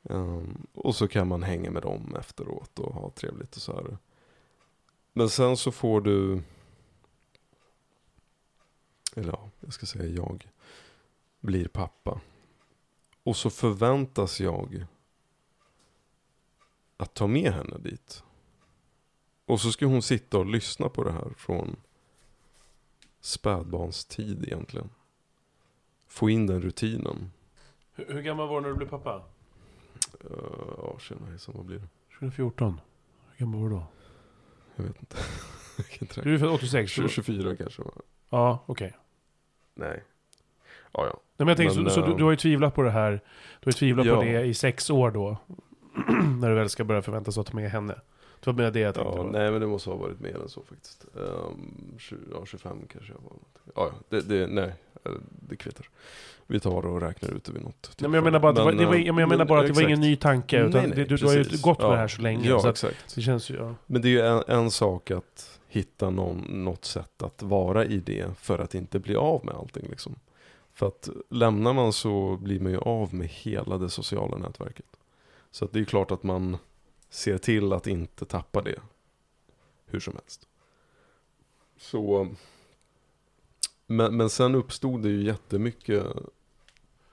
um, 0.03 0.67
och 0.73 0.95
så 0.95 1.07
kan 1.07 1.27
man 1.27 1.43
hänga 1.43 1.71
med 1.71 1.81
dem 1.81 2.15
efteråt 2.19 2.79
och 2.79 2.93
ha 2.93 3.09
trevligt 3.09 3.55
och 3.55 3.61
så 3.61 3.73
här. 3.73 3.97
Men 5.13 5.29
sen 5.29 5.57
så 5.57 5.71
får 5.71 6.01
du, 6.01 6.43
eller 9.15 9.31
ja, 9.31 9.49
jag 9.59 9.73
ska 9.73 9.85
säga 9.85 10.05
jag, 10.05 10.49
blir 11.39 11.67
pappa. 11.67 12.21
Och 13.23 13.37
så 13.37 13.49
förväntas 13.49 14.39
jag 14.39 14.85
att 16.97 17.13
ta 17.13 17.27
med 17.27 17.53
henne 17.53 17.77
dit. 17.77 18.23
Och 19.45 19.61
så 19.61 19.71
ska 19.71 19.85
hon 19.85 20.01
sitta 20.01 20.37
och 20.37 20.45
lyssna 20.45 20.89
på 20.89 21.03
det 21.03 21.11
här 21.11 21.33
från 21.37 21.75
spädbarnstid 23.19 24.43
egentligen. 24.43 24.89
Få 26.07 26.29
in 26.29 26.47
den 26.47 26.61
rutinen. 26.61 27.31
Hur, 28.07 28.13
hur 28.13 28.21
gammal 28.21 28.47
var 28.47 28.55
du 28.55 28.61
när 28.61 28.69
du 28.69 28.75
blev 28.75 28.89
pappa? 28.89 29.15
Uh, 29.15 30.37
ja, 30.77 30.95
tjena 30.99 31.25
hejsan, 31.29 31.53
vad 31.57 31.65
blir 31.65 31.77
det? 31.77 31.87
2014. 32.19 32.81
Hur 33.31 33.45
gammal 33.45 33.61
var 33.61 33.69
du 33.69 33.75
då? 33.75 33.83
Jag 34.75 34.83
vet 34.83 34.99
inte. 34.99 35.17
Jag 36.15 36.23
Du 36.23 36.33
är 36.33 36.37
född 36.37 36.49
86? 36.49 36.91
20, 36.91 37.09
24 37.09 37.55
kanske? 37.55 37.83
Ja, 38.29 38.63
okej. 38.65 38.97
Nej. 39.73 40.03
Ja, 40.91 41.05
ja. 41.05 41.05
Nej, 41.05 41.21
men 41.37 41.47
jag 41.47 41.57
tänker, 41.57 41.75
Men, 41.75 41.89
så, 41.89 41.95
så 41.95 42.05
du, 42.05 42.11
eh, 42.11 42.17
du 42.17 42.23
har 42.23 42.31
ju 42.31 42.37
tvivlat 42.37 42.75
på 42.75 42.81
det 42.81 42.91
här. 42.91 43.11
Du 43.11 43.65
har 43.65 43.69
ju 43.69 43.71
tvivlat 43.71 44.05
på 44.05 44.11
Ja. 44.11 44.21
det 44.21 44.41
i 44.45 44.53
sex 44.53 44.89
år 44.89 45.11
då. 45.11 45.37
när 46.39 46.49
du 46.49 46.55
väl 46.55 46.69
ska 46.69 46.83
börja 46.83 47.01
förväntas 47.01 47.37
att 47.37 47.47
ta 47.47 47.53
med 47.53 47.71
henne. 47.71 47.93
Det 48.39 48.47
var 48.47 48.53
med 48.53 48.73
det 48.73 48.79
jag 48.79 48.95
tänkte. 48.95 49.11
ja 49.11 49.23
på. 49.23 49.29
nej 49.29 49.51
men 49.51 49.61
det 49.61 49.67
måste 49.67 49.89
ha 49.89 49.97
varit 49.97 50.19
mer 50.19 50.41
än 50.41 50.49
så 50.49 50.63
faktiskt. 50.63 51.05
Um, 51.13 51.95
20, 51.97 52.17
ja, 52.31 52.45
25 52.45 52.77
kanske 52.87 53.13
jag 53.13 53.19
var. 53.21 53.33
Ja, 53.63 53.71
ja. 53.75 53.91
Det, 54.09 54.21
det, 54.21 54.47
nej. 54.47 54.73
Eh, 55.05 55.11
Det 55.49 55.55
kvittar. 55.55 55.89
Vi 56.47 56.59
tar 56.59 56.85
och 56.85 57.01
räknar 57.01 57.29
ut 57.29 57.43
det 57.43 57.51
vid 57.51 57.61
något 57.61 57.95
Nej, 57.99 58.09
men 58.09 58.13
jag 58.13 58.23
menar 58.23 58.39
bara, 58.39 58.49
att 58.49 58.55
det 58.55 58.63
var, 58.63 58.71
det 58.71 58.85
var, 58.85 58.95
eh, 58.95 59.01
jag 59.01 59.15
menar 59.15 59.45
bara 59.45 59.59
att 59.59 59.67
det 59.67 59.73
var 59.73 59.81
ingen 59.81 60.01
ny 60.01 60.15
tanke. 60.15 60.59
Utan 60.59 60.71
Nej, 60.71 60.87
nej, 60.87 60.95
det, 60.97 61.05
du, 61.05 61.17
du 61.17 61.25
har 61.25 61.33
ju 61.33 61.43
gått 61.43 61.79
med 61.79 61.87
Ja. 61.87 61.91
det 61.91 61.97
här 61.97 62.07
så 62.07 62.21
länge. 62.21 62.49
Ja, 62.49 62.59
så 62.59 62.69
exakt. 62.69 63.15
det 63.15 63.21
känns 63.21 63.49
ju... 63.49 63.55
Ja. 63.55 63.75
Men 63.85 64.01
det 64.01 64.07
är 64.07 64.09
ju 64.09 64.21
en, 64.21 64.43
en 64.47 64.71
sak 64.71 65.11
att 65.11 65.59
hitta 65.67 66.09
någon, 66.09 66.37
något 66.63 66.85
sätt 66.85 67.21
att 67.21 67.43
vara 67.43 67.85
i 67.85 67.97
det 67.97 68.37
för 68.37 68.59
att 68.59 68.75
inte 68.75 68.99
bli 68.99 69.15
av 69.15 69.45
med 69.45 69.55
allting. 69.55 69.87
Liksom. 69.89 70.15
För 70.73 70.87
att 70.87 71.09
lämnar 71.29 71.73
man 71.73 71.93
så 71.93 72.37
blir 72.37 72.59
man 72.59 72.71
ju 72.71 72.77
av 72.77 73.13
med 73.13 73.27
hela 73.27 73.77
det 73.77 73.89
sociala 73.89 74.37
nätverket. 74.37 74.85
Så 75.51 75.65
att 75.65 75.71
det 75.73 75.79
är 75.79 75.85
klart 75.85 76.11
att 76.11 76.23
man 76.23 76.57
ser 77.09 77.37
till 77.37 77.73
att 77.73 77.87
inte 77.87 78.25
tappa 78.25 78.61
det 78.61 78.79
hur 79.85 79.99
som 79.99 80.13
helst. 80.13 80.47
Så, 81.77 82.27
men, 83.91 84.17
men 84.17 84.29
sen 84.29 84.55
uppstod 84.55 85.01
det 85.01 85.09
ju 85.09 85.23
jättemycket 85.23 86.05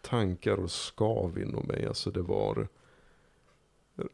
tankar 0.01 0.57
och 0.57 0.70
skav 0.70 1.39
inom 1.39 1.66
mig. 1.66 1.87
Alltså 1.87 2.11
det 2.11 2.22
var 2.22 2.68
eh, 3.97 4.05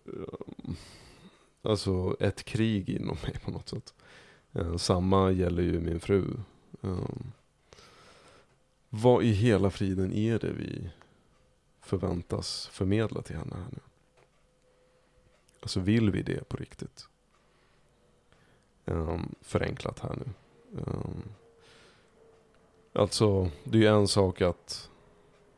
Alltså 1.63 2.17
ett 2.21 2.45
krig 2.45 2.89
inom 2.89 3.17
mig 3.23 3.39
på 3.45 3.51
något 3.51 3.69
sätt. 3.69 3.95
Eh, 4.53 4.77
samma 4.77 5.31
gäller 5.31 5.63
ju 5.63 5.81
min 5.81 6.01
fru. 6.01 6.37
Eh, 6.83 7.09
vad 8.89 9.23
i 9.23 9.33
hela 9.33 9.71
friden 9.71 10.13
är 10.13 10.39
det 10.39 10.53
vi 10.53 10.91
förväntas 11.81 12.67
förmedla 12.67 13.23
till 13.23 13.37
henne 13.37 13.55
här 13.57 13.71
nu? 13.71 13.81
Alltså 15.61 15.81
vill 15.81 16.11
vi 16.11 16.23
det 16.23 16.49
på 16.49 16.57
riktigt? 16.57 17.09
Förenklat 19.41 19.99
här 19.99 20.17
nu 20.17 20.33
alltså, 22.95 23.51
det 23.65 23.79
är 23.79 23.83
ju 23.83 23.89
en 23.89 24.09
sak 24.09 24.41
att 24.41 24.91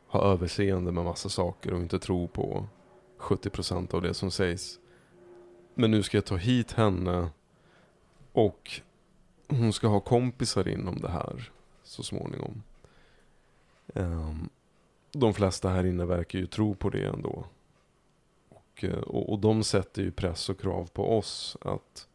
ha 0.06 0.32
överseende 0.32 0.92
med 0.92 1.04
massa 1.04 1.28
saker 1.28 1.72
och 1.72 1.80
inte 1.80 1.98
tro 1.98 2.28
på 2.28 2.66
70% 3.18 3.94
av 3.94 4.02
det 4.02 4.14
som 4.14 4.30
sägs. 4.30 4.78
Men 5.74 5.90
nu 5.90 6.02
ska 6.02 6.16
jag 6.16 6.24
ta 6.24 6.36
hit 6.36 6.72
henne 6.72 7.28
och 8.32 8.80
hon 9.48 9.72
ska 9.72 9.88
ha 9.88 10.00
kompisar 10.00 10.68
inom 10.68 11.00
det 11.00 11.10
här 11.10 11.50
så 11.82 12.02
småningom. 12.02 12.62
Um, 13.86 14.48
de 15.12 15.34
flesta 15.34 15.68
här 15.68 15.86
inne 15.86 16.04
verkar 16.04 16.38
ju 16.38 16.46
tro 16.46 16.74
på 16.74 16.90
det 16.90 17.06
ändå. 17.06 17.44
Och, 18.48 18.84
eh, 18.84 18.98
och, 18.98 19.32
och 19.32 19.38
de 19.38 19.64
sätter 19.64 20.02
ju 20.02 20.10
press 20.10 20.48
och 20.48 20.60
krav 20.60 20.90
på 20.92 21.18
oss 21.18 21.56
att 21.60 22.08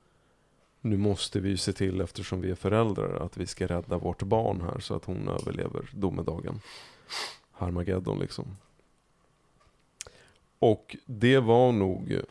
nu 0.82 0.98
måste 0.98 1.40
vi 1.40 1.50
ju 1.50 1.58
se 1.58 1.74
till 1.74 2.02
eftersom 2.02 2.42
vi 2.42 2.52
är 2.52 2.56
föräldrar 2.56 3.26
att 3.26 3.38
vi 3.38 3.48
ska 3.48 3.68
rädda 3.68 3.98
vårt 3.98 4.24
barn 4.24 4.62
här 4.62 4.80
så 4.80 4.96
att 4.96 5.06
hon 5.06 5.28
överlever 5.28 5.90
domedagen. 5.94 6.62
Harmageddon 7.52 8.20
liksom. 8.20 8.58
Och 10.60 10.96
det 11.06 11.40
var 11.40 11.72
nog 11.72 12.22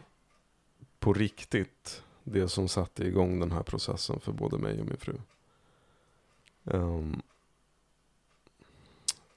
på 0.98 1.12
riktigt 1.12 2.02
det 2.24 2.48
som 2.48 2.68
satte 2.68 3.04
igång 3.04 3.40
den 3.40 3.52
här 3.52 3.62
processen 3.62 4.20
för 4.20 4.32
både 4.32 4.58
mig 4.58 4.80
och 4.80 4.86
min 4.86 4.96
fru. 4.96 5.14
Um, 6.64 7.22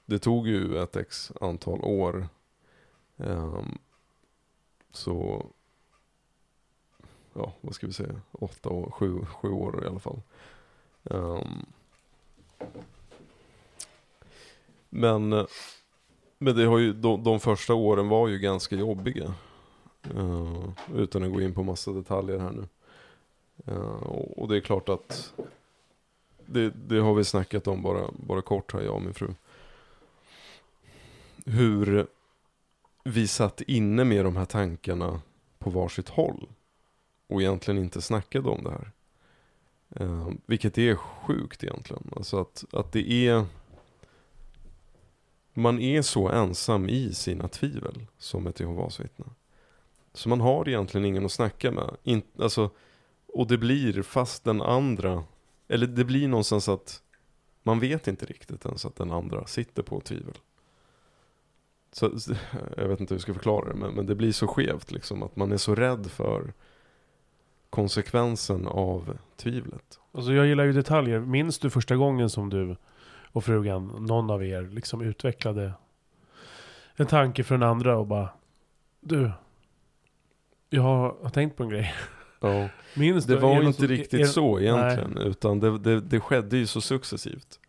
det 0.06 0.18
tog 0.18 0.48
ju 0.48 0.78
ett 0.78 0.96
x 0.96 1.32
antal 1.40 1.80
år. 1.80 2.28
Um, 3.16 3.78
så, 4.92 5.46
ja 7.34 7.52
vad 7.60 7.74
ska 7.74 7.86
vi 7.86 7.92
säga, 7.92 8.20
åtta 8.32 8.68
år, 8.68 8.90
sju, 8.90 9.24
sju 9.24 9.48
år 9.48 9.84
i 9.84 9.86
alla 9.86 9.98
fall. 9.98 10.20
Um, 11.02 11.66
men, 14.90 15.46
men 16.38 16.56
det 16.56 16.64
har 16.64 16.78
ju, 16.78 16.92
de, 16.92 17.24
de 17.24 17.40
första 17.40 17.74
åren 17.74 18.08
var 18.08 18.28
ju 18.28 18.38
ganska 18.38 18.76
jobbiga. 18.76 19.34
Uh, 20.14 20.68
utan 20.94 21.22
att 21.22 21.32
gå 21.32 21.40
in 21.40 21.54
på 21.54 21.62
massa 21.62 21.92
detaljer 21.92 22.38
här 22.38 22.52
nu. 22.52 22.68
Uh, 23.72 24.02
och, 24.02 24.38
och 24.38 24.48
det 24.48 24.56
är 24.56 24.60
klart 24.60 24.88
att 24.88 25.34
det, 26.46 26.70
det, 26.88 26.98
har 26.98 27.14
vi 27.14 27.24
snackat 27.24 27.66
om 27.66 27.82
bara, 27.82 28.10
bara 28.12 28.42
kort 28.42 28.72
här, 28.72 28.80
jag 28.80 28.94
och 28.94 29.02
min 29.02 29.14
fru 29.14 29.34
hur 31.44 32.06
vi 33.04 33.28
satt 33.28 33.60
inne 33.60 34.04
med 34.04 34.24
de 34.24 34.36
här 34.36 34.44
tankarna 34.44 35.20
på 35.58 35.70
varsitt 35.70 36.08
håll. 36.08 36.48
Och 37.26 37.42
egentligen 37.42 37.82
inte 37.82 38.02
snackade 38.02 38.48
om 38.48 38.64
det 38.64 38.70
här. 38.70 38.92
Eh, 39.96 40.28
vilket 40.46 40.78
är 40.78 40.94
sjukt 40.94 41.64
egentligen. 41.64 42.10
Alltså 42.16 42.40
att, 42.40 42.64
att 42.72 42.92
det 42.92 43.28
är... 43.28 43.46
Man 45.52 45.80
är 45.80 46.02
så 46.02 46.28
ensam 46.28 46.88
i 46.88 47.14
sina 47.14 47.48
tvivel 47.48 48.06
som 48.18 48.46
ett 48.46 48.60
Jehovas 48.60 49.00
vittne. 49.00 49.24
Så 50.12 50.28
man 50.28 50.40
har 50.40 50.68
egentligen 50.68 51.04
ingen 51.04 51.24
att 51.24 51.32
snacka 51.32 51.70
med. 51.70 51.96
In, 52.02 52.22
alltså, 52.38 52.70
och 53.26 53.46
det 53.46 53.58
blir 53.58 54.02
fast 54.02 54.44
den 54.44 54.62
andra, 54.62 55.24
eller 55.68 55.86
det 55.86 56.04
blir 56.04 56.28
någonstans 56.28 56.68
att 56.68 57.02
man 57.62 57.80
vet 57.80 58.08
inte 58.08 58.26
riktigt 58.26 58.66
ens 58.66 58.84
att 58.84 58.96
den 58.96 59.10
andra 59.10 59.46
sitter 59.46 59.82
på 59.82 60.00
tvivel. 60.00 60.34
Så, 61.92 62.18
jag 62.76 62.88
vet 62.88 63.00
inte 63.00 63.14
hur 63.14 63.16
jag 63.16 63.22
ska 63.22 63.34
förklara 63.34 63.68
det, 63.68 63.74
men, 63.74 63.94
men 63.94 64.06
det 64.06 64.14
blir 64.14 64.32
så 64.32 64.46
skevt 64.46 64.90
liksom. 64.92 65.22
Att 65.22 65.36
man 65.36 65.52
är 65.52 65.56
så 65.56 65.74
rädd 65.74 66.10
för 66.10 66.52
konsekvensen 67.74 68.66
av 68.66 69.18
tvivlet. 69.36 70.00
Alltså 70.12 70.32
jag 70.32 70.46
gillar 70.46 70.64
ju 70.64 70.72
detaljer. 70.72 71.20
Minns 71.20 71.58
du 71.58 71.70
första 71.70 71.96
gången 71.96 72.30
som 72.30 72.50
du 72.50 72.76
och 73.32 73.44
frugan, 73.44 73.86
någon 73.86 74.30
av 74.30 74.44
er, 74.44 74.62
liksom 74.62 75.00
utvecklade 75.02 75.72
en 76.96 77.06
tanke 77.06 77.44
för 77.44 77.54
den 77.54 77.68
andra 77.68 77.98
och 77.98 78.06
bara 78.06 78.28
Du, 79.00 79.30
jag 80.70 80.82
har 80.82 81.30
tänkt 81.30 81.56
på 81.56 81.62
en 81.62 81.68
grej. 81.68 81.94
Ja. 82.40 82.68
Minns 82.96 83.24
det 83.24 83.34
du? 83.34 83.40
var 83.40 83.52
inte 83.62 83.64
något- 83.82 83.90
riktigt 83.90 84.20
är- 84.20 84.24
så 84.24 84.60
egentligen, 84.60 85.10
Nej. 85.14 85.26
utan 85.28 85.60
det, 85.60 85.78
det, 85.78 86.00
det 86.00 86.20
skedde 86.20 86.56
ju 86.56 86.66
så 86.66 86.80
successivt. 86.80 87.60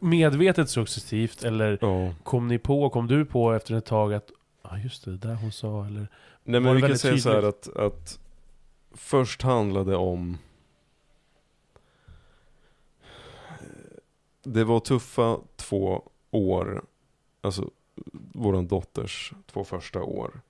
Medvetet 0.00 0.68
successivt 0.70 1.44
eller 1.44 1.78
Ja. 1.80 2.14
kom 2.22 2.48
ni 2.48 2.58
på, 2.58 2.90
kom 2.90 3.06
du 3.06 3.24
på 3.24 3.52
efter 3.52 3.74
ett 3.74 3.84
tag 3.86 4.14
att 4.14 4.30
Ja 4.64 4.78
just 4.78 5.04
det, 5.04 5.10
det 5.10 5.28
där 5.28 5.34
hon 5.34 5.52
sa 5.52 5.86
eller 5.86 6.08
Nej 6.44 6.60
men 6.60 6.74
vi 6.76 6.82
kan 6.82 6.98
säga 6.98 7.18
så 7.18 7.28
här 7.28 7.36
tydligt? 7.42 7.68
att, 7.68 7.76
att 7.76 8.18
först 8.94 9.42
handlade 9.42 9.96
om 9.96 10.38
Det 14.42 14.64
var 14.64 14.80
tuffa 14.80 15.38
två 15.56 16.02
år, 16.30 16.84
alltså 17.40 17.70
våran 18.32 18.66
dotters 18.66 19.32
två 19.46 19.64
första 19.64 20.02
år. 20.02 20.40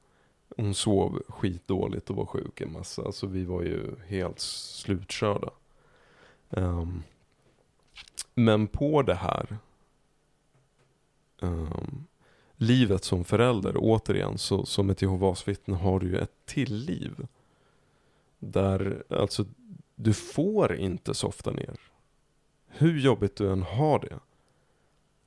Hon 0.57 0.75
sov 0.75 1.23
skitdåligt 1.29 2.11
och 2.11 2.17
var 2.17 2.27
sjuk 2.27 2.61
en 2.61 2.73
massa, 2.73 3.03
alltså 3.03 3.27
vi 3.27 3.45
var 3.45 3.63
ju 3.63 3.97
helt 4.07 4.41
slutkörda. 4.41 5.51
Um, 6.51 7.03
men 8.35 8.67
på 8.67 9.03
det 9.03 9.15
här 9.15 9.59
um, 11.41 12.07
livet 12.57 13.05
som 13.05 13.25
förälder, 13.25 13.75
återigen, 13.77 14.39
så 14.39 14.67
som 14.67 14.91
ett 14.91 15.03
Jehovas 15.03 15.49
vittne 15.49 15.77
har 15.77 16.01
du 16.01 16.07
ju 16.07 16.19
ett 16.19 16.47
till 16.47 16.75
liv. 16.75 17.27
Där, 18.45 19.05
alltså, 19.09 19.45
du 19.95 20.13
får 20.13 20.75
inte 20.75 21.15
softa 21.15 21.51
ner. 21.51 21.81
Hur 22.67 22.99
jobbigt 22.99 23.37
du 23.37 23.53
än 23.53 23.63
har 23.63 23.99
det, 23.99 24.19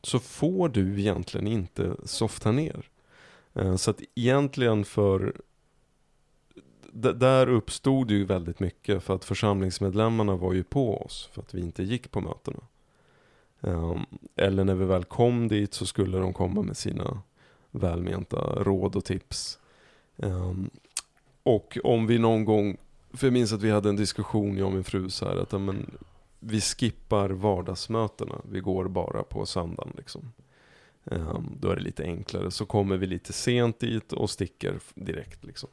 så 0.01 0.19
får 0.19 0.69
du 0.69 0.99
egentligen 0.99 1.47
inte 1.47 1.95
softa 2.03 2.51
ner. 2.51 2.89
Eh, 3.53 3.75
så 3.75 3.91
att 3.91 4.01
egentligen 4.15 4.85
för 4.85 5.41
där 6.91 7.49
uppstod 7.49 8.11
ju 8.11 8.25
väldigt 8.25 8.59
mycket 8.59 9.03
för 9.03 9.15
att 9.15 9.25
församlingsmedlemmarna 9.25 10.35
var 10.35 10.53
ju 10.53 10.63
på 10.63 11.01
oss 11.01 11.29
för 11.31 11.41
att 11.41 11.53
vi 11.53 11.61
inte 11.61 11.83
gick 11.83 12.11
på 12.11 12.21
mötena. 12.21 12.63
Ehm, 13.61 14.05
eller 14.35 14.63
när 14.63 14.75
vi 14.75 14.85
väl 14.85 15.03
kom 15.03 15.47
dit 15.47 15.73
så 15.73 15.85
skulle 15.85 16.17
de 16.17 16.33
komma 16.33 16.61
med 16.61 16.77
sina 16.77 17.21
välmenta 17.71 18.37
råd 18.63 18.95
och 18.95 19.05
tips. 19.05 19.59
Ehm, 20.17 20.69
och 21.43 21.77
om 21.83 22.07
vi 22.07 22.19
någon 22.19 22.45
gång, 22.45 22.77
för 23.17 23.27
jag 23.27 23.33
minns 23.33 23.53
att 23.53 23.61
vi 23.61 23.71
hade 23.71 23.89
en 23.89 23.95
diskussion 23.95 24.57
jag 24.57 24.67
och 24.67 24.73
min 24.73 24.83
fru 24.83 25.09
så 25.09 25.25
här 25.25 25.37
att 25.37 25.51
men, 25.51 25.97
vi 26.39 26.61
skippar 26.61 27.29
vardagsmötena, 27.29 28.41
vi 28.51 28.59
går 28.59 28.87
bara 28.87 29.23
på 29.23 29.45
söndagen 29.45 29.93
liksom. 29.97 30.31
Um, 31.03 31.57
Då 31.59 31.69
är 31.69 31.75
det 31.75 31.81
lite 31.81 32.03
enklare, 32.03 32.51
så 32.51 32.65
kommer 32.65 32.97
vi 32.97 33.07
lite 33.07 33.33
sent 33.33 33.79
dit 33.79 34.13
och 34.13 34.29
sticker 34.29 34.79
direkt 34.95 35.43
liksom. 35.43 35.69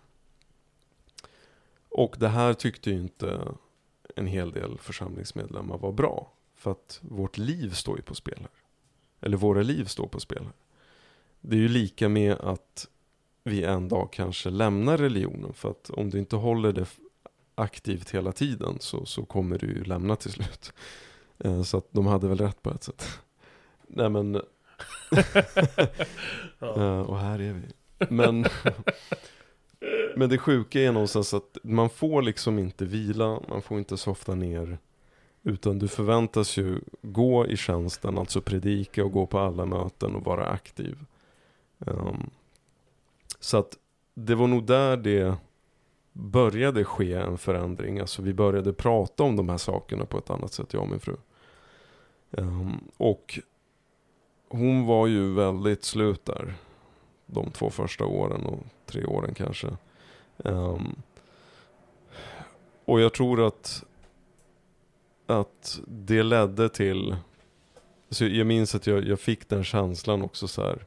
Och 1.88 2.16
det 2.18 2.28
här 2.28 2.54
tyckte 2.54 2.90
ju 2.90 2.96
inte 2.96 3.54
en 4.16 4.26
hel 4.26 4.52
del 4.52 4.78
församlingsmedlemmar 4.78 5.78
var 5.78 5.92
bra. 5.92 6.32
För 6.54 6.70
att 6.70 7.00
vårt 7.02 7.38
liv 7.38 7.70
står 7.70 7.96
ju 7.96 8.02
på 8.02 8.14
spel 8.14 8.38
här. 8.40 8.50
Eller 9.20 9.36
våra 9.36 9.62
liv 9.62 9.84
står 9.84 10.06
på 10.06 10.20
spel 10.20 10.42
här. 10.44 10.52
Det 11.40 11.56
är 11.56 11.60
ju 11.60 11.68
lika 11.68 12.08
med 12.08 12.32
att 12.32 12.88
vi 13.44 13.64
en 13.64 13.88
dag 13.88 14.12
kanske 14.12 14.50
lämnar 14.50 14.98
religionen. 14.98 15.52
För 15.52 15.70
att 15.70 15.90
om 15.90 16.10
du 16.10 16.18
inte 16.18 16.36
håller 16.36 16.72
det 16.72 16.86
aktivt 17.54 18.10
hela 18.10 18.32
tiden 18.32 18.76
så, 18.80 19.06
så 19.06 19.24
kommer 19.24 19.58
du 19.58 19.66
ju 19.66 19.84
lämna 19.84 20.16
till 20.16 20.32
slut. 20.32 20.72
Eh, 21.38 21.62
Så 21.62 21.76
att 21.76 21.86
de 21.90 22.06
hade 22.06 22.28
väl 22.28 22.38
rätt 22.38 22.62
på 22.62 22.70
ett 22.70 22.82
sätt. 22.82 23.18
Nej 23.86 24.08
men, 24.10 24.34
eh, 26.60 27.00
och 27.00 27.18
här 27.18 27.38
är 27.40 27.52
vi. 27.52 27.62
Men, 28.10 28.44
men 30.16 30.28
det 30.28 30.38
sjuka 30.38 30.80
är 30.80 30.92
någonstans 30.92 31.34
att 31.34 31.58
man 31.62 31.90
får 31.90 32.22
liksom 32.22 32.58
inte 32.58 32.84
vila, 32.84 33.40
man 33.48 33.62
får 33.62 33.78
inte 33.78 33.96
softa 33.96 34.34
ner. 34.34 34.78
Utan 35.42 35.78
du 35.78 35.88
förväntas 35.88 36.56
ju 36.56 36.80
gå 37.02 37.46
i 37.46 37.56
tjänsten, 37.56 38.18
alltså 38.18 38.40
predika 38.40 39.04
och 39.04 39.12
gå 39.12 39.26
på 39.26 39.38
alla 39.38 39.66
möten 39.66 40.14
och 40.14 40.24
vara 40.24 40.46
aktiv. 40.46 40.98
Ehm, 41.86 42.30
så 43.40 43.56
att 43.56 43.78
det 44.14 44.34
var 44.34 44.46
nog 44.46 44.66
där 44.66 44.96
det 44.96 45.36
började 46.12 46.84
ske 46.84 47.12
en 47.12 47.38
förändring. 47.38 47.98
Alltså 47.98 48.22
vi 48.22 48.34
började 48.34 48.72
prata 48.72 49.22
om 49.22 49.36
de 49.36 49.48
här 49.48 49.58
sakerna 49.58 50.04
på 50.04 50.18
ett 50.18 50.30
annat 50.30 50.52
sätt, 50.52 50.72
jag 50.72 50.82
och 50.82 50.88
min 50.88 51.00
fru. 51.00 51.16
Um, 52.30 52.80
och 52.96 53.38
hon 54.48 54.86
var 54.86 55.06
ju 55.06 55.34
väldigt 55.34 55.84
slut 55.84 56.24
där. 56.24 56.54
De 57.26 57.50
två 57.50 57.70
första 57.70 58.04
åren 58.04 58.46
och 58.46 58.60
tre 58.86 59.04
åren 59.04 59.34
kanske. 59.34 59.76
Um, 60.36 61.02
och 62.84 63.00
jag 63.00 63.14
tror 63.14 63.46
att 63.46 63.84
att 65.26 65.80
det 65.86 66.22
ledde 66.22 66.68
till 66.68 67.16
alltså 68.08 68.24
jag 68.24 68.46
minns 68.46 68.74
att 68.74 68.86
jag, 68.86 69.04
jag 69.04 69.20
fick 69.20 69.48
den 69.48 69.64
känslan 69.64 70.22
också 70.22 70.48
så 70.48 70.62
här. 70.62 70.84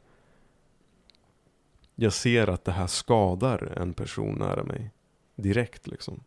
Jag 1.95 2.13
ser 2.13 2.49
att 2.49 2.65
det 2.65 2.71
här 2.71 2.88
skadar 2.88 3.73
en 3.78 3.93
person 3.93 4.36
nära 4.36 4.63
mig. 4.63 4.91
Direkt 5.36 5.88
liksom. 5.88 6.23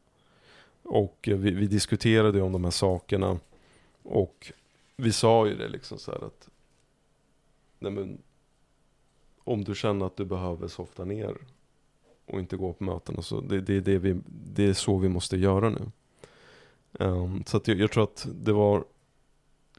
Och 0.83 1.29
eh, 1.29 1.37
vi, 1.37 1.51
vi 1.51 1.67
diskuterade 1.67 2.39
ju 2.39 2.45
om 2.45 2.53
de 2.53 2.65
här 2.65 2.71
sakerna. 2.71 3.39
Och 4.03 4.53
vi 4.97 5.13
sa 5.13 5.47
ju 5.47 5.57
det 5.57 5.69
liksom 5.69 5.99
så 5.99 6.11
här 6.11 6.25
att. 6.25 6.49
Nej 7.79 7.93
men. 7.93 8.19
Om 9.45 9.65
du 9.65 9.75
känner 9.75 10.07
att 10.07 10.17
du 10.17 10.25
behöver 10.25 10.69
softa 10.69 11.05
ner. 11.05 11.37
Och 12.27 12.39
inte 12.39 12.57
gå 12.57 12.73
på 12.73 12.85
mötena. 12.85 13.23
Så 13.23 13.41
det, 13.41 13.61
det, 13.61 13.75
är 13.75 13.81
det, 13.81 13.99
vi, 13.99 14.21
det 14.27 14.65
är 14.65 14.73
så 14.73 14.99
vi 14.99 15.09
måste 15.09 15.37
göra 15.37 15.71
nu. 15.71 15.91
Um, 16.93 17.45
så 17.47 17.57
att 17.57 17.69
jag, 17.69 17.81
jag 17.81 17.91
tror 17.91 18.05
att 18.05 18.27
det 18.35 18.53
var 18.53 18.85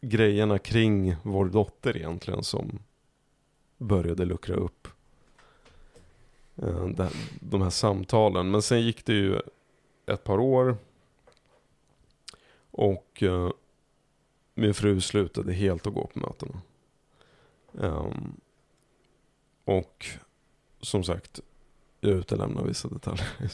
grejerna 0.01 0.59
kring 0.59 1.15
vår 1.23 1.45
dotter 1.45 1.97
egentligen 1.97 2.43
som 2.43 2.79
började 3.77 4.25
luckra 4.25 4.55
upp 4.55 4.87
Eh, 6.61 6.87
här- 6.97 7.13
de 7.39 7.61
här 7.61 7.69
samtalen. 7.69 8.51
Men 8.51 8.61
sen 8.61 8.81
gick 8.81 9.05
det 9.05 9.13
ju 9.13 9.39
ett 10.05 10.23
par 10.23 10.39
år 10.39 10.77
och 12.71 13.23
eh, 13.23 13.49
min 14.53 14.73
fru 14.73 15.01
slutade 15.01 15.53
helt 15.53 15.87
att 15.87 15.93
gå 15.93 16.07
på 16.07 16.19
mötena. 16.19 16.61
Ehm, 17.81 18.33
och 19.65 20.05
som 20.81 21.03
sagt, 21.03 21.39
jag 21.99 22.11
utelämnar 22.11 22.63
vissa 22.63 22.87
detaljer. 22.87 23.27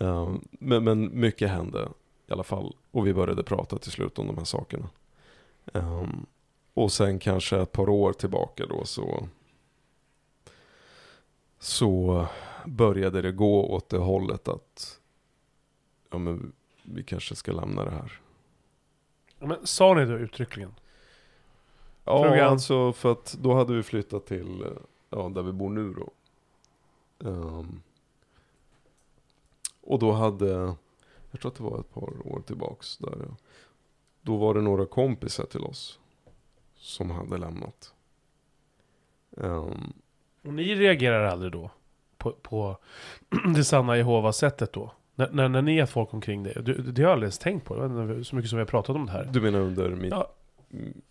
Ehm, 0.00 0.44
men, 0.50 0.84
men 0.84 1.20
mycket 1.20 1.50
hände 1.50 1.88
i 2.26 2.32
alla 2.32 2.42
fall. 2.44 2.76
Och 2.90 3.06
vi 3.06 3.14
började 3.14 3.42
prata 3.42 3.78
till 3.78 3.92
slut 3.92 4.18
om 4.18 4.26
de 4.26 4.38
här 4.38 4.44
sakerna. 4.44 4.88
Ehm, 5.74 6.26
och 6.74 6.92
sen 6.92 7.18
kanske 7.18 7.58
ett 7.60 7.72
par 7.72 7.88
år 7.88 8.12
tillbaka 8.12 8.66
då 8.66 8.84
så 8.84 9.28
så 11.58 12.26
började 12.66 13.22
det 13.22 13.32
gå 13.32 13.66
åt 13.70 13.88
det 13.88 13.98
hållet 13.98 14.48
att 14.48 15.00
ja, 16.10 16.18
men 16.18 16.52
vi 16.82 17.02
kanske 17.02 17.34
ska 17.34 17.52
lämna 17.52 17.84
det 17.84 17.90
här. 17.90 18.20
Ja, 19.38 19.46
Men 19.46 19.66
sa 19.66 19.94
ni 19.94 20.04
det 20.04 20.14
uttryckligen? 20.14 20.74
Ja, 22.04 22.22
Frugan. 22.22 22.48
alltså 22.48 22.92
för 22.92 23.12
att 23.12 23.36
då 23.40 23.54
hade 23.54 23.74
vi 23.74 23.82
flyttat 23.82 24.26
till 24.26 24.64
ja, 25.10 25.28
där 25.28 25.42
vi 25.42 25.52
bor 25.52 25.70
nu 25.70 25.94
då. 25.94 26.10
Ehm, 27.28 27.82
och 29.80 29.98
då 29.98 30.12
hade, 30.12 30.74
jag 31.30 31.40
tror 31.40 31.50
att 31.50 31.56
det 31.56 31.62
var 31.62 31.80
ett 31.80 31.94
par 31.94 32.26
år 32.32 32.42
tillbaks 32.46 32.98
där. 32.98 33.16
ja. 33.28 33.36
Då 34.22 34.36
var 34.36 34.54
det 34.54 34.60
några 34.60 34.86
kompisar 34.86 35.44
till 35.44 35.64
oss 35.64 35.98
som 36.76 37.10
hade 37.10 37.38
lämnat. 37.38 37.94
Ehm, 39.36 39.92
Och 40.46 40.54
ni 40.54 40.74
reagerar 40.74 41.24
aldrig 41.24 41.52
då? 41.52 41.70
På, 42.18 42.32
på 42.32 42.76
det 43.56 43.64
sanna 43.64 43.96
Jehovas-sättet 43.96 44.72
då? 44.72 44.92
När, 45.14 45.30
när, 45.30 45.48
när 45.48 45.62
ni 45.62 45.78
har 45.80 45.86
folk 45.86 46.14
omkring 46.14 46.42
dig? 46.42 46.52
Det, 46.54 46.72
det 46.74 47.02
har 47.02 47.08
jag 47.08 47.12
aldrig 47.12 47.26
ens 47.26 47.38
tänkt 47.38 47.64
på. 47.66 47.84
Inte 47.86 48.24
Så 48.24 48.36
mycket 48.36 48.50
som 48.50 48.56
vi 48.56 48.60
har 48.60 48.66
pratat 48.66 48.96
om 48.96 49.06
det 49.06 49.12
här. 49.12 49.28
du 49.32 49.40
menar 49.40 49.58
under 49.58 49.88
min, 49.90 50.10
Ja. 50.10 50.30
min 50.68 51.02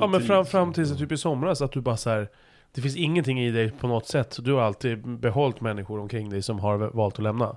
Ja 0.00 0.06
men 0.06 0.20
fram, 0.20 0.46
fram 0.46 0.72
tills 0.72 0.98
typ 0.98 1.12
i 1.12 1.16
somras 1.16 1.62
att 1.62 1.72
du 1.72 1.80
bara 1.80 1.96
så 1.96 2.10
här. 2.10 2.28
Det 2.72 2.80
finns 2.80 2.96
ingenting 2.96 3.40
i 3.40 3.50
dig 3.50 3.70
på 3.70 3.86
något 3.88 4.06
sätt. 4.06 4.36
Du 4.40 4.52
har 4.52 4.60
alltid 4.62 5.08
behållit 5.08 5.60
människor 5.60 6.00
omkring 6.00 6.30
dig 6.30 6.42
som 6.42 6.58
har 6.58 6.78
valt 6.78 7.14
att 7.14 7.22
lämna. 7.22 7.56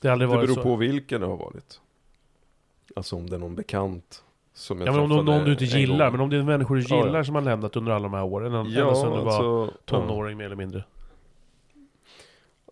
Det 0.00 0.08
har 0.08 0.12
aldrig 0.12 0.30
Det 0.30 0.36
beror 0.36 0.54
så. 0.54 0.62
på 0.62 0.76
vilken 0.76 1.20
det 1.20 1.26
har 1.26 1.36
varit. 1.36 1.80
Alltså 2.96 3.16
om 3.16 3.30
det 3.30 3.36
är 3.36 3.40
någon 3.40 3.54
bekant 3.54 4.24
som 4.54 4.78
jag 4.78 4.88
Ja 4.88 4.92
men 4.92 5.00
om 5.00 5.08
någon, 5.08 5.18
träffade 5.26 5.36
någon 5.38 5.44
du 5.46 5.52
inte 5.52 5.64
gillar, 5.64 6.04
gång. 6.06 6.12
men 6.12 6.20
om 6.20 6.30
det 6.30 6.36
är 6.36 6.42
människor 6.42 6.76
du 6.76 6.80
Ja, 6.82 6.86
ja. 6.96 7.04
gillar 7.06 7.22
som 7.22 7.34
har 7.34 7.42
lämnat 7.42 7.76
under 7.76 7.92
alla 7.92 8.02
de 8.02 8.14
här 8.14 8.24
åren. 8.24 8.54
Än, 8.54 8.70
Ja, 8.70 8.80
ända 8.80 8.94
sedan 8.94 9.12
du 9.12 9.18
var 9.18 9.26
alltså, 9.26 9.72
ja. 9.74 9.78
tonåring 9.84 10.36
mer 10.38 10.44
eller 10.44 10.56
mindre. 10.56 10.84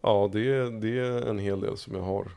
Ja, 0.03 0.31
det 0.33 0.41
är, 0.55 0.71
det 0.81 0.99
är 0.99 1.29
en 1.29 1.39
hel 1.39 1.61
del 1.61 1.77
som 1.77 1.95
jag 1.95 2.03
har 2.03 2.29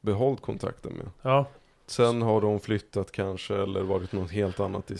behållit 0.00 0.40
kontakten 0.40 0.92
med. 0.92 1.06
Ja, 1.22 1.46
Sen 1.86 2.22
har 2.22 2.40
de 2.40 2.60
flyttat 2.60 3.12
kanske 3.12 3.54
eller 3.56 3.80
varit 3.82 4.12
något 4.12 4.30
helt 4.30 4.60
annat 4.60 4.90
i 4.90 4.96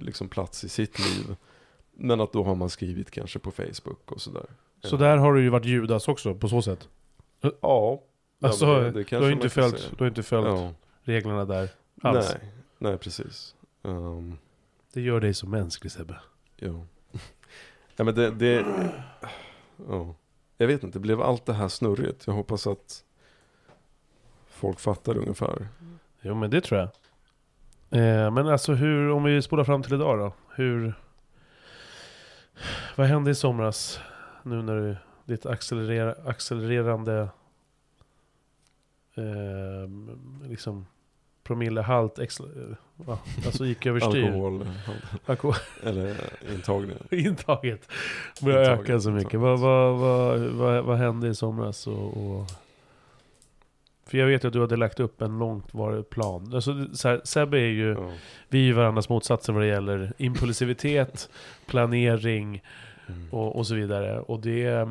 liksom 0.00 0.28
plats 0.28 0.64
i 0.64 0.68
sitt 0.68 0.98
liv. 0.98 1.36
Men 1.94 2.20
att 2.20 2.32
då 2.32 2.42
har 2.44 2.54
man 2.54 2.70
skrivit 2.70 3.10
kanske 3.10 3.38
på 3.38 3.50
Facebook 3.50 4.12
och 4.12 4.20
sådär. 4.20 4.46
så 4.84 4.96
där 4.96 5.16
har 5.16 5.32
du 5.34 5.42
ju 5.42 5.48
varit 5.48 5.64
Judas 5.64 6.08
också 6.08 6.34
på 6.34 6.48
så 6.48 6.62
sätt. 6.62 6.88
Ja. 7.40 7.50
ja 7.60 8.00
Alltså, 8.42 8.66
men 8.66 8.82
det- 8.82 8.90
det 8.92 9.10
du 9.10 9.16
har 9.24 9.30
inte 9.30 9.48
följt, 9.48 9.90
du 9.98 10.04
har 10.04 10.08
inte 10.08 10.22
följt 10.22 10.46
Ja. 10.48 10.70
reglerna 11.02 11.44
där 11.44 11.68
alls. 12.02 12.36
Nej, 12.42 12.52
nej 12.78 12.98
precis. 12.98 13.54
Ehm, 13.82 14.38
Det 14.92 15.00
gör 15.00 15.20
dig 15.20 15.34
så 15.34 15.46
mänsklig 15.46 15.92
Sebbe. 15.92 16.20
ja. 16.56 16.86
ja 17.96 18.04
men 18.04 18.14
det, 18.14 18.30
det 18.30 18.66
ja. 19.88 20.14
Jag 20.56 20.66
vet 20.66 20.82
inte, 20.82 21.00
blev 21.00 21.20
allt 21.20 21.46
det 21.46 21.52
här 21.54 21.68
snurrigt? 21.68 22.26
Jag 22.26 22.34
hoppas 22.34 22.66
att 22.66 23.04
folk 24.46 24.80
fattar 24.80 25.16
ungefär. 25.18 25.68
Jo 26.20 26.34
men 26.34 26.50
det 26.50 26.60
tror 26.60 26.80
jag. 26.80 26.88
Eh, 27.90 28.30
men 28.30 28.48
alltså 28.48 28.74
hur, 28.74 29.10
om 29.10 29.24
vi 29.24 29.42
spolar 29.42 29.64
fram 29.64 29.82
till 29.82 29.94
idag 29.94 30.18
då. 30.18 30.32
Hur... 30.54 30.94
Vad 32.96 33.06
hände 33.06 33.30
i 33.30 33.34
somras? 33.34 34.00
Nu 34.42 34.62
när 34.62 34.76
du, 34.76 34.96
ditt 35.24 35.46
accelerera, 35.46 36.30
accelererande... 36.30 37.28
Eh, 39.14 39.88
liksom 40.48 40.86
promillehalt 41.46 42.18
excel- 42.18 42.76
eh, 43.08 43.16
alltså 43.46 43.66
gick 43.66 43.86
överstyr. 43.86 44.24
Alkohol, 44.24 44.66
Alkohol. 45.26 45.56
eller 45.82 46.16
intagning. 46.54 46.96
Intaget 47.10 47.88
Intaget, 48.40 48.68
öka 48.80 49.00
så 49.00 49.10
mycket. 49.10 49.40
Vad, 49.40 49.60
vad, 49.60 49.98
vad, 49.98 50.38
vad, 50.40 50.84
vad 50.84 50.98
hände 50.98 51.28
i 51.28 51.34
somras? 51.34 51.86
Och, 51.86 52.16
och... 52.16 52.44
För 54.06 54.18
jag 54.18 54.26
vet 54.26 54.44
ju 54.44 54.46
att 54.48 54.52
du 54.52 54.60
hade 54.60 54.76
lagt 54.76 55.00
upp 55.00 55.22
en 55.22 55.38
långtvarig 55.38 56.10
plan. 56.10 56.54
Alltså, 56.54 56.86
så 56.92 57.08
här, 57.08 57.20
Sebbe 57.24 57.58
är 57.58 57.66
ju, 57.66 57.88
Ja. 57.92 58.10
vi 58.48 58.58
är 58.58 58.62
ju 58.64 58.72
varandras 58.72 59.08
motsatser 59.08 59.52
vad 59.52 59.62
det 59.62 59.68
gäller 59.68 60.12
impulsivitet, 60.18 61.28
planering 61.66 62.62
Mm. 63.08 63.28
och, 63.30 63.56
och 63.56 63.66
så 63.66 63.74
vidare. 63.74 64.20
Och 64.20 64.40
det... 64.40 64.88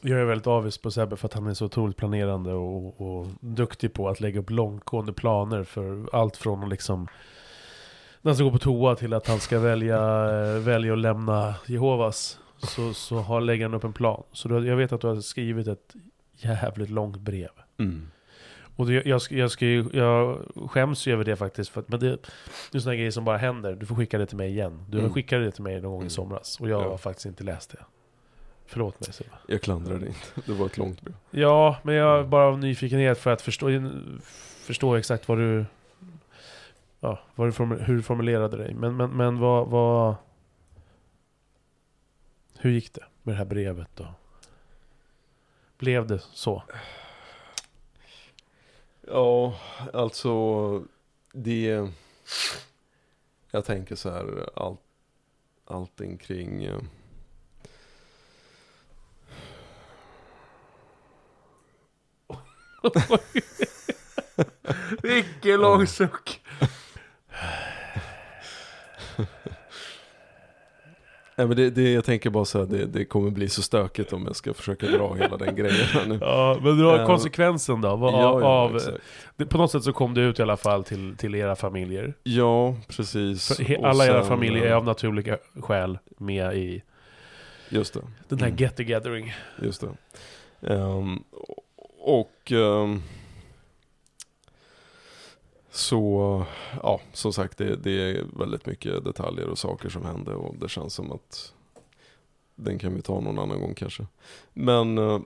Jag 0.00 0.20
är 0.20 0.24
väldigt 0.24 0.46
avis 0.46 0.78
på 0.78 0.90
Sebbe 0.90 1.16
för 1.16 1.26
att 1.26 1.34
han 1.34 1.46
är 1.46 1.54
så 1.54 1.64
otroligt 1.64 1.96
planerande 1.96 2.52
och, 2.52 3.00
och 3.00 3.26
duktig 3.40 3.92
på 3.92 4.08
att 4.08 4.20
lägga 4.20 4.40
upp 4.40 4.50
långtgående 4.50 5.12
planer 5.12 5.64
för 5.64 6.08
allt 6.12 6.36
från 6.36 6.62
att 6.62 6.68
liksom 6.68 7.08
när 8.22 8.30
han 8.30 8.34
ska 8.36 8.44
gå 8.44 8.50
på 8.50 8.58
toa 8.58 8.94
till 8.96 9.14
att 9.14 9.26
han 9.26 9.40
ska 9.40 9.58
välja, 9.58 9.96
eh, 10.30 10.58
välja 10.58 10.92
att 10.92 10.98
lämna 10.98 11.54
Jehovas 11.66 12.38
så, 12.58 12.94
så 12.94 13.16
har, 13.16 13.40
lägger 13.40 13.64
han 13.64 13.74
upp 13.74 13.84
en 13.84 13.92
plan. 13.92 14.22
Så 14.32 14.48
du, 14.48 14.66
jag 14.68 14.76
vet 14.76 14.92
att 14.92 15.00
du 15.00 15.06
har 15.06 15.20
skrivit 15.20 15.68
ett 15.68 15.94
jävligt 16.36 16.90
långt 16.90 17.16
brev. 17.16 17.50
Mm. 17.78 18.08
Och 18.76 18.86
det, 18.86 19.06
jag, 19.06 19.22
ska- 19.22 19.34
jag, 19.34 19.50
ska 19.50 19.66
jag 19.92 20.38
skäms 20.70 21.06
ju 21.06 21.12
över 21.12 21.24
det 21.24 21.36
faktiskt. 21.36 21.70
För 21.70 21.80
att, 21.80 21.88
men 21.88 22.00
det, 22.00 22.10
det 22.72 22.78
är 22.78 22.80
sådana 22.80 22.96
grejer 22.96 23.10
som 23.10 23.24
bara 23.24 23.36
händer. 23.36 23.74
Du 23.74 23.86
får 23.86 23.94
skicka 23.94 24.18
det 24.18 24.26
till 24.26 24.36
mig 24.36 24.50
igen. 24.50 24.84
Du 24.88 24.98
Mm. 24.98 25.12
skickade 25.12 25.44
det 25.44 25.50
till 25.50 25.62
mig 25.62 25.74
någon 25.80 25.90
gång 25.90 26.00
i 26.00 26.02
Mm. 26.02 26.10
somras. 26.10 26.60
Och 26.60 26.68
jag 26.68 26.82
Ja. 26.84 26.88
har 26.90 26.96
faktiskt 26.98 27.26
inte 27.26 27.44
läst 27.44 27.70
det. 27.70 27.78
Förlåt 28.70 29.00
mig 29.00 29.12
Sebbe. 29.12 29.30
Jag 29.46 29.62
klandrar 29.62 29.98
dig 29.98 30.08
inte. 30.08 30.40
Det 30.46 30.52
var 30.52 30.66
ett 30.66 30.76
långt 30.78 31.00
brev. 31.02 31.14
Ja, 31.30 31.76
men 31.82 31.94
jag 31.94 32.18
Mm. 32.18 32.30
bara 32.30 32.44
av 32.46 32.58
nyfikenhet 32.58 33.18
för 33.18 33.30
att 33.30 33.42
förstå, 33.42 33.66
förstå 34.60 34.94
exakt 34.96 35.28
vad 35.28 35.38
du... 35.38 35.64
Ja, 37.00 37.18
vad 37.34 37.48
du 37.48 37.52
formu- 37.52 37.82
hur 37.82 37.96
du 37.96 38.02
formulerade 38.02 38.56
dig. 38.56 38.74
Men, 38.74 38.96
men, 38.96 39.10
men 39.10 39.38
vad, 39.38 39.68
vad... 39.68 40.14
Hur 42.58 42.70
gick 42.70 42.92
det 42.92 43.04
med 43.22 43.34
det 43.34 43.38
här 43.38 43.44
brevet 43.44 43.88
då? 43.94 44.06
Blev 45.78 46.06
det 46.06 46.18
så? 46.18 46.62
Ja, 49.06 49.56
alltså 49.92 50.82
det... 51.32 51.88
Jag 53.50 53.64
tänker 53.64 53.96
så 53.96 54.10
här, 54.10 54.50
all, 54.56 54.76
allting 55.64 56.18
kring... 56.18 56.68
Vilken 65.02 65.60
lång 65.60 65.86
suck! 65.86 66.40
Nej 71.36 71.46
men 71.46 71.56
det, 71.56 71.70
det, 71.70 71.92
jag 71.92 72.04
tänker 72.04 72.30
bara 72.30 72.44
så 72.44 72.58
här, 72.58 72.66
det, 72.66 72.86
det 72.86 73.04
kommer 73.04 73.30
bli 73.30 73.48
så 73.48 73.62
stökigt 73.62 74.12
om 74.12 74.26
jag 74.26 74.36
ska 74.36 74.54
försöka 74.54 74.86
dra 74.86 75.14
hela 75.14 75.36
den 75.36 75.54
grejen 75.56 75.86
här 75.92 76.06
nu. 76.06 76.18
Ja, 76.20 76.58
men 76.62 76.78
dra 76.78 76.96
Ja. 77.00 77.06
konsekvensen 77.06 77.80
då? 77.80 77.96
Vad, 77.96 78.12
Ja, 78.14 78.40
ja, 78.40 78.46
av, 78.46 78.80
det, 79.36 79.46
på 79.46 79.58
något 79.58 79.70
sätt 79.70 79.82
så 79.84 79.92
kom 79.92 80.14
det 80.14 80.20
ut 80.20 80.38
i 80.38 80.42
alla 80.42 80.56
fall 80.56 80.84
till, 80.84 81.16
till 81.16 81.34
era 81.34 81.56
familjer. 81.56 82.14
Ja, 82.22 82.76
precis. 82.88 83.56
För 83.56 83.84
alla 83.86 84.06
era 84.06 84.20
sen, 84.20 84.28
familjer 84.28 84.64
är 84.64 84.70
eh, 84.70 84.76
av 84.76 84.84
naturliga 84.84 85.38
skäl 85.62 85.98
med 86.18 86.56
i 86.56 86.82
Just 87.68 87.94
det. 87.94 88.00
den 88.28 88.38
här 88.38 88.46
Mm. 88.46 88.56
get 88.56 88.76
together 88.76 89.34
Just 89.62 89.80
det. 89.80 89.88
Ehm, 90.74 91.22
och 92.08 92.52
ehm, 92.52 93.02
så, 95.70 96.44
ja, 96.82 97.00
som 97.12 97.32
sagt, 97.32 97.58
det, 97.58 97.76
det 97.76 97.90
är 97.90 98.24
väldigt 98.38 98.66
mycket 98.66 99.04
detaljer 99.04 99.48
och 99.48 99.58
saker 99.58 99.88
som 99.88 100.04
händer 100.04 100.34
och 100.34 100.54
det 100.56 100.68
känns 100.68 100.94
som 100.94 101.12
att 101.12 101.54
den 102.54 102.78
kan 102.78 102.94
vi 102.94 103.02
ta 103.02 103.20
någon 103.20 103.38
annan 103.38 103.60
gång 103.60 103.74
kanske. 103.74 104.06
Men, 104.52 104.98
eh, 104.98 105.20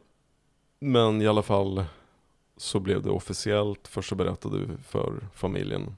men 0.78 1.22
i 1.22 1.26
alla 1.26 1.43
fall 1.43 1.85
så 2.57 2.80
blev 2.80 3.03
det 3.03 3.11
officiellt. 3.11 3.89
Först 3.89 4.09
så 4.09 4.14
berättade 4.14 4.59
vi 4.59 4.66
för 4.76 5.28
familjen. 5.35 5.97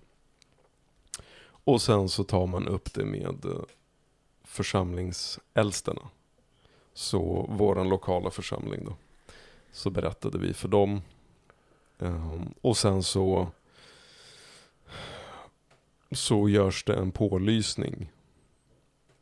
Och 1.46 1.82
sen 1.82 2.08
så 2.08 2.24
tar 2.24 2.46
man 2.46 2.68
upp 2.68 2.94
det 2.94 3.04
med 3.04 3.44
eh, 3.44 3.62
församlingsäldsterna. 4.42 6.02
Så 6.94 7.46
våran 7.48 7.88
lokala 7.88 8.30
församling 8.30 8.84
då. 8.84 8.96
Så 9.74 9.90
berättade 9.90 10.38
vi 10.38 10.52
för 10.52 10.68
dem. 10.68 11.02
Ehm, 11.98 12.54
och 12.60 12.76
sen 12.76 13.02
så 13.02 13.48
så 16.10 16.48
görs 16.48 16.84
det 16.84 16.94
en 16.94 17.12
pålysning. 17.12 18.10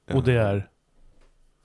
Och 0.07 0.25
det 0.25 0.33
är? 0.33 0.69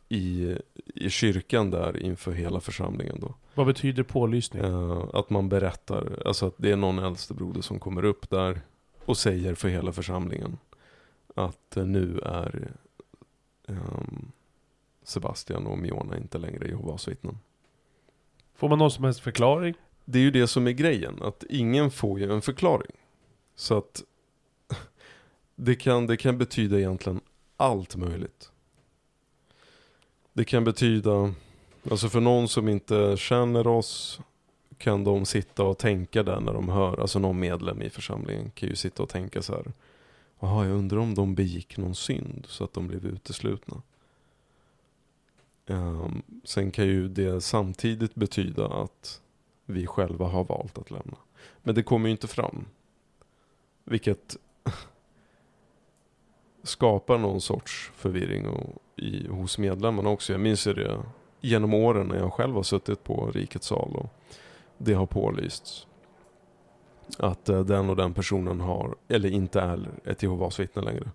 I, 0.10 0.56
I 0.96 1.10
kyrkan 1.10 1.72
där 1.72 2.04
inför 2.04 2.32
hela 2.32 2.60
församlingen 2.60 3.20
då. 3.20 3.34
Vad 3.56 3.68
betyder 3.68 4.04
pålysning? 4.04 4.64
Eh, 4.64 5.06
att 5.14 5.30
man 5.30 5.50
berättar, 5.50 6.24
alltså 6.26 6.48
att 6.48 6.56
det 6.58 6.72
är 6.72 6.76
någon 6.76 7.00
äldstebroder 7.00 7.62
som 7.62 7.80
kommer 7.80 8.06
upp 8.06 8.30
där 8.30 8.62
och 9.06 9.18
säger 9.18 9.56
för 9.56 9.70
hela 9.70 9.92
församlingen 9.92 10.58
att 11.36 11.76
nu 11.76 12.20
är 12.20 12.72
ehm, 13.68 14.32
Sebastian 15.04 15.68
och 15.68 15.78
Miona 15.78 16.18
inte 16.18 16.38
längre 16.38 16.68
Jehovas 16.68 17.08
vittnen. 17.08 17.38
Får 18.58 18.70
man 18.70 18.80
någon 18.80 18.91
som 18.91 19.03
helst 19.03 19.20
förklaring? 19.20 19.74
Det 20.05 20.20
är 20.20 20.24
ju 20.24 20.32
det 20.32 20.47
som 20.47 20.68
är 20.68 20.72
grejen, 20.72 21.20
att 21.22 21.43
ingen 21.49 21.91
får 21.91 22.20
ju 22.20 22.34
en 22.34 22.41
förklaring. 22.41 22.91
Så 23.55 23.78
att 23.78 24.03
det 25.55 25.76
kan, 25.76 26.08
det 26.08 26.18
kan 26.18 26.38
betyda 26.38 26.78
egentligen 26.78 27.22
allt 27.58 27.95
möjligt. 27.95 28.51
Det 30.34 30.43
kan 30.43 30.64
betyda, 30.64 31.34
alltså 31.91 32.10
för 32.10 32.20
någon 32.20 32.47
som 32.47 32.70
inte 32.70 33.18
känner 33.18 33.68
oss 33.68 34.20
kan 34.78 35.03
de 35.03 35.26
sitta 35.26 35.64
och 35.64 35.78
tänka 35.78 36.24
där 36.24 36.39
när 36.39 36.53
de 36.53 36.70
hör, 36.70 36.97
alltså 37.01 37.20
någon 37.20 37.39
medlem 37.39 37.82
i 37.82 37.89
församlingen 37.89 38.51
kan 38.51 38.70
ju 38.70 38.76
sitta 38.76 39.03
och 39.03 39.10
tänka 39.10 39.41
så 39.41 39.53
här. 39.53 39.72
Jaha, 40.39 40.66
jag 40.66 40.78
undrar 40.78 40.97
om 40.97 41.16
de 41.16 41.36
begick 41.36 41.78
någon 41.78 41.95
synd 41.95 42.45
så 42.49 42.64
att 42.64 42.74
de 42.74 42.88
blev 42.88 43.05
uteslutna. 43.05 43.82
Ehm, 45.68 46.22
sen 46.43 46.72
kan 46.72 46.86
ju 46.86 47.07
det 47.07 47.41
samtidigt 47.41 48.15
betyda 48.15 48.68
att 48.68 49.22
vi 49.65 49.88
själva 49.88 50.26
har 50.26 50.43
valt 50.43 50.78
att 50.78 50.91
lämna. 50.91 51.18
Men 51.63 51.76
det 51.76 51.84
kommer 51.84 52.07
ju 52.07 52.11
inte 52.11 52.28
fram. 52.28 52.65
Vilket 53.84 54.38
skapar 56.63 57.18
någon 57.18 57.41
sorts 57.41 57.91
förvirring 57.95 58.47
och, 58.47 58.82
i, 58.95 59.28
hos 59.28 59.57
medlemmarna 59.57 60.09
också. 60.09 60.34
Jag 60.34 60.41
minns 60.41 60.68
ju 60.68 60.74
det 60.74 61.03
genom 61.41 61.74
åren 61.74 62.07
när 62.07 62.18
jag 62.18 62.34
själv 62.34 62.55
har 62.55 62.63
suttit 62.63 63.03
på 63.03 63.32
Rikets 63.32 63.68
sal 63.68 63.95
och 63.95 64.09
det 64.78 64.93
har 64.93 65.05
pålysts. 65.05 65.88
Att 67.20 67.49
eh, 67.49 67.59
den 67.59 67.89
och 67.89 67.95
den 67.95 68.13
personen 68.13 68.61
har, 68.61 68.95
eller 69.07 69.30
inte 69.30 69.61
är 69.61 69.89
ett 70.05 70.24
Jehovas 70.24 70.59
vittne 70.59 70.82
längre. 70.82 71.11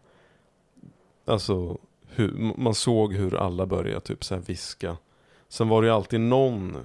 Alltså, 1.24 1.78
hur, 2.15 2.55
man 2.57 2.75
såg 2.75 3.15
hur 3.15 3.35
alla 3.35 3.67
började 3.67 4.01
typ 4.01 4.25
så 4.25 4.35
här 4.35 4.43
viska. 4.43 4.97
Sen 5.49 5.69
var 5.69 5.83
det 5.83 5.89
ju 5.89 5.95
alltid 5.95 6.21
någon 6.21 6.77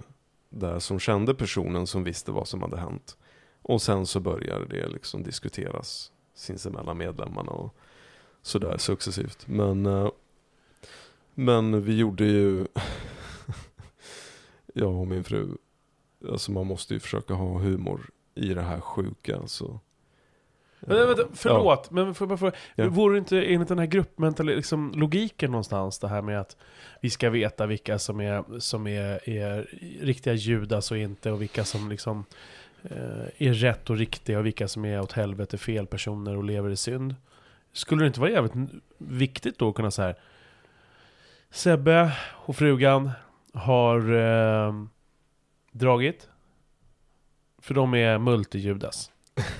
där 0.49 0.79
som 0.79 0.99
kände 0.99 1.33
personen 1.35 1.87
som 1.87 2.03
visste 2.03 2.31
vad 2.31 2.47
som 2.47 2.61
hade 2.61 2.77
hänt. 2.77 3.17
Och 3.61 3.81
sen 3.81 4.05
så 4.05 4.19
började 4.19 4.65
det 4.65 4.87
liksom 4.87 5.23
diskuteras 5.23 6.11
sinsemellan 6.35 6.97
medlemmarna 6.97 7.51
och 7.51 7.75
sådär 8.41 8.77
successivt. 8.77 9.47
Men, 9.47 9.85
eh, 9.85 10.09
men 11.33 11.81
vi 11.81 11.97
gjorde 11.97 12.25
ju, 12.25 12.67
jag 14.73 14.95
och 14.95 15.07
min 15.07 15.23
fru, 15.23 15.57
alltså 16.29 16.51
man 16.51 16.67
måste 16.67 16.93
ju 16.93 16.99
försöka 16.99 17.33
ha 17.33 17.59
humor 17.59 18.09
i 18.35 18.53
det 18.53 18.61
här 18.61 18.79
sjuka. 18.79 19.47
Så. 19.47 19.79
Men, 20.79 21.07
vänta, 21.07 21.23
förlåt, 21.33 21.91
men 21.91 22.15
får 22.15 22.25
jag 22.25 22.29
bara 22.29 22.37
fråga. 22.37 22.55
Ja. 22.75 22.89
Vore 22.89 23.15
det 23.15 23.19
inte 23.19 23.41
enligt 23.41 23.67
den 23.67 23.79
här 23.79 23.85
gruppmentali- 23.85 24.55
liksom, 24.55 24.91
logiken 24.95 25.51
någonstans 25.51 25.99
det 25.99 26.07
här 26.07 26.21
med 26.21 26.39
att 26.39 26.57
vi 27.01 27.09
ska 27.09 27.29
veta 27.29 27.65
vilka 27.65 27.99
som 27.99 28.21
är, 28.21 28.59
som 28.59 28.87
är, 28.87 29.29
är 29.29 29.67
riktiga 30.01 30.33
judas 30.33 30.91
och 30.91 30.97
inte 30.97 31.31
och 31.31 31.41
vilka 31.41 31.63
som 31.63 31.89
liksom 31.89 32.25
eh, 32.83 33.47
är 33.47 33.53
rätt 33.53 33.89
och 33.89 33.97
riktiga 33.97 34.39
och 34.39 34.45
vilka 34.45 34.67
som 34.67 34.85
är 34.85 35.01
åt 35.01 35.11
helvete 35.11 35.57
fel 35.57 35.87
personer 35.87 36.37
och 36.37 36.43
lever 36.43 36.69
i 36.69 36.75
synd. 36.75 37.15
Skulle 37.73 38.03
det 38.03 38.07
inte 38.07 38.19
vara 38.19 38.31
jävligt 38.31 38.71
viktigt 38.97 39.59
då 39.59 39.69
att 39.69 39.75
kunna 39.75 39.91
säga 39.91 40.15
Sebbe 41.49 42.11
och 42.33 42.55
frugan 42.55 43.11
har 43.53 44.13
eh, 44.13 44.73
dragit. 45.71 46.29
För 47.61 47.73
de 47.73 47.93
är 47.93 48.17
multijudas. 48.17 49.11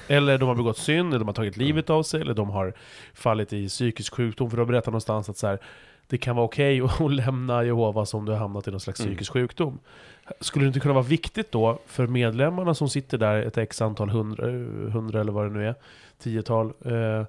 Eller 0.07 0.37
de 0.37 0.47
har 0.47 0.55
begått 0.55 0.77
synd, 0.77 1.07
eller 1.09 1.19
de 1.19 1.27
har 1.27 1.33
tagit 1.33 1.57
livet 1.57 1.89
av 1.89 2.03
sig, 2.03 2.21
eller 2.21 2.33
de 2.33 2.49
har 2.49 2.73
fallit 3.13 3.53
i 3.53 3.67
psykisk 3.67 4.13
sjukdom. 4.15 4.49
För 4.49 4.57
de 4.57 4.67
berättar 4.67 4.91
någonstans 4.91 5.29
att 5.29 5.37
så 5.37 5.47
här, 5.47 5.59
det 6.07 6.17
kan 6.17 6.35
vara 6.35 6.45
okej 6.45 6.81
att 6.99 7.11
lämna 7.13 7.63
Jehovas 7.63 8.13
om 8.13 8.25
du 8.25 8.31
har 8.31 8.39
hamnat 8.39 8.67
i 8.67 8.71
någon 8.71 8.79
slags 8.79 8.99
Mm. 8.99 9.09
psykisk 9.11 9.33
sjukdom. 9.33 9.79
Skulle 10.39 10.65
det 10.65 10.67
inte 10.67 10.79
kunna 10.79 10.93
vara 10.93 11.05
viktigt 11.05 11.51
då 11.51 11.79
för 11.85 12.07
medlemmarna 12.07 12.73
som 12.73 12.89
sitter 12.89 13.17
där, 13.17 13.41
ett 13.41 13.57
x 13.57 13.81
antal 13.81 14.09
hundra, 14.09 14.45
hundra 14.91 15.21
eller 15.21 15.31
vad 15.31 15.45
det 15.45 15.49
nu 15.49 15.67
är, 15.67 15.75
tiotal, 16.19 16.73
eh, 16.85 17.25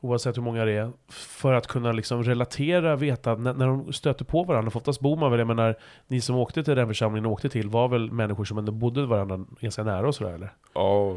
oavsett 0.00 0.36
hur 0.36 0.42
många 0.42 0.64
det 0.64 0.72
är, 0.72 0.92
för 1.08 1.52
att 1.52 1.66
kunna 1.66 1.92
liksom 1.92 2.22
relatera, 2.22 2.96
veta, 2.96 3.34
när, 3.34 3.54
när 3.54 3.66
de 3.66 3.92
stöter 3.92 4.24
på 4.24 4.44
varandra, 4.44 4.70
för 4.70 4.78
oftast 4.80 5.00
bor 5.00 5.16
man 5.16 5.30
väl, 5.30 5.38
jag 5.40 5.46
menar, 5.46 5.74
ni 6.06 6.20
som 6.20 6.36
åkte 6.36 6.64
till 6.64 6.76
den 6.76 6.86
församlingen 6.88 7.26
åkte 7.26 7.48
till, 7.48 7.68
var 7.68 7.88
väl 7.88 8.12
människor 8.12 8.44
som 8.44 8.58
ändå 8.58 8.72
bodde 8.72 9.06
varandra 9.06 9.44
ganska 9.60 9.82
nära 9.82 10.08
och 10.08 10.14
sådär 10.14 10.32
eller? 10.34 10.52
Ja, 10.74 11.16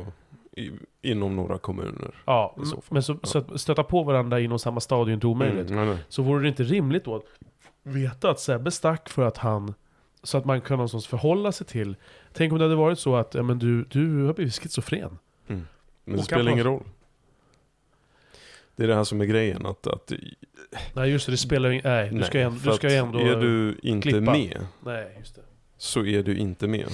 i, 0.57 0.71
inom 1.01 1.35
några 1.35 1.57
kommuner. 1.57 2.15
Ja, 2.25 2.55
så 2.63 2.81
men 2.89 3.03
så, 3.03 3.17
så 3.23 3.37
att 3.37 3.61
stöta 3.61 3.83
på 3.83 4.03
varandra 4.03 4.39
inom 4.39 4.59
samma 4.59 4.79
stad 4.79 5.01
är 5.01 5.07
ju 5.07 5.13
inte 5.13 5.27
omöjligt. 5.27 5.69
Mm, 5.69 5.85
nej, 5.85 5.95
nej. 5.95 6.05
Så 6.09 6.23
vore 6.23 6.41
det 6.41 6.47
inte 6.47 6.63
rimligt 6.63 7.05
då 7.05 7.15
att 7.15 7.23
veta 7.83 8.29
att 8.29 8.39
Sebbe 8.39 8.71
stack 8.71 9.09
för 9.09 9.27
att 9.27 9.37
han 9.37 9.73
så 10.23 10.37
att 10.37 10.45
man 10.45 10.61
kan 10.61 10.77
någonstans 10.77 11.07
förhålla 11.07 11.51
sig 11.51 11.67
till 11.67 11.95
Tänk 12.33 12.51
om 12.51 12.57
det 12.57 12.65
hade 12.65 12.75
varit 12.75 12.99
så 12.99 13.15
att 13.15 13.33
ja, 13.33 13.43
men 13.43 13.59
du, 13.59 13.83
du 13.83 14.23
har 14.23 14.33
blivit 14.33 14.53
schizofren 14.53 15.17
Men 15.47 15.65
det 16.05 16.15
Och 16.15 16.25
spelar 16.25 16.51
ingen 16.51 16.65
roll. 16.65 16.83
Det 18.75 18.83
är 18.83 18.87
det 18.87 18.95
här 18.95 19.03
som 19.03 19.21
är 19.21 19.25
grejen. 19.25 19.65
Att, 19.65 19.87
att, 19.87 20.11
Nej 20.93 21.11
just 21.11 21.25
det, 21.25 21.31
det 21.31 21.37
spelar 21.37 21.69
ju 21.69 21.81
Nej, 21.83 22.09
du 22.09 22.23
ska, 22.23 22.37
nej, 22.37 22.47
ändå, 22.47 22.59
för 22.59 22.71
du 22.71 22.75
ska 22.75 22.93
ändå 22.93 23.19
Är 23.19 23.35
du 23.35 23.77
inte 23.83 24.09
klippa. 24.09 24.31
med, 24.31 24.67
Nej, 24.83 25.15
just 25.19 25.35
det 25.35 25.41
så 25.77 26.05
är 26.05 26.23
du 26.23 26.37
inte 26.37 26.67
med. 26.67 26.87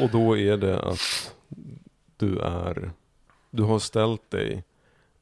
Och 0.00 0.10
då 0.10 0.38
är 0.38 0.56
det 0.56 0.80
att 0.80 1.34
du 2.18 2.38
är, 2.38 2.92
du 3.50 3.62
har 3.62 3.78
ställt 3.78 4.30
dig, 4.30 4.64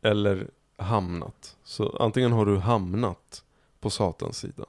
eller 0.02 0.50
hamnat. 0.76 1.56
Så 1.64 1.96
antingen 2.00 2.32
har 2.32 2.46
du 2.46 2.58
hamnat 2.58 3.44
på 3.80 3.90
Satans 3.90 4.38
sida. 4.38 4.64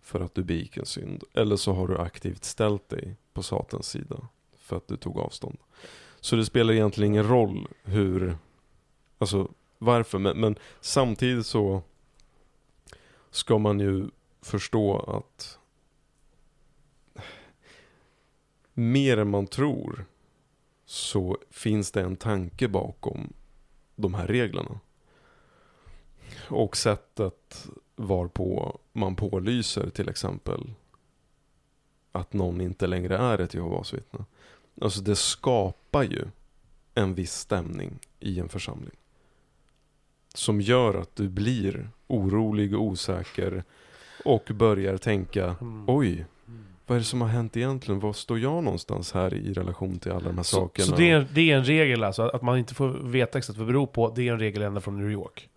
För 0.00 0.20
att 0.20 0.34
du 0.34 0.42
begick 0.42 0.76
en 0.76 0.86
synd. 0.86 1.24
Eller 1.34 1.56
så 1.56 1.72
har 1.72 1.88
du 1.88 1.98
aktivt 1.98 2.44
ställt 2.44 2.88
dig 2.88 3.16
på 3.32 3.42
Satans 3.42 3.88
sida. 3.88 4.28
För 4.58 4.76
att 4.76 4.88
du 4.88 4.96
tog 4.96 5.18
avstånd. 5.18 5.58
Så 6.20 6.36
det 6.36 6.44
spelar 6.44 6.72
egentligen 6.72 7.12
ingen 7.12 7.28
roll 7.28 7.68
hur, 7.82 8.36
alltså 9.18 9.48
varför. 9.78 10.18
Men, 10.18 10.40
men 10.40 10.56
samtidigt 10.80 11.46
så 11.46 11.82
ska 13.30 13.58
man 13.58 13.80
ju 13.80 14.08
förstå 14.42 14.98
att 14.98 15.58
mer 18.74 19.16
än 19.16 19.30
man 19.30 19.46
tror 19.46 20.04
så 20.90 21.38
finns 21.50 21.90
det 21.90 22.00
en 22.00 22.16
tanke 22.16 22.68
bakom 22.68 23.32
de 23.96 24.14
här 24.14 24.26
reglerna. 24.26 24.80
Och 26.48 26.76
sättet 26.76 27.68
varpå 27.96 28.78
man 28.92 29.16
pålyser 29.16 29.90
till 29.90 30.08
exempel 30.08 30.74
att 32.12 32.32
någon 32.32 32.60
inte 32.60 32.86
längre 32.86 33.16
är 33.16 33.38
ett 33.38 33.54
Jehovas 33.54 33.94
vittne. 33.94 34.24
Alltså 34.80 35.00
det 35.00 35.16
skapar 35.16 36.02
ju 36.02 36.24
en 36.94 37.14
viss 37.14 37.32
stämning 37.32 37.98
i 38.20 38.40
en 38.40 38.48
församling. 38.48 38.96
Som 40.34 40.60
gör 40.60 40.94
att 40.94 41.16
du 41.16 41.28
blir 41.28 41.90
orolig 42.06 42.74
och 42.74 42.82
osäker 42.82 43.64
och 44.24 44.50
börjar 44.54 44.96
tänka 44.96 45.56
Mm. 45.60 45.84
Oj. 45.86 46.26
Vad 46.90 46.96
är 46.96 47.00
det 47.00 47.04
som 47.06 47.20
har 47.20 47.28
hänt 47.28 47.56
egentligen? 47.56 48.00
Var 48.00 48.12
står 48.12 48.38
jag 48.38 48.64
någonstans 48.64 49.12
här 49.12 49.34
i 49.34 49.52
relation 49.52 49.98
till 49.98 50.12
alla 50.12 50.20
de 50.20 50.36
här 50.36 50.42
Så, 50.42 50.56
sakerna? 50.56 50.86
så 50.86 50.96
det, 50.96 51.10
är, 51.10 51.26
det 51.34 51.50
är 51.50 51.56
en 51.56 51.64
regel 51.64 52.04
alltså, 52.04 52.22
att 52.22 52.42
man 52.42 52.58
inte 52.58 52.74
får 52.74 52.88
veta 52.88 53.38
exakt 53.38 53.58
vad 53.58 53.66
det 53.66 53.72
beror 53.72 53.86
på. 53.86 54.12
Det 54.16 54.28
är 54.28 54.32
en 54.32 54.38
regel 54.38 54.62
ända 54.62 54.80
från 54.80 55.00
New 55.00 55.10
York. 55.10 55.48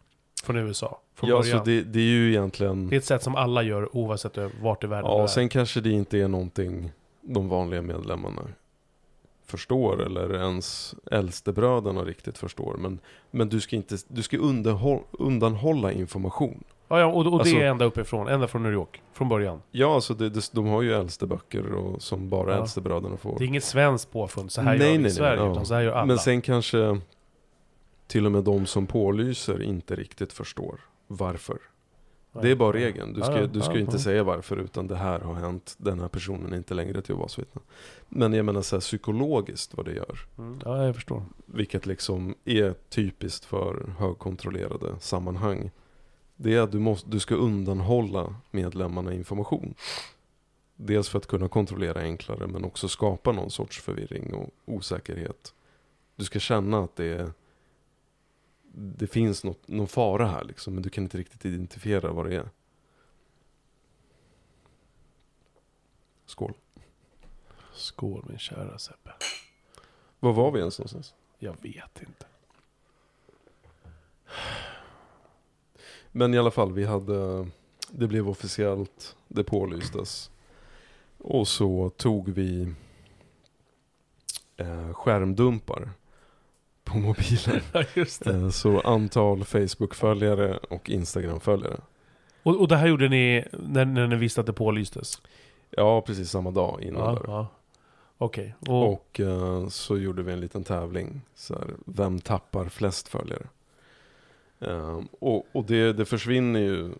Från 0.43 0.57
USA, 0.57 0.99
från 1.15 1.29
ja, 1.29 1.37
början. 1.39 1.59
så 1.59 1.65
det, 1.65 1.81
det 1.81 1.99
är 1.99 2.03
ju 2.03 2.29
egentligen... 2.29 2.89
Det 2.89 2.95
är 2.95 2.97
ett 2.97 3.05
sätt 3.05 3.23
som 3.23 3.35
alla 3.35 3.63
gör 3.63 3.95
oavsett 3.95 4.37
vart 4.61 4.83
i 4.83 4.87
världen 4.87 5.11
Ja, 5.11 5.27
sen 5.27 5.49
kanske 5.49 5.81
det 5.81 5.89
inte 5.89 6.19
är 6.19 6.27
någonting 6.27 6.91
de 7.21 7.49
vanliga 7.49 7.81
medlemmarna 7.81 8.41
förstår 9.45 10.01
eller 10.01 10.33
ens 10.33 10.95
äldstebröderna 11.11 12.01
riktigt 12.03 12.37
förstår. 12.37 12.75
Men, 12.77 12.99
men 13.31 13.49
du 13.49 13.61
ska, 13.61 13.75
inte, 13.75 13.97
du 14.07 14.21
ska 14.23 14.37
underhåll, 14.37 14.99
undanhålla 15.11 15.91
information. 15.91 16.63
Ja, 16.87 16.99
ja 16.99 17.05
och, 17.05 17.27
och 17.27 17.33
Alltså- 17.39 17.55
det 17.55 17.61
är 17.61 17.67
ända 17.67 17.85
uppifrån, 17.85 18.27
ända 18.27 18.47
från 18.47 18.63
New 18.63 18.73
York, 18.73 19.01
från 19.13 19.29
början 19.29 19.61
Ja, 19.71 19.95
alltså 19.95 20.13
det, 20.13 20.29
det, 20.29 20.49
de 20.53 20.67
har 20.67 20.81
ju 20.81 20.93
äldsteböcker 20.93 21.73
och, 21.73 22.01
som 22.01 22.29
bara 22.29 22.51
Ja. 22.51 22.57
äldstebröderna 22.57 23.17
får. 23.17 23.39
Det 23.39 23.45
är 23.45 23.47
inget 23.47 23.63
svenskt 23.63 24.11
påfund, 24.11 24.51
så 24.51 24.61
här 24.61 24.69
Nej, 24.69 24.77
gör 24.77 24.85
vi 24.85 24.91
nej, 24.91 24.99
i 24.99 25.03
nej, 25.03 25.11
Sverige, 25.11 25.41
ja. 25.41 25.51
utan 25.51 25.65
så 25.65 25.73
här 25.73 25.81
gör 25.81 25.91
alla 25.93 26.05
Men 26.05 26.17
sen 26.17 26.41
kanske 26.41 27.01
till 28.07 28.25
och 28.25 28.31
med 28.31 28.43
de 28.43 28.65
som 28.65 28.87
pålyser 28.87 29.61
inte 29.61 29.95
riktigt 29.95 30.33
förstår 30.33 30.79
varför 31.07 31.57
Det 32.41 32.51
är 32.51 32.55
bara 32.55 32.73
regeln. 32.73 33.13
Du 33.13 33.21
ska, 33.21 33.47
du 33.47 33.61
ska 33.61 33.79
inte 33.79 33.99
säga 33.99 34.23
varför, 34.23 34.57
utan 34.57 34.87
det 34.87 34.95
här 34.95 35.19
har 35.19 35.33
hänt. 35.33 35.75
Den 35.77 35.99
här 35.99 36.07
personen 36.07 36.53
är 36.53 36.57
inte 36.57 36.73
längre 36.73 36.99
ett 36.99 37.09
Jehovas 37.09 37.39
vittne. 37.39 37.61
Men 38.09 38.33
jag 38.33 38.45
menar 38.45 38.61
så 38.61 38.75
här, 38.75 38.81
psykologiskt 38.81 39.77
vad 39.77 39.85
det 39.85 39.93
gör. 39.93 40.19
Mm. 40.37 40.59
Ja, 40.65 40.85
jag 40.85 40.95
förstår. 40.95 41.23
Vilket 41.45 41.85
liksom 41.85 42.35
är 42.45 42.73
typiskt 42.89 43.45
för 43.45 43.95
högkontrollerade 43.99 44.95
sammanhang. 44.99 45.71
Det 46.35 46.55
är 46.55 46.61
att 46.61 46.71
du, 46.71 46.79
måste, 46.79 47.09
du 47.09 47.19
ska 47.19 47.35
undanhålla 47.35 48.35
medlemmarna 48.51 49.13
information. 49.13 49.73
Dels 50.75 51.09
för 51.09 51.17
att 51.17 51.27
kunna 51.27 51.47
kontrollera 51.47 52.01
enklare 52.01 52.47
men 52.47 52.63
också 52.63 52.87
skapa 52.87 53.31
någon 53.31 53.51
sorts 53.51 53.81
förvirring 53.81 54.33
och 54.33 54.49
osäkerhet. 54.65 55.53
Du 56.15 56.25
ska 56.25 56.39
känna 56.39 56.83
att 56.83 56.95
det 56.95 57.05
är 57.05 57.31
det 58.75 59.07
finns 59.07 59.43
något, 59.43 59.67
någon 59.67 59.87
fara 59.87 60.27
här 60.27 60.43
liksom, 60.43 60.73
men 60.73 60.83
du 60.83 60.89
kan 60.89 61.03
inte 61.03 61.17
riktigt 61.17 61.45
identifiera 61.45 62.11
vad 62.11 62.29
det 62.29 62.35
är. 62.35 62.49
Skål. 66.25 66.53
Skål 67.73 68.25
min 68.29 68.39
kära 68.39 68.79
Sebbe. 68.79 69.13
Var 70.19 70.33
var 70.33 70.51
vi 70.51 70.59
ens 70.59 70.79
någonstans? 70.79 71.13
Jag 71.39 71.55
vet 71.61 72.01
inte. 72.01 72.25
Men 76.11 76.33
i 76.33 76.37
alla 76.37 76.51
fall, 76.51 76.73
vi 76.73 76.85
hade, 76.85 77.47
det 77.89 78.07
blev 78.07 78.29
officiellt, 78.29 79.15
det 79.27 79.43
pålystes. 79.43 80.31
Och 81.17 81.47
så 81.47 81.89
tog 81.89 82.29
vi 82.29 82.73
eh, 84.57 84.93
skärmdumpar 84.93 85.89
på 86.93 86.99
mobilen. 86.99 87.61
Ja, 87.73 87.83
just 87.93 88.23
det. 88.23 88.33
Eh, 88.35 88.49
så 88.49 88.79
antal 88.79 89.43
Facebook-följare 89.43 90.57
och 90.57 90.89
Instagram-följare. 90.89 91.77
Och, 92.43 92.61
och 92.61 92.67
det 92.67 92.75
här 92.75 92.87
gjorde 92.87 93.09
ni 93.09 93.45
när, 93.51 93.85
när 93.85 94.07
ni 94.07 94.15
visste 94.15 94.41
att 94.41 94.47
det 94.47 94.53
pålystes? 94.53 95.21
Ja, 95.69 96.01
precis 96.01 96.29
samma 96.29 96.51
dag 96.51 96.81
innan 96.81 97.01
Ja, 97.15 97.21
ja. 97.27 97.47
Okej. 98.17 98.55
Och, 98.67 98.93
Och 98.93 99.19
eh, 99.19 99.67
så 99.67 99.97
gjorde 99.97 100.23
vi 100.23 100.33
en 100.33 100.39
liten 100.39 100.63
tävling. 100.63 101.21
Så 101.35 101.53
här, 101.53 101.67
vem 101.85 102.19
tappar 102.19 102.65
flest 102.65 103.07
följare? 103.07 103.47
Eh, 104.59 104.99
och 105.19 105.45
och 105.51 105.63
det, 105.65 105.93
det 105.93 106.05
försvinner 106.05 106.59
ju. 106.59 106.91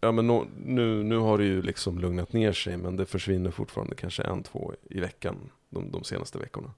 Ja 0.00 0.12
men 0.12 0.26
nå- 0.26 0.46
nu, 0.64 1.02
nu 1.02 1.16
har 1.16 1.38
det 1.38 1.44
ju 1.44 1.62
liksom 1.62 1.98
lugnat 1.98 2.32
ner 2.32 2.52
sig. 2.52 2.76
Men 2.76 2.96
det 2.96 3.06
försvinner 3.06 3.50
fortfarande 3.50 3.94
kanske 3.94 4.22
en, 4.22 4.42
två 4.42 4.72
i 4.90 5.00
veckan. 5.00 5.36
De, 5.70 5.90
de 5.90 6.04
senaste 6.04 6.38
veckorna. 6.38 6.70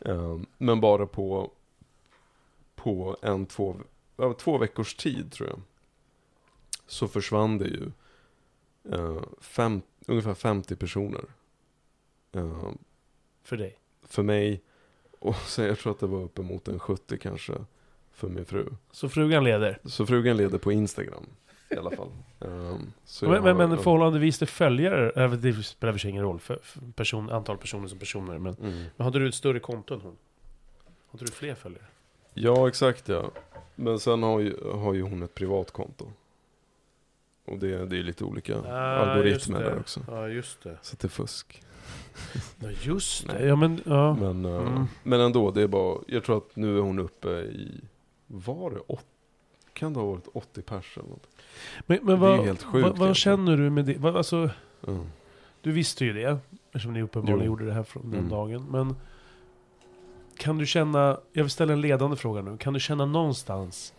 Eh, 0.00 0.40
men 0.58 0.80
bara 0.80 1.06
på, 1.06 1.50
på 2.74 3.16
en, 3.22 3.46
två, 3.46 3.76
två 4.38 4.58
veckors 4.58 4.94
tid 4.94 5.32
tror 5.32 5.48
jag. 5.48 5.60
Så 6.86 7.08
försvann 7.08 7.58
det 7.58 7.68
ju 7.68 7.90
eh, 8.92 9.22
fem, 9.40 9.82
ungefär 10.06 10.34
50 10.34 10.76
personer. 10.76 11.24
Eh, 12.32 12.70
för 13.42 13.56
dig? 13.56 13.78
för 14.08 14.22
mig. 14.22 14.62
Och 15.18 15.36
så 15.36 15.62
jag 15.62 15.78
tror 15.78 15.92
att 15.92 16.00
det 16.00 16.06
var 16.06 16.22
uppemot 16.22 16.68
en 16.68 16.78
70 16.78 17.18
kanske 17.18 17.52
för 18.12 18.28
min 18.28 18.44
fru. 18.44 18.66
Så 18.90 19.08
frugan 19.08 19.44
leder? 19.44 19.78
Så 19.84 20.06
frugan 20.06 20.36
leder 20.36 20.58
på 20.58 20.72
Instagram 20.72 21.26
i 21.70 21.76
alla 21.76 21.90
fall. 21.90 22.08
Um, 22.38 22.92
Men, 23.22 23.42
men, 23.42 23.56
men 23.56 23.78
förhållandevis 23.78 24.38
till 24.38 24.46
följare, 24.48 25.24
äh, 25.24 25.32
det 25.32 25.52
spelar 25.62 25.92
för 25.92 25.98
sig 26.00 26.10
ingen 26.10 26.22
roll 26.22 26.40
för, 26.40 26.58
för 26.62 26.80
person, 26.96 27.30
antal 27.30 27.58
personer 27.58 27.88
som 27.88 27.98
personer. 27.98 28.38
Men, 28.38 28.54
Mm. 28.54 28.84
men 28.96 29.04
hade 29.04 29.18
du 29.18 29.28
ett 29.28 29.34
större 29.34 29.60
konto 29.60 29.94
än 29.94 30.00
hon? 30.00 30.16
Hade 31.10 31.24
du 31.24 31.32
fler 31.32 31.54
följare? 31.54 31.84
Ja, 32.34 32.68
exakt 32.68 33.08
ja. 33.08 33.30
Men 33.74 33.98
sen 33.98 34.22
har 34.22 34.40
ju, 34.40 34.56
har 34.74 34.94
ju 34.94 35.02
hon 35.02 35.22
ett 35.22 35.34
privat 35.34 35.70
konto. 35.70 36.12
Och 37.44 37.58
det, 37.58 37.86
det 37.86 37.98
är 37.98 38.02
lite 38.02 38.24
olika 38.24 38.56
algoritmer 38.58 39.28
just 39.32 39.46
det. 39.48 39.58
där 39.58 39.78
också. 39.78 40.00
Ja, 40.08 40.28
just 40.28 40.62
det. 40.62 40.78
Så 40.82 40.96
det 41.00 41.06
är 41.06 41.08
fusk. 41.08 41.62
Ja, 42.60 42.68
just 42.82 43.26
det. 43.28 43.46
Ja, 43.46 43.56
men, 43.56 43.80
ja. 43.86 44.14
Men, 44.14 44.44
eh, 44.44 44.56
Mm. 44.66 44.84
men 45.02 45.20
ändå, 45.20 45.50
det 45.50 45.62
är 45.62 45.66
bara, 45.66 45.98
jag 46.06 46.24
tror 46.24 46.36
att 46.36 46.56
nu 46.56 46.76
är 46.78 46.80
hon 46.80 46.98
uppe 46.98 47.28
i, 47.30 47.80
var 48.26 48.70
det 48.70 48.80
åt, 48.86 49.04
kan 49.72 49.92
det 49.92 50.00
ha 50.00 50.06
varit 50.06 50.28
80 50.32 50.62
pers 50.62 50.98
eller 50.98 51.08
något? 51.08 51.26
Men, 51.86 51.98
men 52.02 52.06
det 52.06 52.12
är 52.12 52.16
vad, 52.16 52.44
helt 52.46 52.62
sjukt 52.62 52.88
vad, 52.88 52.98
vad 52.98 53.16
känner 53.16 53.56
du 53.56 53.70
med 53.70 53.84
det? 53.84 53.98
Vad, 53.98 54.16
alltså, 54.16 54.50
Mm. 54.88 55.06
du 55.60 55.72
visste 55.72 56.04
ju 56.04 56.12
det, 56.12 56.38
eftersom 56.66 56.92
ni 56.92 57.02
uppenbarligen 57.02 57.40
Jo. 57.40 57.46
gjorde 57.46 57.66
det 57.66 57.72
här 57.72 57.82
från 57.82 58.10
den 58.10 58.18
Mm. 58.18 58.30
dagen. 58.30 58.64
Men 58.70 58.96
kan 60.38 60.58
du 60.58 60.66
känna, 60.66 61.18
jag 61.32 61.42
vill 61.44 61.50
ställa 61.50 61.72
en 61.72 61.80
ledande 61.80 62.16
fråga 62.16 62.42
nu. 62.42 62.56
Kan 62.58 62.72
du 62.74 62.80
känna 62.80 63.06
någonstans, 63.06 63.94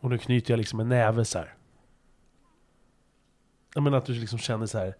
och 0.00 0.10
nu 0.10 0.18
knyter 0.18 0.52
jag 0.52 0.58
liksom 0.58 0.80
en 0.80 0.88
näve 0.88 1.24
så 1.24 1.38
här. 1.38 1.54
Jag 3.74 3.82
menar 3.82 3.98
att 3.98 4.06
du 4.06 4.12
liksom 4.14 4.38
känner 4.38 4.66
så 4.66 4.78
här. 4.78 4.94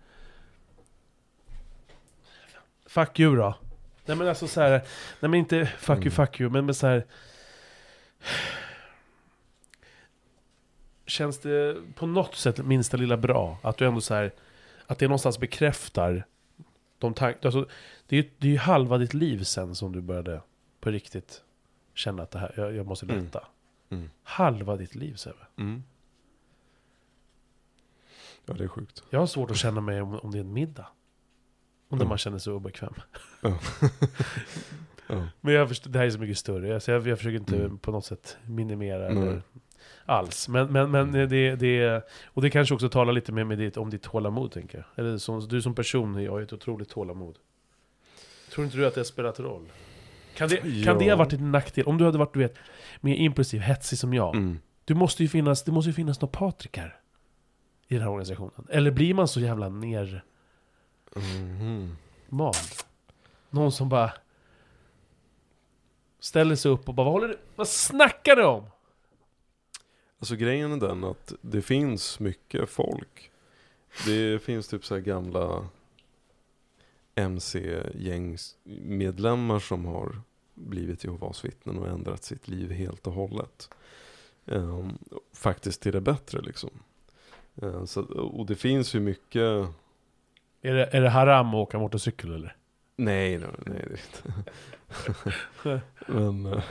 Fuck 2.87 3.21
you 3.21 3.37
då. 3.37 3.55
Nej 4.07 4.17
men 4.17 4.29
alltså 4.29 4.49
så 4.49 4.61
här, 4.61 4.71
nej 4.71 4.81
men 5.31 5.35
inte 5.35 5.67
fuck 5.67 5.89
you, 5.97 6.01
Mm. 6.03 6.11
fuck 6.11 6.41
you, 6.41 6.51
men, 6.51 6.67
men 6.67 6.75
så 6.75 6.87
här. 6.87 7.05
Känns 11.09 11.39
det 11.39 11.77
på 11.95 12.07
något 12.07 12.35
sätt 12.37 12.59
minsta 12.67 12.97
lilla 12.97 13.17
bra? 13.17 13.59
Att 13.63 13.77
du 13.77 13.87
ändå 13.87 14.01
så 14.01 14.15
här, 14.15 14.33
att 14.87 14.99
det 14.99 15.07
någonstans 15.07 15.39
bekräftar 15.39 16.25
de 16.99 17.15
tankar, 17.15 17.41
alltså, 17.49 17.69
det 18.07 18.17
är 18.19 18.23
ju 18.23 18.31
det 18.39 18.47
är 18.49 18.53
ju 18.53 18.59
halva 18.59 18.99
ditt 18.99 19.15
liv 19.15 19.43
sen 19.43 19.75
som 19.75 19.93
du 19.93 20.01
började 20.01 20.41
på 20.81 20.91
riktigt 20.91 21.43
känna 21.95 22.23
att 22.23 22.31
det 22.31 22.39
här, 22.39 22.55
jag, 22.57 22.75
jag 22.77 22.87
måste 22.87 23.07
Mm. 23.07 23.25
lätta. 23.25 23.47
Mm. 23.91 24.11
Halva 24.23 24.77
ditt 24.77 24.95
liv 24.95 25.15
Sebbe. 25.15 25.47
Mm. 25.57 25.83
Ja, 28.47 28.55
det 28.55 28.65
är 28.65 28.69
sjukt. 28.69 29.03
Jag 29.11 29.19
har 29.19 29.27
svårt 29.27 29.51
att 29.51 29.57
känna 29.57 29.81
mig 29.81 30.01
om, 30.03 30.19
om 30.19 30.31
det 30.31 30.39
är 30.39 30.41
en 30.41 30.53
middag. 30.53 30.87
Om 31.89 31.99
när 31.99 32.05
Mm. 32.05 32.09
man 32.09 32.19
känner 32.19 32.39
sig 32.39 32.53
obekväm. 32.53 32.95
Ja. 35.11 35.29
Men 35.41 35.55
jag 35.55 35.69
förstår, 35.69 35.91
det 35.91 35.99
här 35.99 36.07
är 36.07 36.11
så 36.11 36.19
mycket 36.19 36.39
större. 36.39 36.75
Alltså 36.75 36.93
jag, 36.93 37.07
jag 37.07 37.19
försöker 37.19 37.37
inte 37.39 37.57
Mm. 37.57 37.79
på 37.79 37.91
något 37.93 38.05
sätt 38.05 38.37
minimera 38.47 39.07
eller 39.07 39.43
alls. 40.09 40.49
Men, 40.49 40.73
men, 40.73 40.91
men 40.91 41.09
Mm. 41.09 41.29
det, 41.29 41.57
det, 41.57 42.03
och 42.27 42.43
det 42.43 42.51
kanske 42.51 42.75
också 42.75 42.89
talar 42.89 43.13
lite 43.13 43.33
mer 43.33 43.45
med 43.45 43.59
ditt, 43.59 43.77
om 43.77 43.91
ditt 43.91 44.03
tålamod 44.03 44.53
tänker 44.53 44.79
jag. 44.79 45.05
Eller 45.05 45.19
som, 45.19 45.49
du 45.49 45.63
som 45.63 45.75
person 45.75 46.23
jag 46.23 46.33
har 46.33 46.39
ju 46.39 46.45
ett 46.45 46.53
otroligt 46.53 46.89
tålamod. 46.89 47.39
Tror 48.51 48.65
inte 48.67 48.77
du 48.77 48.87
att 48.87 48.95
det 48.95 49.01
har 49.01 49.05
spelat 49.05 49.41
roll? 49.41 49.73
Kan 50.37 50.49
det, 50.49 50.85
kan 50.85 50.99
det 50.99 51.11
ha 51.11 51.17
varit 51.17 51.33
en 51.33 51.53
nackdel? 51.53 51.85
Om 51.87 51.99
du 51.99 52.05
hade 52.05 52.19
varit 52.19 52.33
du 52.35 52.39
vet, 52.39 52.59
mer 53.01 53.15
impulsiv, 53.15 53.61
hetsig 53.61 53.99
som 53.99 54.15
jag. 54.15 54.37
Mm. 54.37 54.59
Du 54.85 54.95
måste 54.95 55.23
ju 55.23 55.29
finnas, 55.29 55.63
det 55.65 55.73
måste 55.73 55.89
ju 55.91 55.95
finnas 55.95 56.21
några 56.21 56.33
Patrikar 56.33 57.01
i 57.89 57.95
den 57.95 58.03
här 58.03 58.11
organisationen. 58.11 58.67
Eller 58.71 58.91
blir 58.91 59.15
man 59.15 59.29
så 59.29 59.41
jävla 59.41 59.69
nermald? 59.69 60.21
Mhm. 61.17 61.97
Någon 63.51 63.73
som 63.73 63.89
bara 63.89 64.13
ställer 66.21 66.57
sig 66.57 66.71
upp 66.71 66.89
och 66.89 66.95
bara 66.95 67.05
vad 67.05 67.13
håller 67.13 67.29
du, 67.29 67.39
vad 67.57 67.69
snackar 67.69 68.37
du 68.37 68.45
om? 68.45 68.65
Alltså 70.19 70.37
grejen 70.37 70.73
är 70.73 70.77
den 70.77 71.05
att 71.05 71.33
det 71.41 71.63
finns 71.63 72.21
mycket 72.21 72.71
folk. 72.71 73.31
Det 74.07 74.43
finns 74.43 74.69
typ 74.69 74.85
så 74.85 74.95
här 74.95 75.03
gamla 75.03 75.69
MC-gängsmedlemmar 77.15 79.59
som 79.59 79.85
har 79.85 80.21
blivit 80.55 81.05
Jehovas 81.05 81.45
vittnen 81.45 81.79
och 81.79 81.89
ändrat 81.89 82.25
sitt 82.25 82.49
liv 82.49 82.71
helt 82.71 83.07
och 83.07 83.13
hållet. 83.13 83.71
Ehm, 84.47 84.99
faktiskt 85.33 85.83
till 85.83 85.93
det 85.93 86.01
bättre 86.01 86.41
liksom. 86.41 86.71
Ehm, 87.63 87.87
så, 87.87 88.03
och 88.13 88.47
det 88.47 88.55
finns 88.55 88.95
ju 88.95 89.01
mycket 89.01 89.69
Är 90.63 90.75
det, 90.75 90.89
är 90.93 91.01
det 91.01 91.09
haram 91.09 91.49
att 91.49 91.55
åka 91.55 91.79
motorcykel 91.79 92.35
eller? 92.35 92.57
Nej, 92.97 93.39
nej, 93.39 93.51
nej 93.67 93.85
det 93.89 93.95
är 93.95 94.01
inte. 94.07 94.23
men, 96.07 96.47
eh, 96.47 96.63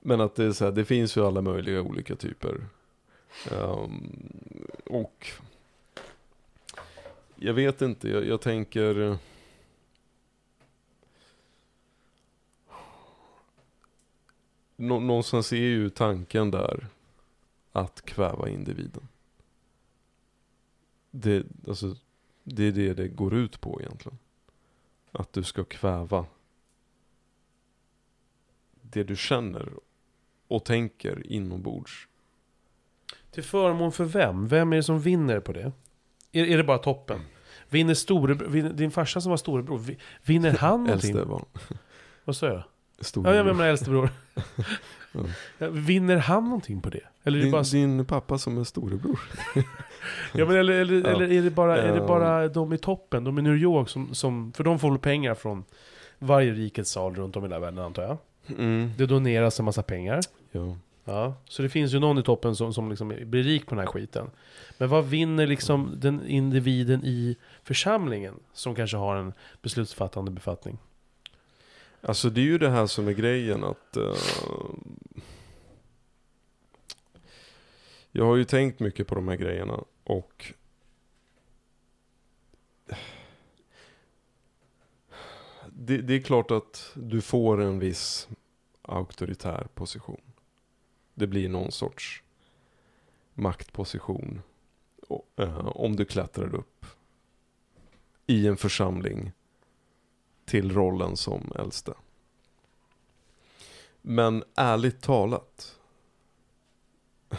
men 0.00 0.20
att 0.20 0.34
det 0.34 0.44
är 0.44 0.52
så 0.52 0.64
här, 0.64 0.72
det 0.72 0.84
finns 0.84 1.16
ju 1.16 1.26
alla 1.26 1.42
möjliga 1.42 1.82
olika 1.82 2.16
typer. 2.16 2.60
Um, 3.50 4.66
och 4.84 5.26
jag 7.36 7.54
vet 7.54 7.82
inte, 7.82 8.08
jag, 8.08 8.26
jag 8.26 8.40
tänker 8.40 9.00
eh, 9.00 9.16
nå, 14.76 15.00
någonstans 15.00 15.52
är 15.52 15.56
ju 15.56 15.90
tanken 15.90 16.50
där 16.50 16.86
att 17.72 18.02
kväva 18.02 18.48
individen. 18.48 19.08
Det, 21.10 21.46
alltså, 21.68 21.96
det 22.44 22.64
är 22.64 22.72
det 22.72 22.94
det 22.94 23.08
går 23.08 23.34
ut 23.34 23.60
på 23.60 23.80
egentligen. 23.80 24.18
Att 25.12 25.32
du 25.32 25.42
ska 25.42 25.64
kväva 25.64 26.26
det 28.82 29.04
du 29.04 29.16
känner 29.16 29.72
och 30.48 30.64
tänker 30.64 31.26
inombords. 31.26 32.08
Till 33.30 33.42
förmån 33.44 33.92
för 33.92 34.04
vem? 34.04 34.48
Vem 34.48 34.72
är 34.72 34.76
det 34.76 34.82
som 34.82 35.00
vinner 35.00 35.40
på 35.40 35.52
det? 35.52 35.72
Är, 36.32 36.44
är 36.44 36.56
det 36.56 36.64
bara 36.64 36.78
toppen? 36.78 37.20
Vinner 37.68 37.94
storebror, 37.94 38.48
vinner, 38.48 38.70
din 38.72 38.90
farsa 38.90 39.20
som 39.20 39.30
var 39.30 39.36
storebror, 39.36 39.78
vi- 39.78 39.98
vinner 40.24 40.50
han 40.52 40.70
någonting? 40.84 41.10
Äldste 41.10 41.26
barn. 41.28 41.44
Vad 42.24 42.36
sa 42.36 42.46
jag? 42.46 42.62
Storebror. 43.00 43.34
Ja, 43.34 43.36
jag 43.38 43.56
menar 43.56 43.68
äldstebror. 43.70 44.10
Ja, 45.58 45.68
Vinner 45.70 46.16
han 46.16 46.44
någonting 46.44 46.80
på 46.80 46.90
det? 46.90 47.00
Eller 47.24 47.38
är 47.38 47.40
det 47.40 47.44
din, 47.46 47.52
bara... 47.52 47.62
din 47.62 48.04
pappa 48.04 48.38
som 48.38 48.58
är 48.58 48.64
storebror. 48.64 49.20
Ja, 50.34 50.46
men 50.46 50.56
eller, 50.56 50.72
eller, 50.72 51.00
Ja. 51.00 51.08
eller 51.16 51.32
är, 51.32 51.42
det 51.42 51.50
bara, 51.50 51.82
är 51.82 51.94
det 51.94 52.00
bara 52.00 52.48
de 52.48 52.72
i 52.72 52.78
toppen, 52.78 53.24
de 53.24 53.38
i 53.38 53.42
New 53.42 53.56
York 53.56 53.88
som, 53.88 54.14
som... 54.14 54.52
För 54.52 54.64
de 54.64 54.78
får 54.78 54.90
väl 54.90 54.98
pengar 54.98 55.34
från 55.34 55.64
varje 56.18 56.52
rikets 56.52 56.90
sal 56.90 57.14
runt 57.14 57.36
om 57.36 57.44
i 57.44 57.46
hela 57.46 57.58
världen 57.58 57.78
antar 57.84 58.02
jag. 58.02 58.16
Mm. 58.58 58.90
Det 58.98 59.06
doneras 59.06 59.58
en 59.58 59.64
massa 59.64 59.82
pengar. 59.82 60.20
Ja. 60.52 60.76
Ja, 61.04 61.34
så 61.44 61.62
det 61.62 61.68
finns 61.68 61.94
ju 61.94 61.98
någon 61.98 62.18
i 62.18 62.22
toppen 62.22 62.56
som, 62.56 62.74
som 62.74 62.90
liksom 62.90 63.08
blir 63.08 63.42
rik 63.42 63.66
på 63.66 63.74
den 63.74 63.84
här 63.84 63.92
skiten. 63.92 64.30
Men 64.78 64.88
vad 64.88 65.04
vinner 65.04 65.46
liksom 65.46 65.94
den 65.96 66.26
individen 66.26 67.04
i 67.04 67.36
församlingen 67.62 68.34
som 68.52 68.74
kanske 68.74 68.96
har 68.96 69.16
en 69.16 69.32
beslutsfattande 69.62 70.30
befattning? 70.30 70.78
Alltså 72.02 72.30
det 72.30 72.40
är 72.40 72.44
ju 72.44 72.58
det 72.58 72.70
här 72.70 72.86
som 72.86 73.08
är 73.08 73.12
grejen 73.12 73.64
att 73.64 73.96
uh, 73.96 74.14
Jag 78.12 78.24
har 78.24 78.36
ju 78.36 78.44
tänkt 78.44 78.80
mycket 78.80 79.06
på 79.06 79.14
de 79.14 79.28
här 79.28 79.36
grejerna 79.36 79.84
och 80.04 80.52
det, 85.66 85.98
det 85.98 86.14
är 86.14 86.20
klart 86.20 86.50
att 86.50 86.92
du 86.94 87.20
får 87.20 87.60
en 87.60 87.78
viss 87.78 88.28
auktoritär 88.82 89.66
position. 89.74 90.29
Det 91.20 91.26
blir 91.26 91.48
någon 91.48 91.72
sorts 91.72 92.22
maktposition 93.34 94.42
Och, 95.08 95.28
uh, 95.40 95.66
om 95.66 95.96
du 95.96 96.04
klättrar 96.04 96.54
upp 96.54 96.86
i 98.26 98.46
en 98.46 98.56
församling 98.56 99.32
till 100.44 100.72
rollen 100.72 101.16
som 101.16 101.52
äldste. 101.54 101.94
Men 104.02 104.44
ärligt 104.54 105.00
talat 105.00 105.78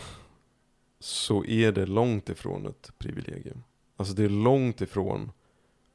så 0.99 1.45
är 1.45 1.71
det 1.71 1.85
långt 1.85 2.29
ifrån 2.29 2.67
ett 2.67 2.91
privilegium. 2.97 3.63
Alltså 3.95 4.13
det 4.13 4.23
är 4.23 4.29
långt 4.29 4.81
ifrån 4.81 5.31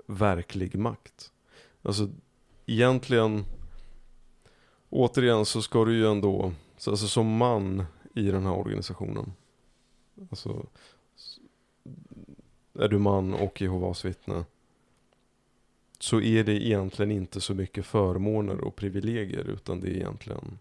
verklig 0.07 0.79
makt. 0.79 1.33
Alltså 1.83 2.11
egentligen, 2.67 3.45
återigen 4.91 5.47
så 5.47 5.63
ska 5.63 5.85
du 5.85 5.97
ju 5.97 6.07
ändå, 6.07 6.53
så- 6.77 6.91
alltså 6.91 7.07
som 7.09 7.37
man 7.37 7.85
i 8.15 8.31
den 8.31 8.47
här 8.47 8.53
organisationen. 8.53 9.33
Alltså, 10.31 10.67
är 12.79 12.89
du 12.89 12.99
man 12.99 13.35
och 13.35 13.61
Jehovas 13.61 14.05
vittne 14.05 14.45
så 15.99 16.21
är 16.21 16.45
det 16.45 16.67
egentligen 16.67 17.11
inte 17.11 17.41
så 17.41 17.55
mycket 17.55 17.87
förmåner 17.87 18.61
och 18.61 18.77
privilegier 18.77 19.45
utan 19.45 19.81
det 19.81 19.89
är 19.89 19.95
egentligen 19.95 20.59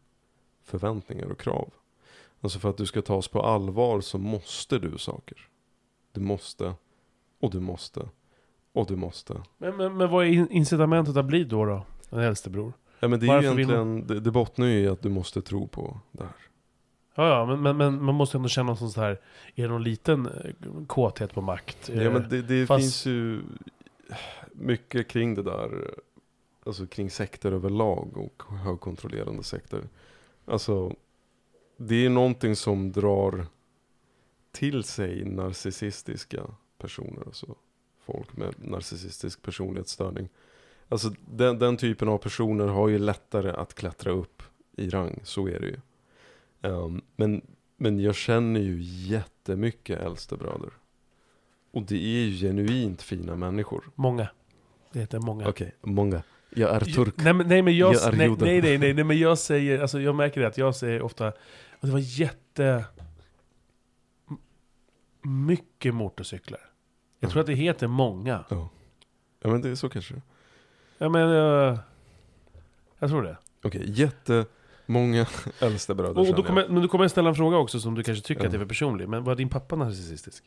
förväntningar 0.63 1.25
och 1.25 1.39
krav. 1.39 1.69
Alltså 2.41 2.59
för 2.59 2.69
att 2.69 2.77
du 2.77 2.85
ska 2.85 3.01
tas 3.01 3.27
på 3.27 3.41
allvar 3.41 4.01
så 4.01 4.17
måste 4.17 4.79
du 4.79 4.97
saker. 4.97 5.49
Du 6.11 6.21
måste, 6.21 6.73
och 7.39 7.51
du 7.51 7.59
måste, 7.59 8.09
och 8.73 8.87
du 8.87 8.95
måste. 8.95 9.43
Men, 9.57 9.77
men, 9.77 9.97
men 9.97 10.09
vad 10.09 10.25
är 10.25 10.51
incitamentet 10.51 11.17
att 11.17 11.25
bli 11.25 11.43
då 11.43 11.65
då? 11.65 11.85
En 12.09 12.19
äldstebror? 12.19 12.73
Ja 13.05 13.09
men 13.09 13.19
det 13.19 13.27
är 13.27 13.41
ju 13.41 13.47
egentligen, 13.47 14.07
det, 14.07 14.19
det 14.19 14.31
bottnar 14.31 14.67
ju 14.67 14.79
i 14.79 14.87
att 14.87 15.01
du 15.01 15.09
måste 15.09 15.41
tro 15.41 15.67
på 15.67 15.99
det 16.11 16.23
här. 16.23 16.33
Ja, 17.15 17.29
ja, 17.29 17.45
men, 17.45 17.61
men, 17.61 17.77
men 17.77 18.03
man 18.03 18.15
måste 18.15 18.37
ändå 18.37 18.49
känna 18.49 18.73
någon 18.73 18.91
sån 18.91 19.03
här, 19.03 19.19
är 19.55 19.63
det 19.63 19.67
någon 19.67 19.83
liten 19.83 20.25
eh, 20.25 20.85
kåthet 20.87 21.33
på 21.33 21.41
makt? 21.41 21.89
Ja 21.93 22.11
men 22.11 22.29
det, 22.29 22.41
det 22.41 22.67
fast- 22.67 22.81
finns 22.81 23.05
ju 23.05 23.41
mycket 24.51 25.07
kring 25.07 25.35
det 25.35 25.43
där. 25.43 25.93
Alltså 26.65 26.87
kring 26.87 27.09
sekter 27.09 27.51
överlag 27.51 28.17
och 28.17 28.43
högkontrollerande 28.43 29.43
sekter. 29.43 29.81
Alltså 30.45 30.95
det 31.77 32.05
är 32.05 32.09
någonting 32.09 32.55
som 32.55 32.91
drar 32.91 33.45
till 34.51 34.83
sig 34.83 35.25
narcissistiska 35.25 36.41
personer. 36.77 37.23
Alltså 37.25 37.55
folk 38.05 38.37
med 38.37 38.53
narcissistisk 38.57 39.41
personlighetsstörning. 39.41 40.29
Alltså 40.89 41.13
den, 41.27 41.59
den 41.59 41.77
typen 41.77 42.09
av 42.09 42.17
personer 42.17 42.67
har 42.67 42.89
ju 42.89 42.97
lättare 42.97 43.51
att 43.51 43.73
klättra 43.73 44.11
upp 44.11 44.43
i 44.77 44.89
rang, 44.89 45.19
så 45.23 45.47
är 45.47 45.59
det 45.59 45.67
ju. 45.67 45.77
Ehm, 46.61 47.01
men, 47.15 47.41
men 47.77 47.99
jag 47.99 48.15
känner 48.15 48.59
ju 48.59 48.77
jättemycket 48.81 49.99
äldstebröder. 49.99 50.69
Och 51.71 51.83
det 51.83 51.95
är 51.95 52.25
ju 52.25 52.47
genuint 52.47 53.01
fina 53.01 53.35
människor. 53.35 53.89
Många. 53.95 54.27
Det 54.91 54.99
heter 54.99 55.19
många. 55.19 55.49
Okej, 55.49 55.75
många. 55.81 56.23
Jag 56.49 56.75
är 56.75 56.79
turk. 56.79 57.13
Nej 57.17 57.33
men, 57.33 57.47
nej, 57.47 57.61
men 57.61 57.77
jag, 57.77 57.93
Jag 57.93 58.03
är 58.03 58.11
nej, 58.11 58.29
nej, 58.29 58.61
nej, 58.61 58.77
nej, 58.77 58.93
nej, 58.93 59.03
men 59.03 59.19
jag 59.19 59.37
säger, 59.37 59.79
alltså 59.79 60.01
jag 60.01 60.15
märker 60.15 60.41
det 60.41 60.47
att 60.47 60.57
jag 60.57 60.75
säger 60.75 61.01
ofta, 61.01 61.33
det 61.81 61.91
var 61.91 62.19
jätte... 62.19 62.85
Mycket 65.21 65.93
motorcyklar. 65.93 66.59
Jag 67.19 67.31
tror 67.31 67.39
att 67.39 67.47
det 67.47 67.53
heter 67.53 67.87
många. 67.87 68.45
Ja. 68.49 68.69
ja 69.41 69.49
men 69.49 69.61
det 69.61 69.69
är 69.69 69.75
så 69.75 69.89
kanske. 69.89 70.21
Ja 70.97 71.09
men, 71.09 71.29
eh, 71.29 71.79
jag 72.99 73.09
tror 73.09 73.23
det. 73.23 73.37
Okej, 73.63 73.83
jättemånga 73.87 75.27
äldstebröder 75.59 76.11
Och, 76.11 76.17
och 76.19 76.25
då 76.25 76.31
känner 76.31 76.43
kommer, 76.47 76.61
jag. 76.61 76.71
men 76.71 76.81
då 76.81 76.87
kommer 76.87 77.03
jag 77.03 77.11
ställa 77.11 77.29
en 77.29 77.35
fråga 77.35 77.57
också 77.57 77.79
som 77.79 77.95
du 77.95 78.03
kanske 78.03 78.27
tycker 78.27 78.41
Ja. 78.41 78.45
att 78.45 78.51
det 78.51 78.57
är 78.57 78.59
för 78.59 78.65
personlig. 78.65 79.09
Men 79.09 79.23
var 79.23 79.35
din 79.35 79.49
pappa 79.49 79.75
narcissistisk? 79.75 80.43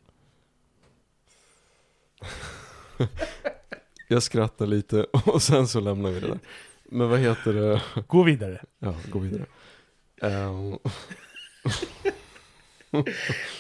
Jag 4.09 4.22
skrattar 4.22 4.66
lite 4.66 5.03
och 5.26 5.42
sen 5.42 5.68
så 5.68 5.80
lämnar 5.80 6.11
vi 6.11 6.20
det 6.20 6.26
där. 6.26 6.38
Men 6.84 7.09
vad 7.09 7.18
heter 7.18 7.53
det? 7.53 7.82
Gå 8.07 8.22
vidare. 8.22 8.62
Ja, 8.78 8.94
gå 9.11 9.18
vidare. 9.18 9.46
Ehm, 10.22 10.78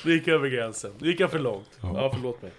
Nu 0.04 0.12
gick 0.14 0.26
jag 0.26 0.34
över 0.34 0.48
gränsen. 0.48 0.92
Nu 0.98 1.08
gick 1.08 1.20
jag 1.20 1.30
för 1.30 1.38
långt. 1.38 1.78
Ja. 1.80 1.92
Ja, 1.94 2.10
förlåt 2.14 2.42
mig. 2.42 2.52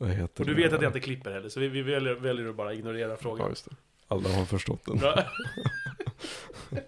Och 0.00 0.46
du 0.46 0.54
vet 0.54 0.72
att 0.72 0.82
jag 0.82 0.88
inte 0.88 1.00
klipper 1.00 1.30
heller, 1.32 1.48
så 1.48 1.60
vi, 1.60 1.68
vi 1.68 1.82
väljer, 1.82 2.14
väljer 2.14 2.48
att 2.48 2.56
bara 2.56 2.74
ignorera 2.74 3.10
Ja, 3.10 3.16
frågan. 3.16 3.48
just 3.48 3.64
det. 3.70 3.76
Alla 4.08 4.28
har 4.28 4.44
förstått 4.44 4.84
den. 4.86 4.98
Ja, 5.02 5.24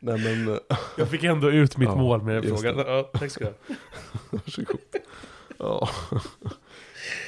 Nej 0.00 0.18
men, 0.18 0.58
jag 0.96 1.10
fick 1.10 1.24
ändå 1.24 1.50
ut 1.50 1.76
mitt 1.76 1.88
Ja, 1.88 1.96
mål 1.96 2.22
med 2.22 2.34
den 2.42 2.56
frågan. 2.56 2.78
Ja, 2.78 3.02
tack 3.12 3.30
ska 3.30 3.44
du 3.44 3.50
ha. 3.50 3.76
varsågod. 4.30 4.78
Ja. 5.58 5.88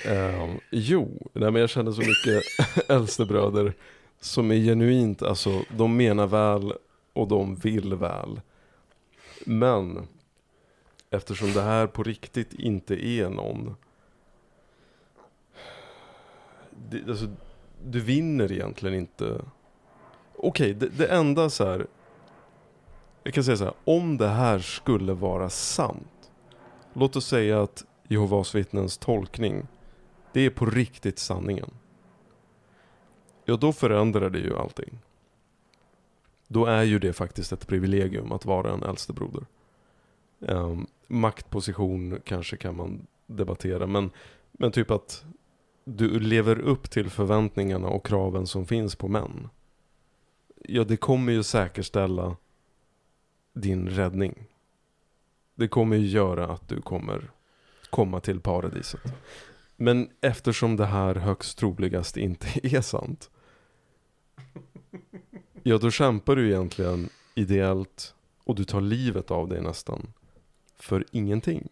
Ehm, 0.04 0.60
jo, 0.70 1.30
nej 1.32 1.50
men 1.50 1.60
jag 1.60 1.70
känner 1.70 1.92
så 1.92 2.00
mycket 2.00 2.42
äldstebröder 2.90 3.72
som 4.20 4.50
är 4.50 4.56
genuint, 4.56 5.22
alltså 5.22 5.62
de 5.76 5.96
menar 5.96 6.26
väl 6.26 6.72
och 7.12 7.28
de 7.28 7.54
vill 7.56 7.94
väl. 7.94 8.40
Men 9.46 10.08
eftersom 11.10 11.52
det 11.52 11.62
här 11.62 11.86
på 11.86 12.02
riktigt 12.02 12.52
inte 12.54 13.06
är 13.06 13.28
någon 13.28 13.76
det, 16.90 17.08
alltså, 17.08 17.26
du 17.84 18.00
vinner 18.00 18.52
egentligen 18.52 18.96
inte. 18.96 19.44
Okej, 20.36 20.74
det, 20.74 20.88
det 20.88 21.06
enda 21.06 21.50
så 21.50 21.64
här. 21.64 21.86
Jag 23.22 23.34
kan 23.34 23.44
säga 23.44 23.56
så 23.56 23.64
här, 23.64 23.74
om 23.84 24.16
det 24.16 24.28
här 24.28 24.58
skulle 24.58 25.12
vara 25.12 25.50
sant. 25.50 26.30
Låt 26.92 27.16
oss 27.16 27.26
säga 27.26 27.62
att 27.62 27.84
Jehovas 28.08 28.54
vittnens 28.54 28.98
tolkning, 28.98 29.66
det 30.32 30.40
är 30.40 30.50
på 30.50 30.66
riktigt 30.66 31.18
sanningen. 31.18 31.70
Ja, 33.44 33.56
då 33.56 33.72
förändrar 33.72 34.30
det 34.30 34.38
ju 34.38 34.56
allting. 34.56 34.98
Då 36.48 36.66
är 36.66 36.82
ju 36.82 36.98
det 36.98 37.12
faktiskt 37.12 37.52
ett 37.52 37.66
privilegium 37.66 38.32
att 38.32 38.44
vara 38.44 38.72
en 38.72 38.82
äldstebroder. 38.82 39.46
Um, 40.38 40.48
ehm, 40.48 40.86
maktposition 41.06 42.20
kanske 42.24 42.56
kan 42.56 42.76
man 42.76 43.06
debattera, 43.26 43.86
men, 43.86 44.10
men 44.52 44.72
typ 44.72 44.90
att 44.90 45.24
du 45.96 46.20
lever 46.20 46.58
upp 46.58 46.90
till 46.90 47.10
förväntningarna 47.10 47.88
och 47.88 48.06
kraven 48.06 48.46
som 48.46 48.66
finns 48.66 48.96
på 48.96 49.08
män. 49.08 49.48
Ja, 50.64 50.84
det 50.84 50.96
kommer 50.96 51.32
ju 51.32 51.42
säkerställa 51.42 52.36
din 53.52 53.88
räddning. 53.88 54.46
Det 55.54 55.68
kommer 55.68 55.96
ju 55.96 56.06
göra 56.06 56.46
att 56.46 56.68
du 56.68 56.80
kommer 56.80 57.30
komma 57.90 58.20
till 58.20 58.40
paradiset. 58.40 59.00
Men 59.76 60.10
eftersom 60.20 60.76
det 60.76 60.86
här 60.86 61.14
högst 61.14 61.58
troligast 61.58 62.16
inte 62.16 62.46
är 62.62 62.80
sant. 62.80 63.30
Ja, 65.62 65.78
då 65.78 65.90
kämpar 65.90 66.36
du 66.36 66.48
egentligen 66.48 67.08
ideellt 67.34 68.14
och 68.44 68.54
du 68.54 68.64
tar 68.64 68.80
livet 68.80 69.30
av 69.30 69.48
dig 69.48 69.62
nästan 69.62 70.12
för 70.76 71.04
ingenting. 71.10 71.68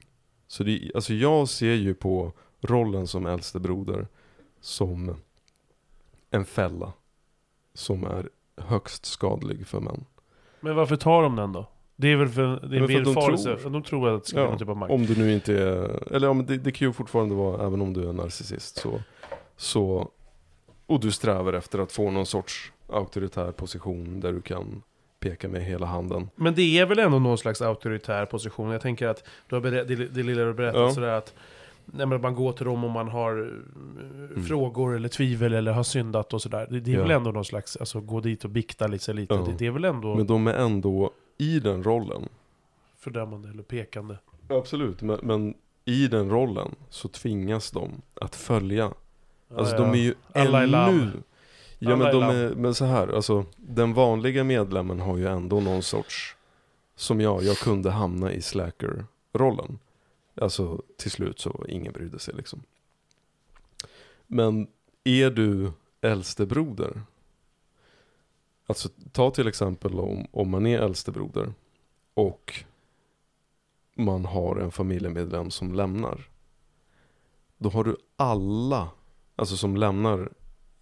Så 0.47 0.63
det, 0.63 0.91
alltså 0.95 1.15
jag 1.15 1.49
ser 1.49 1.75
ju 1.75 1.95
på 1.95 2.33
rollen 2.61 3.07
som 3.07 3.27
äldste 3.27 3.61
broder 3.61 4.07
som 4.61 5.17
en 6.31 6.45
fälla 6.45 6.93
som 7.75 8.05
är 8.05 8.29
högst 8.57 9.07
skadlig 9.07 9.67
för 9.67 9.81
män. 9.81 10.05
Men 10.61 10.77
varför 10.77 10.97
tar 10.97 11.23
de 11.23 11.37
den 11.37 11.53
då? 11.53 11.67
Det 11.97 12.09
är 12.09 12.17
väl 12.17 12.29
för, 12.29 12.43
det 12.43 12.77
är 12.77 12.79
en 12.79 12.83
att 12.83 12.89
de 12.89 12.95
villfarelse. 12.95 13.57
tror. 13.57 13.71
De 13.71 13.83
tror 13.83 14.09
att 14.15 14.23
det 14.23 14.29
ska 14.29 14.37
vara 14.37 14.45
Ja, 14.47 14.51
någon 14.51 14.59
typ 14.59 14.69
av 14.69 14.77
makt. 14.77 14.93
Om 14.93 15.07
du 15.07 15.17
nu 15.19 15.33
inte 15.33 15.53
är, 15.63 16.13
eller 16.15 16.35
men 16.35 16.47
det, 16.47 16.57
det 16.57 16.73
kan 16.73 16.89
ju 16.89 16.93
fortfarande 16.93 17.35
vara, 17.35 17.67
även 17.67 17.81
om 17.81 17.93
du 17.93 18.09
är 18.09 18.13
narcissist 18.13 18.77
så, 18.77 19.01
så, 19.57 20.11
och 20.87 21.01
du 21.01 21.13
strävar 21.13 21.53
efter 21.53 21.79
att 21.79 21.93
få 21.93 22.11
någon 22.11 22.27
sorts 22.27 22.73
auktoritär 22.89 23.53
position 23.53 24.21
där 24.21 24.33
du 24.33 24.41
kan 24.41 24.83
peka 25.21 25.49
med 25.49 25.63
hela 25.63 25.87
handen. 25.87 26.31
Men 26.37 26.55
det 26.55 26.79
är 26.79 26.87
väl 26.87 26.99
ändå 26.99 27.19
någon 27.19 27.39
slags 27.39 27.63
auktoritär 27.63 28.27
position. 28.27 28.71
Jag 28.71 28.81
tänker 28.81 29.09
att 29.09 29.25
du 29.49 29.55
har 29.57 29.63
det, 29.63 29.85
det 29.85 30.23
lilla 30.23 30.45
du 30.45 30.55
berättat 30.55 30.81
Ja. 30.81 30.91
sådär 30.91 31.09
att 31.09 31.35
nej, 31.87 32.07
men 32.07 32.21
man 32.21 32.35
går 32.35 32.53
till 32.53 32.67
dem 32.67 32.85
om 32.85 32.93
man 32.93 33.09
har 33.09 33.53
eh, 34.37 34.43
frågor 34.43 34.97
eller 34.97 35.09
tvivel 35.09 35.53
eller 35.55 35.73
har 35.73 35.83
syndat 35.83 36.33
och 36.35 36.43
sådär. 36.43 36.67
Det, 36.71 36.81
det 36.81 36.91
är 36.91 36.95
Mm. 36.95 37.01
Ja. 37.01 37.03
väl 37.03 37.17
ändå 37.17 37.31
någon 37.31 37.45
slags, 37.45 37.77
alltså 37.77 38.01
gå 38.01 38.21
dit 38.21 38.45
och 38.45 38.51
bikta 38.51 38.87
lite, 38.87 39.13
lite. 39.13 39.35
Ja. 39.35 39.41
Det, 39.41 39.53
det 39.59 39.67
är 39.67 39.71
väl 39.71 39.85
ändå 39.85 40.15
Men 40.15 40.27
de 40.27 40.47
är 40.47 40.55
ändå 40.55 41.11
i 41.39 41.61
den 41.61 41.83
rollen. 41.85 42.29
fördömande 42.99 43.49
eller 43.49 43.63
pekande. 43.63 44.17
Absolut, 44.49 45.03
men, 45.03 45.19
men 45.23 45.55
i 45.85 46.09
den 46.09 46.31
rollen 46.31 46.75
så 46.91 47.09
tvingas 47.09 47.71
de 47.71 47.91
att 48.21 48.35
följa. 48.35 48.91
Alltså 49.57 49.75
Ja, 49.77 49.81
de 49.83 49.91
är 49.91 49.97
ju 50.03 50.15
Alla 50.35 50.63
ännu... 50.63 51.11
Ja 51.79 51.93
Alla 51.93 52.05
men 52.05 52.13
de 52.15 52.23
är, 52.23 52.55
men 52.55 52.75
så 52.75 52.85
här, 52.85 53.09
alltså 53.09 53.45
den 53.57 53.95
vanliga 53.95 54.45
medlemmen 54.45 55.01
har 55.01 55.17
ju 55.17 55.27
ändå 55.27 55.61
någon 55.61 55.83
sorts, 55.83 56.37
som 56.97 57.21
jag, 57.21 57.43
jag 57.43 57.57
kunde 57.57 57.91
hamna 57.91 58.33
i 58.33 58.43
slacker-rollen. 58.43 59.79
Alltså 60.41 60.83
till 60.97 61.11
slut 61.11 61.39
så 61.39 61.65
ingen 61.69 61.93
brydde 61.93 62.19
sig 62.19 62.35
liksom. 62.35 62.63
Men 64.27 64.69
är 65.05 65.31
du 65.31 65.73
äldstebroder? 66.01 67.03
Alltså 68.67 68.89
ta 69.13 69.31
till 69.31 69.49
exempel 69.49 70.01
om, 70.01 70.27
om 70.31 70.51
man 70.51 70.67
är 70.67 70.79
äldstebroder 70.79 71.55
och 72.15 72.65
man 73.95 74.25
har 74.25 74.57
en 74.57 74.73
familjemedlem 74.73 75.51
som 75.51 75.75
lämnar. 75.75 76.29
Då 77.59 77.69
har 77.69 77.85
du 77.85 77.97
alla, 78.17 78.91
alltså 79.37 79.57
som 79.57 79.77
lämnar 79.77 80.33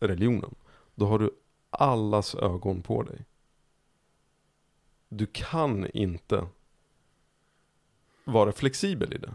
religionen. 0.01 0.55
Då 0.95 1.07
har 1.07 1.19
du 1.19 1.31
allas 1.71 2.35
ögon 2.35 2.83
på 2.83 3.03
dig. 3.03 3.25
Du 5.09 5.27
kan 5.27 5.91
inte 5.91 6.47
vara 8.25 8.53
flexibel 8.53 9.13
i 9.13 9.19
det. 9.19 9.35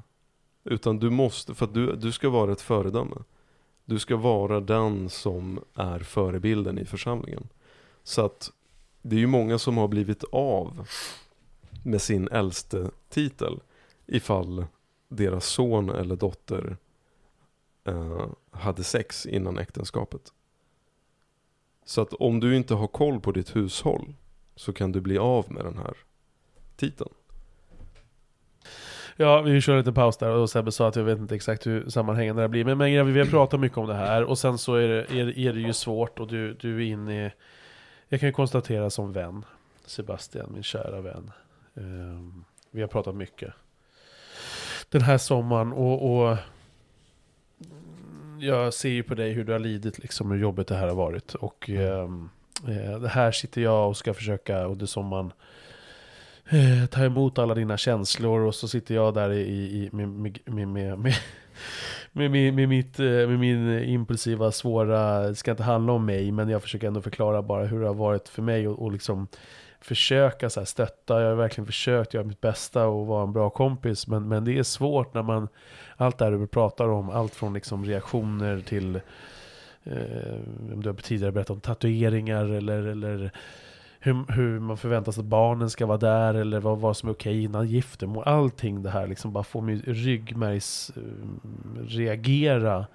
Utan 0.64 1.00
du 1.00 1.10
måste, 1.10 1.56
för 1.56 1.66
att 1.66 1.74
du, 1.74 1.96
du 1.96 2.12
ska 2.12 2.30
vara 2.30 2.52
ett 2.52 2.62
föredöme. 2.62 3.16
Du 3.86 4.00
ska 4.00 4.16
vara 4.16 4.60
den 4.60 5.10
som 5.10 5.60
är 5.74 6.00
förebilden 6.00 6.80
i 6.80 6.86
församlingen. 6.86 7.48
Så 8.04 8.26
att 8.26 8.52
det 9.02 9.16
är 9.16 9.20
ju 9.20 9.28
många 9.28 9.60
som 9.60 9.78
har 9.78 9.88
blivit 9.88 10.24
av 10.32 10.88
med 11.84 12.02
sin 12.02 12.28
äldste 12.28 12.92
titel 13.10 13.60
ifall 14.06 14.66
deras 15.08 15.46
son 15.46 15.90
eller 15.90 16.16
dotter 16.16 16.78
eh, 17.84 18.28
hade 18.52 18.84
sex 18.84 19.26
innan 19.26 19.58
äktenskapet. 19.58 20.34
Så 21.86 22.02
att 22.02 22.14
om 22.14 22.40
du 22.40 22.56
inte 22.56 22.74
har 22.74 22.88
koll 22.88 23.20
på 23.20 23.32
ditt 23.32 23.56
hushåll 23.56 24.14
så 24.56 24.74
kan 24.74 24.92
du 24.92 25.02
bli 25.02 25.18
av 25.18 25.52
med 25.52 25.66
den 25.66 25.78
här 25.78 25.98
titeln. 26.76 27.10
Ja, 29.22 29.42
vi 29.42 29.62
kör 29.62 29.78
lite 29.78 29.92
paus 29.92 30.18
där 30.18 30.30
och 30.30 30.50
Sebbe 30.50 30.72
sa 30.72 30.88
att 30.88 30.96
jag 30.96 31.04
vet 31.04 31.20
inte 31.20 31.36
exakt 31.36 31.68
hur 31.68 31.90
sammanhängande 31.90 32.42
det 32.42 32.44
här 32.44 32.48
blir. 32.48 32.66
Men, 32.66 32.78
men 32.78 33.14
vi 33.14 33.20
har 33.20 33.28
pratat 33.28 33.60
mycket 33.60 33.78
om 33.78 33.88
det 33.88 33.94
här 33.94 34.24
och 34.24 34.38
sen 34.38 34.58
så 34.58 34.76
är 34.76 34.88
det, 34.88 35.12
är, 35.12 35.40
är 35.40 35.54
det 35.54 35.60
ju 35.60 35.74
svårt 35.74 36.20
och 36.20 36.28
du, 36.28 36.54
du 36.54 36.76
är 36.76 36.92
inne 36.92 37.26
i... 37.26 37.32
Jag 38.10 38.20
kan 38.20 38.30
ju 38.30 38.34
konstatera 38.34 38.90
som 38.90 39.14
vän, 39.14 39.46
Sebastian, 39.86 40.54
min 40.54 40.64
kära 40.64 41.02
vän. 41.02 41.32
Ehm, 41.76 42.46
vi 42.72 42.82
har 42.82 42.88
pratat 42.88 43.16
mycket. 43.16 43.54
Den 44.90 45.02
här 45.02 45.18
sommaren 45.18 45.74
och, 45.74 46.22
och 46.22 46.38
jag 48.40 48.74
ser 48.74 48.90
ju 48.90 49.04
på 49.04 49.16
dig 49.16 49.32
hur 49.32 49.44
du 49.44 49.52
har 49.52 49.60
lidit, 49.60 50.00
liksom 50.00 50.32
hur 50.32 50.40
jobbigt 50.40 50.68
det 50.68 50.76
här 50.76 50.88
har 50.88 50.96
varit. 50.96 51.34
Och 51.34 51.70
ehm, 51.70 52.30
eh, 52.68 53.00
det 53.00 53.10
här 53.10 53.32
sitter 53.32 53.62
jag 53.62 53.90
och 53.90 53.98
ska 53.98 54.14
försöka 54.14 54.64
under 54.64 54.86
sommaren 54.86 55.32
eh, 56.50 56.86
tar 56.90 57.06
emot 57.06 57.40
alla 57.40 57.56
dina 57.56 57.78
känslor 57.78 58.40
och 58.42 58.56
så 58.56 58.68
sitter 58.68 58.96
jag 58.96 59.14
där 59.14 59.32
i, 59.32 59.42
i, 59.42 59.90
med, 59.92 60.10
med, 60.10 60.40
med, 60.46 61.00
med 61.00 61.16
med, 62.12 62.32
med, 62.32 62.54
med, 62.54 62.70
mitt, 62.70 63.00
eh, 63.00 63.06
med 63.06 63.40
min 63.40 63.84
impulsiva, 63.84 64.52
svåra, 64.52 65.28
det 65.28 65.36
ska 65.36 65.52
inte 65.52 65.64
handla 65.64 65.94
om 65.94 66.06
mig, 66.06 66.32
men 66.32 66.50
jag 66.50 66.62
försöker 66.62 66.88
ändå 66.88 67.02
förklara 67.02 67.42
bara 67.42 67.66
hur 67.66 67.80
det 67.82 67.88
har 67.88 67.94
varit 67.94 68.30
för 68.30 68.42
mig 68.42 68.68
och, 68.68 68.82
och 68.82 68.92
liksom 68.92 69.28
försöka 69.82 70.50
så 70.50 70.60
här 70.60 70.66
stötta. 70.66 71.22
Jag 71.22 71.30
har 71.30 71.36
verkligen 71.36 71.66
försökt 71.66 72.14
göra 72.14 72.24
mitt 72.26 72.42
bästa 72.42 72.88
och 72.88 73.08
vara 73.08 73.24
en 73.24 73.34
bra 73.34 73.50
kompis, 73.50 74.08
men, 74.08 74.28
men 74.28 74.46
det 74.46 74.58
är 74.58 74.64
svårt 74.64 75.14
när 75.14 75.24
man, 75.24 75.48
allt 75.98 76.18
det 76.18 76.26
här 76.26 76.32
du 76.32 76.48
pratar 76.48 76.88
om, 76.88 77.10
allt 77.10 77.36
från 77.36 77.54
liksom 77.54 77.86
reaktioner 77.86 78.60
till, 78.60 78.96
eh, 79.84 80.74
om 80.74 80.84
du 80.84 80.90
har 80.90 80.96
tidigare 80.96 81.32
berättat 81.32 81.50
om 81.50 81.62
tatueringar 81.62 82.46
eller, 82.46 82.84
eller 82.84 83.32
hur, 84.00 84.32
hur 84.32 84.60
man 84.60 84.78
förväntar 84.78 85.12
sig 85.12 85.22
att 85.22 85.28
barnen 85.28 85.70
ska 85.70 85.86
vara 85.86 85.98
där 85.98 86.34
eller 86.34 86.60
vad, 86.60 86.80
vad 86.80 86.98
som 86.98 87.10
är 87.10 87.14
okej 87.14 87.44
innan 87.44 87.68
giftermål. 87.68 88.24
Allting 88.28 88.84
det 88.84 88.90
här 88.90 89.08
liksom 89.08 89.34
bara 89.34 89.44
får 89.44 89.62
min 89.62 89.82
ryggmärgs 89.82 90.92
eh, 90.96 91.02
reagera 91.82 92.86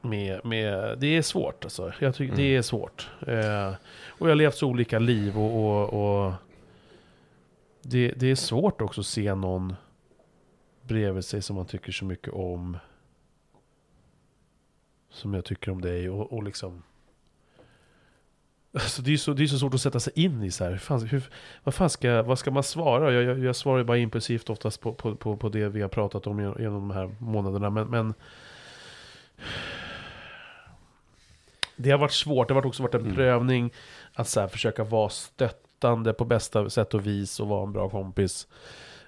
med, 0.00 0.44
med, 0.44 0.98
det 0.98 1.06
är 1.16 1.22
svårt 1.22 1.64
alltså. 1.64 1.92
Jag 2.00 2.14
tycker 2.14 2.36
det 2.36 2.42
Mm. 2.42 2.58
är 2.58 2.62
svårt. 2.62 3.10
Eh, 3.20 3.74
och 4.08 4.26
jag 4.26 4.30
har 4.30 4.34
levt 4.34 4.54
så 4.56 4.68
olika 4.68 4.98
liv 4.98 5.38
och, 5.38 5.64
och, 5.64 6.24
och 6.24 6.32
det, 7.82 8.12
det 8.16 8.30
är 8.30 8.34
svårt 8.34 8.80
också 8.80 9.00
att 9.00 9.06
se 9.06 9.34
någon 9.34 9.74
bredvid 10.82 11.24
sig 11.24 11.42
som 11.42 11.56
man 11.56 11.66
tycker 11.66 11.92
så 11.92 12.04
mycket 12.04 12.32
om. 12.32 12.76
Som 15.10 15.34
jag 15.34 15.44
tycker 15.44 15.70
om 15.72 15.80
dig 15.80 16.10
och, 16.10 16.32
och 16.32 16.42
liksom 16.42 16.82
Alltså 18.74 19.02
det, 19.02 19.12
är 19.12 19.16
så, 19.16 19.32
det 19.32 19.42
är 19.42 19.46
så 19.46 19.58
svårt 19.58 19.74
att 19.74 19.80
sätta 19.80 20.00
sig 20.00 20.12
in 20.16 20.42
i 20.42 20.50
så 20.50 20.64
här. 20.64 20.76
Fan, 20.76 21.06
hur, 21.06 21.22
vad, 21.64 21.74
fan 21.74 21.90
ska, 21.90 22.22
vad 22.22 22.38
ska 22.38 22.50
man 22.50 22.62
svara? 22.62 23.12
Jag, 23.12 23.22
jag, 23.22 23.38
jag 23.38 23.56
svarar 23.56 23.84
bara 23.84 23.98
impulsivt 23.98 24.50
oftast 24.50 24.80
på, 24.80 24.92
på, 24.92 25.16
på, 25.16 25.36
på 25.36 25.48
det 25.48 25.68
vi 25.68 25.82
har 25.82 25.88
pratat 25.88 26.26
om 26.26 26.40
genom, 26.40 26.88
de 26.88 26.90
här 26.90 27.14
månaderna. 27.18 27.70
Men, 27.70 27.86
men 27.86 28.14
det 31.76 31.90
har 31.90 31.98
varit 31.98 32.12
svårt. 32.12 32.48
Det 32.48 32.54
har 32.54 32.66
också 32.66 32.82
varit 32.82 32.94
en 32.94 33.00
Mm. 33.00 33.14
prövning 33.14 33.72
att 34.14 34.28
så 34.28 34.40
här, 34.40 34.48
försöka 34.48 34.84
vara 34.84 35.08
stöttande 35.08 36.12
på 36.12 36.24
bästa 36.24 36.70
sätt 36.70 36.94
och 36.94 37.06
vis 37.06 37.40
och 37.40 37.48
vara 37.48 37.62
en 37.62 37.72
bra 37.72 37.88
kompis. 37.88 38.46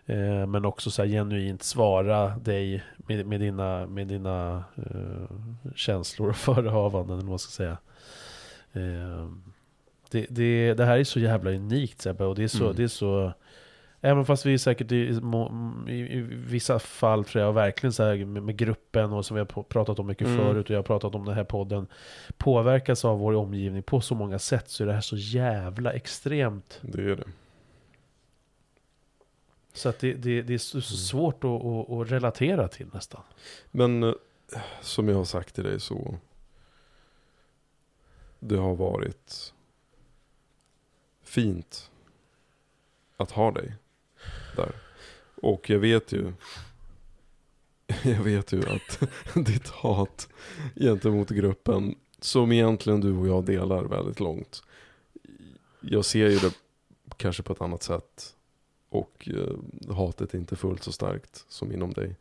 Eh, 0.07 0.47
men 0.47 0.65
också 0.65 0.91
så 0.91 1.03
här, 1.03 1.09
genuint 1.09 1.63
svara 1.63 2.29
dig 2.29 2.85
med, 2.97 3.27
med 3.27 3.41
dina, 3.41 3.87
med 3.87 4.07
dina 4.07 4.65
eh, 4.77 5.37
känslor 5.77 6.29
och 6.29 6.37
förehavanden, 6.37 7.11
eller 7.11 7.23
vad 7.23 7.31
man 7.31 7.39
ska 7.39 7.51
säga. 7.51 7.79
Eh, 8.73 9.29
det, 10.11 10.27
det, 10.31 10.75
det 10.75 10.85
här 10.85 10.99
är 10.99 11.05
så 11.05 11.21
jävla 11.21 11.51
unikt 11.51 12.01
Sebbe, 12.01 12.25
och 12.25 12.35
det 12.35 12.45
är 12.45 12.49
så, 12.49 12.65
Mm. 12.65 12.77
det 12.77 12.83
är 12.83 12.89
så 12.89 13.33
Även 14.01 14.25
fast 14.27 14.47
vi 14.47 14.59
säkert 14.59 14.93
i, 14.93 14.97
i, 15.89 15.93
i 15.93 16.21
vissa 16.31 16.79
fall 16.79 17.25
tror 17.25 17.45
jag 17.45 17.53
verkligen 17.53 17.93
så 17.93 18.03
här 18.03 18.25
med, 18.25 18.43
med 18.43 18.57
gruppen 18.57 19.13
och 19.13 19.27
som 19.27 19.35
vi 19.35 19.39
har 19.41 19.63
pratat 19.63 19.99
om 19.99 20.07
mycket 20.07 20.27
Mm. 20.27 20.39
förut 20.39 20.65
och 20.67 20.71
jag 20.71 20.79
har 20.79 20.83
pratat 20.83 21.15
om 21.15 21.25
den 21.25 21.35
här 21.35 21.45
podden 21.45 21.87
Påverkas 22.37 23.05
av 23.05 23.19
vår 23.19 23.33
omgivning 23.35 23.83
på 23.83 24.01
så 24.01 24.15
många 24.15 24.39
sätt 24.39 24.69
så 24.71 24.83
är 24.83 24.87
det 24.87 24.93
här 24.93 25.01
så 25.01 25.17
jävla 25.17 25.93
extremt 25.93 26.79
Det 26.83 27.03
är 27.03 27.17
det. 27.17 27.25
Så 29.73 29.89
att 29.89 29.99
det, 29.99 30.13
det, 30.13 30.43
det 30.43 30.55
är 30.55 30.59
så, 30.59 30.81
så 30.81 30.97
svårt 30.97 31.45
att, 31.45 31.51
att, 31.65 31.91
att 31.91 32.11
relatera 32.11 32.69
till 32.69 32.87
nästan 32.93 33.21
Men 33.71 34.03
eh, 34.03 34.13
som 34.81 35.09
jag 35.09 35.17
har 35.17 35.25
sagt 35.25 35.55
till 35.55 35.65
dig 35.65 35.81
så. 35.81 36.17
Det 38.41 38.57
har 38.57 38.75
varit 38.75 39.54
fint 41.35 41.91
att 43.17 43.31
ha 43.31 43.51
dig 43.51 43.75
där. 44.57 44.73
Och 45.35 45.71
jag 45.71 45.79
vet 45.79 46.13
ju. 46.13 46.33
Jag 48.03 48.23
vet 48.23 48.53
ju 48.53 48.69
att 48.69 49.01
ditt 49.35 49.69
hat 49.69 50.29
gentemot 50.77 51.31
gruppen. 51.31 51.95
Som 52.21 52.53
egentligen 52.53 53.01
du 53.01 53.17
och 53.17 53.29
jag 53.29 53.45
delar 53.45 53.85
väldigt 53.85 54.21
långt. 54.21 54.63
Jag 55.81 56.05
ser 56.05 56.29
ju 56.29 56.39
det 56.39 56.55
kanske 57.17 57.43
på 57.43 57.53
ett 57.53 57.61
annat 57.61 57.83
sätt. 57.83 58.35
Och 58.89 59.29
eh, 59.29 59.95
hatet 59.95 60.35
är 60.35 60.39
inte 60.39 60.57
fullt 60.57 60.83
så 60.83 60.93
starkt 60.93 61.45
som 61.49 61.73
inom 61.73 61.93
dig. 61.93 62.17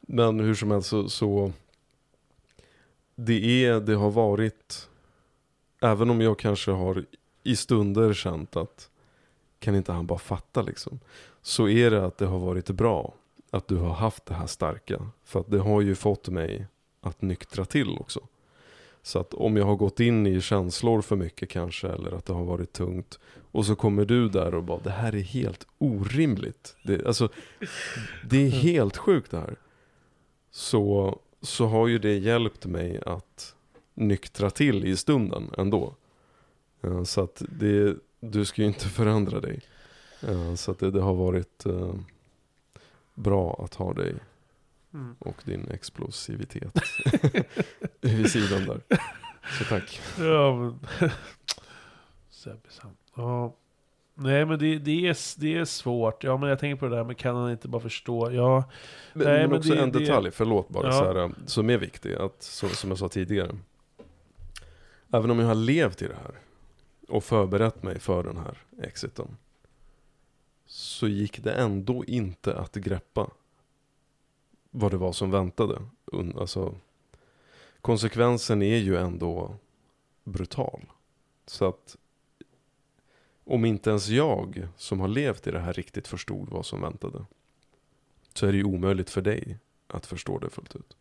Men 0.00 0.40
hur 0.40 0.54
som 0.54 0.70
helst 0.70 0.88
så, 0.88 1.08
så 1.08 1.52
det, 3.14 3.64
är, 3.64 3.80
det 3.80 3.94
har 3.94 4.10
varit, 4.10 4.88
även 5.80 6.10
om 6.10 6.20
jag 6.20 6.38
kanske 6.38 6.70
har 6.70 7.04
i 7.42 7.56
stunder 7.56 8.12
känt 8.12 8.56
att 8.56 8.90
kan 9.58 9.74
inte 9.74 9.92
han 9.92 10.06
bara 10.06 10.18
fatta 10.18 10.62
liksom. 10.62 11.00
Så 11.42 11.68
är 11.68 11.90
det 11.90 12.04
att 12.04 12.18
det 12.18 12.26
har 12.26 12.38
varit 12.38 12.70
bra 12.70 13.14
att 13.50 13.68
du 13.68 13.76
har 13.76 13.94
haft 13.94 14.26
det 14.26 14.34
här 14.34 14.46
starka. 14.46 15.10
För 15.24 15.40
att 15.40 15.50
det 15.50 15.58
har 15.58 15.80
ju 15.80 15.94
fått 15.94 16.28
mig 16.28 16.66
att 17.00 17.22
nyktra 17.22 17.64
till 17.64 17.98
också. 17.98 18.20
Så 19.02 19.18
att 19.18 19.34
om 19.34 19.56
jag 19.56 19.64
har 19.64 19.76
gått 19.76 20.00
in 20.00 20.26
i 20.26 20.40
känslor 20.40 21.02
för 21.02 21.16
mycket 21.16 21.48
kanske, 21.48 21.88
eller 21.88 22.12
att 22.12 22.26
det 22.26 22.32
har 22.32 22.44
varit 22.44 22.72
tungt. 22.72 23.18
Och 23.52 23.66
så 23.66 23.76
kommer 23.76 24.04
du 24.04 24.28
där 24.28 24.54
och 24.54 24.62
bara, 24.62 24.80
det 24.80 24.90
här 24.90 25.14
är 25.14 25.20
helt 25.20 25.66
orimligt. 25.78 26.76
Det, 26.82 27.06
alltså, 27.06 27.28
det 28.30 28.46
är 28.46 28.50
helt 28.50 28.96
sjukt 28.96 29.30
det 29.30 29.38
här. 29.38 29.56
Så, 30.50 31.18
så 31.40 31.66
har 31.66 31.88
ju 31.88 31.98
det 31.98 32.18
hjälpt 32.18 32.66
mig 32.66 33.00
att 33.06 33.54
nyktra 33.94 34.50
till 34.50 34.84
i 34.84 34.96
stunden 34.96 35.50
ändå. 35.58 35.94
Eh, 36.82 37.02
Så 37.04 37.22
att 37.24 37.42
det, 37.48 37.96
du 38.20 38.44
ska 38.44 38.62
ju 38.62 38.68
inte 38.68 38.88
förändra 38.88 39.40
dig. 39.40 39.60
Eh, 40.28 40.54
så 40.54 40.70
att 40.70 40.78
det, 40.78 40.90
det 40.90 41.00
har 41.00 41.14
varit 41.14 41.66
eh, 41.66 41.94
bra 43.14 43.60
att 43.64 43.74
ha 43.74 43.92
dig 43.92 44.14
Mm. 44.94 45.16
och 45.18 45.42
din 45.44 45.68
explosivitet 45.70 46.78
vid 48.00 48.30
sidan 48.30 48.64
där. 48.64 48.80
Så 49.58 49.64
tack. 49.64 50.00
Ja, 50.18 50.56
men... 50.56 50.78
Ja. 53.16 53.54
Nej 54.14 54.44
men 54.46 54.58
det, 54.58 54.78
det, 54.78 55.08
är, 55.08 55.40
det 55.40 55.54
är 55.58 55.64
svårt. 55.64 56.24
Ja 56.24 56.36
men 56.36 56.48
jag 56.48 56.58
tänker 56.58 56.76
på 56.80 56.88
det 56.88 56.96
där, 56.96 57.04
men 57.04 57.14
kan 57.14 57.36
han 57.36 57.50
inte 57.50 57.68
bara 57.68 57.82
förstå? 57.82 58.32
Ja, 58.32 58.64
Men, 59.12 59.26
Nej, 59.26 59.40
men 59.40 59.50
men 59.50 59.58
också 59.58 59.74
det- 59.74 59.80
en 59.82 59.92
det- 59.92 59.98
detalj, 59.98 60.30
förlåt 60.30 60.68
bara, 60.68 60.86
Ja. 60.86 60.92
så 60.92 61.04
här, 61.04 61.30
som 61.46 61.70
är 61.70 61.78
viktig, 61.78 62.14
att, 62.14 62.42
så, 62.42 62.68
som 62.68 62.90
jag 62.90 62.98
sa 62.98 63.08
tidigare. 63.08 63.50
Även 65.12 65.30
om 65.30 65.38
jag 65.38 65.46
har 65.46 65.54
levt 65.54 66.02
i 66.02 66.06
det 66.08 66.16
här 66.22 66.34
och 67.12 67.24
förberett 67.24 67.82
mig 67.82 67.98
för 67.98 68.22
den 68.22 68.36
här 68.36 68.58
exiten. 68.78 69.36
Så 70.66 71.08
gick 71.08 71.42
det 71.44 71.52
ändå 71.52 72.04
inte 72.04 72.58
att 72.58 72.74
greppa 72.74 73.30
vad 74.70 74.90
det 74.90 74.96
var 74.96 75.12
som 75.12 75.30
väntade. 75.30 75.82
Alltså, 76.36 76.74
konsekvensen 77.80 78.62
är 78.62 78.76
ju 78.76 78.96
ändå 78.96 79.56
brutal. 80.24 80.80
Så 81.46 81.68
att 81.68 81.96
om 83.44 83.64
inte 83.64 83.90
ens 83.90 84.08
jag 84.08 84.68
som 84.76 85.00
har 85.00 85.08
levt 85.08 85.46
i 85.46 85.50
det 85.50 85.60
här 85.60 85.72
riktigt 85.72 86.08
förstod 86.08 86.48
vad 86.48 86.66
som 86.66 86.80
väntade 86.80 87.24
så 88.34 88.46
är 88.46 88.52
det 88.52 88.58
ju 88.58 88.64
omöjligt 88.64 89.10
för 89.10 89.22
dig 89.22 89.58
att 89.86 90.06
förstå 90.06 90.38
det 90.38 90.50
fullt 90.50 90.76
ut 90.76 90.96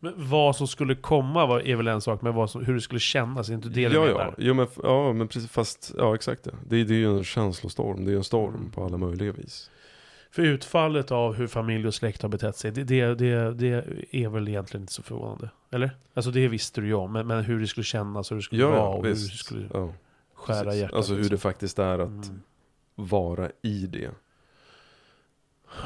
men 0.00 0.12
vad 0.16 0.56
som 0.56 0.66
skulle 0.68 0.94
komma 0.94 1.46
var, 1.46 1.60
är 1.60 1.76
väl 1.76 1.88
en 1.88 2.00
sak, 2.00 2.22
men 2.22 2.34
vad 2.34 2.50
som, 2.50 2.64
hur 2.64 2.74
det 2.74 2.80
skulle 2.80 3.00
kännas, 3.00 3.48
är 3.48 3.54
inte 3.54 3.68
det 3.68 3.80
ja, 3.80 4.06
ja. 4.06 4.34
Jo, 4.38 4.54
men, 4.54 4.66
ja, 4.82 5.12
men 5.12 5.28
precis, 5.28 5.50
fast, 5.50 5.94
ja 5.98 6.14
exakt 6.14 6.44
det. 6.44 6.54
Det, 6.68 6.76
är- 6.80 6.84
det 6.84 6.94
är 6.94 6.98
ju 6.98 7.18
en 7.18 7.24
känslostorm, 7.24 8.04
det 8.04 8.12
är 8.12 8.16
en 8.16 8.24
storm 8.24 8.70
på 8.74 8.84
alla 8.84 8.96
möjliga 8.96 9.32
vis. 9.32 9.70
För 10.32 10.42
utfallet 10.42 11.10
av 11.10 11.34
hur 11.34 11.46
familj 11.46 11.86
och 11.86 11.94
släkt 11.94 12.22
har 12.22 12.28
betett 12.28 12.56
sig, 12.56 12.70
det, 12.70 12.84
det, 12.84 13.14
det, 13.14 13.52
det 13.52 13.84
är 14.10 14.28
väl 14.28 14.48
egentligen 14.48 14.82
inte 14.82 14.92
så 14.92 15.02
förvånande? 15.02 15.50
Eller? 15.70 15.90
Alltså 16.14 16.30
det 16.30 16.48
visste 16.48 16.80
du 16.80 16.86
ju 16.86 16.94
om, 16.94 17.12
men, 17.12 17.26
men 17.26 17.44
hur 17.44 17.60
det 17.60 17.66
skulle 17.66 17.84
kännas 17.84 18.30
och 18.30 18.34
hur 18.34 18.40
det 18.40 18.44
skulle 18.44 18.62
Ja, 18.62 18.70
vara 18.70 18.88
och 18.88 18.96
hur 18.96 19.02
det 19.02 19.08
visst. 19.08 19.38
skulle 19.44 19.68
Ja, 19.74 19.92
skära 20.34 20.64
precis. 20.64 20.80
hjärtat. 20.80 20.96
Alltså 20.96 21.12
hur 21.12 21.18
det 21.18 21.22
liksom. 21.22 21.38
faktiskt 21.38 21.78
är 21.78 21.98
att 21.98 22.08
Mm. 22.08 22.40
vara 22.94 23.50
i 23.62 23.86
det. 23.86 24.10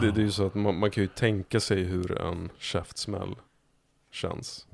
Det, 0.01 0.11
det 0.11 0.21
är 0.21 0.25
ju 0.25 0.31
så 0.31 0.47
att 0.47 0.55
man, 0.55 0.79
man 0.79 0.91
kan 0.91 1.03
ju 1.03 1.09
tänka 1.09 1.61
sig 1.61 1.83
hur 1.85 2.21
en 2.21 2.51
käftsmäll 2.59 3.35
känns. 4.15 4.67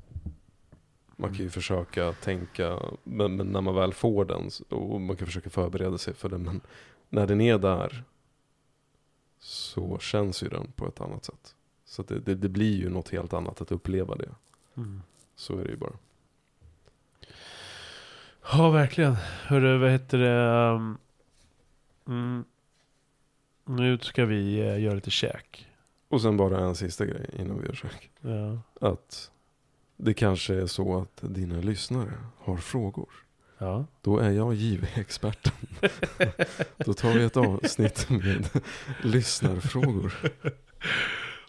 Man 1.15 1.29
kan 1.29 1.37
ju 1.37 1.43
Mm. 1.43 1.51
försöka 1.51 2.13
tänka, 2.13 2.79
men, 3.03 3.35
men 3.35 3.47
när 3.47 3.61
man 3.61 3.75
väl 3.75 3.93
får 3.93 4.25
den, 4.25 4.49
och 4.69 5.01
man 5.01 5.15
kan 5.15 5.25
försöka 5.27 5.49
förbereda 5.49 5.97
sig 5.97 6.13
för 6.13 6.29
den, 6.29 6.43
men 6.43 6.61
när 7.09 7.27
den 7.27 7.41
är 7.41 7.57
där 7.57 8.03
så 9.39 9.99
känns 9.99 10.43
ju 10.43 10.49
den 10.49 10.71
på 10.75 10.87
ett 10.87 11.01
annat 11.01 11.25
sätt. 11.25 11.55
Så 11.85 12.03
det, 12.03 12.19
det, 12.19 12.35
det 12.35 12.49
blir 12.49 12.77
ju 12.77 12.89
något 12.89 13.09
helt 13.09 13.33
annat 13.33 13.61
att 13.61 13.71
uppleva 13.71 14.15
det. 14.15 14.29
Mm. 14.77 15.01
Så 15.35 15.57
är 15.59 15.63
det 15.63 15.69
ju 15.71 15.77
bara. 15.77 15.93
Ja, 18.51 18.69
verkligen. 18.69 19.15
Hörru, 19.45 19.77
vad 19.77 19.91
heter 19.91 20.17
det? 20.17 20.69
um, 20.75 20.97
Mm. 22.07 22.45
Nu 23.65 23.97
ska 23.97 24.25
vi 24.25 24.59
eh, 24.59 24.79
göra 24.81 24.93
lite 24.95 25.11
käk. 25.11 25.67
Och 26.11 26.21
sen 26.21 26.37
bara 26.37 26.59
en 26.59 26.75
sista 26.75 27.05
grej 27.05 27.25
innan 27.39 27.59
vi 27.61 27.65
gör 27.67 27.73
käk. 27.73 28.09
Ja. 28.21 28.59
Att 28.89 29.31
det 29.97 30.13
kanske 30.13 30.55
är 30.55 30.65
så 30.65 31.01
att 31.01 31.21
dina 31.35 31.55
lyssnare 31.61 32.11
har 32.39 32.57
frågor. 32.57 33.09
ja. 33.57 33.85
Då 34.01 34.17
är 34.17 34.29
jag 34.31 34.53
JV-experten. 34.53 35.53
Då 36.85 36.93
tar 36.93 37.13
vi 37.13 37.23
ett 37.23 37.37
avsnitt 37.37 38.09
med 38.09 38.49
lyssnarfrågor. 39.03 40.13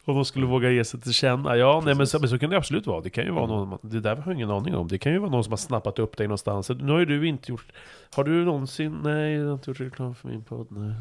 Och 0.04 0.14
de 0.14 0.24
skulle 0.24 0.46
våga 0.46 0.70
ge 0.70 0.84
sig 0.84 1.00
till 1.00 1.12
känna. 1.12 1.56
Ja, 1.56 1.82
nej, 1.84 1.94
men, 1.94 2.06
så, 2.06 2.18
men 2.18 2.28
så 2.28 2.38
kan 2.38 2.50
det 2.50 2.56
absolut 2.56 2.86
vara. 2.86 3.00
Det 3.00 3.10
kan 3.10 3.24
ju 3.24 3.30
vara 3.30 3.44
Mm. 3.44 3.56
någon, 3.56 3.78
det 3.82 4.00
där 4.00 4.16
har 4.16 4.32
jag 4.32 4.34
ingen 4.34 4.50
aning 4.50 4.74
om. 4.76 4.88
Det 4.88 4.98
kan 4.98 5.12
ju 5.12 5.18
vara 5.18 5.30
någon 5.30 5.44
som 5.44 5.52
har 5.52 5.56
snappat 5.56 5.98
upp 5.98 6.16
dig 6.16 6.26
någonstans. 6.26 6.68
Nu 6.68 6.92
har 6.92 6.98
ju 6.98 7.04
du 7.06 7.26
inte 7.28 7.52
gjort... 7.52 7.72
Har 8.14 8.24
du 8.24 8.44
någonsin... 8.44 8.98
Nej, 9.02 9.32
jag 9.32 9.46
har 9.46 9.52
inte 9.54 9.70
gjort 9.70 9.80
reklam 9.80 10.14
för 10.14 10.28
min 10.28 10.44
podd. 10.44 10.66
Nej, 10.70 10.94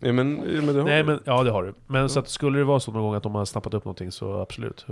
Ja, 0.00 0.12
men, 0.12 0.34
men 0.34 0.66
det 0.66 0.72
har 0.80 0.84
nej 0.84 1.02
vi. 1.02 1.06
men 1.08 1.20
ja 1.24 1.42
det 1.42 1.50
har 1.50 1.62
du. 1.62 1.74
Men 1.86 2.08
så 2.08 2.18
Ja. 2.18 2.22
att 2.22 2.28
skulle 2.28 2.58
det 2.58 2.64
vara 2.64 2.80
så 2.80 2.92
någon 2.92 3.02
gång 3.02 3.14
att 3.14 3.22
de 3.22 3.34
har 3.34 3.44
snappat 3.44 3.74
upp 3.74 3.84
någonting 3.84 4.12
så 4.12 4.40
absolut. 4.40 4.86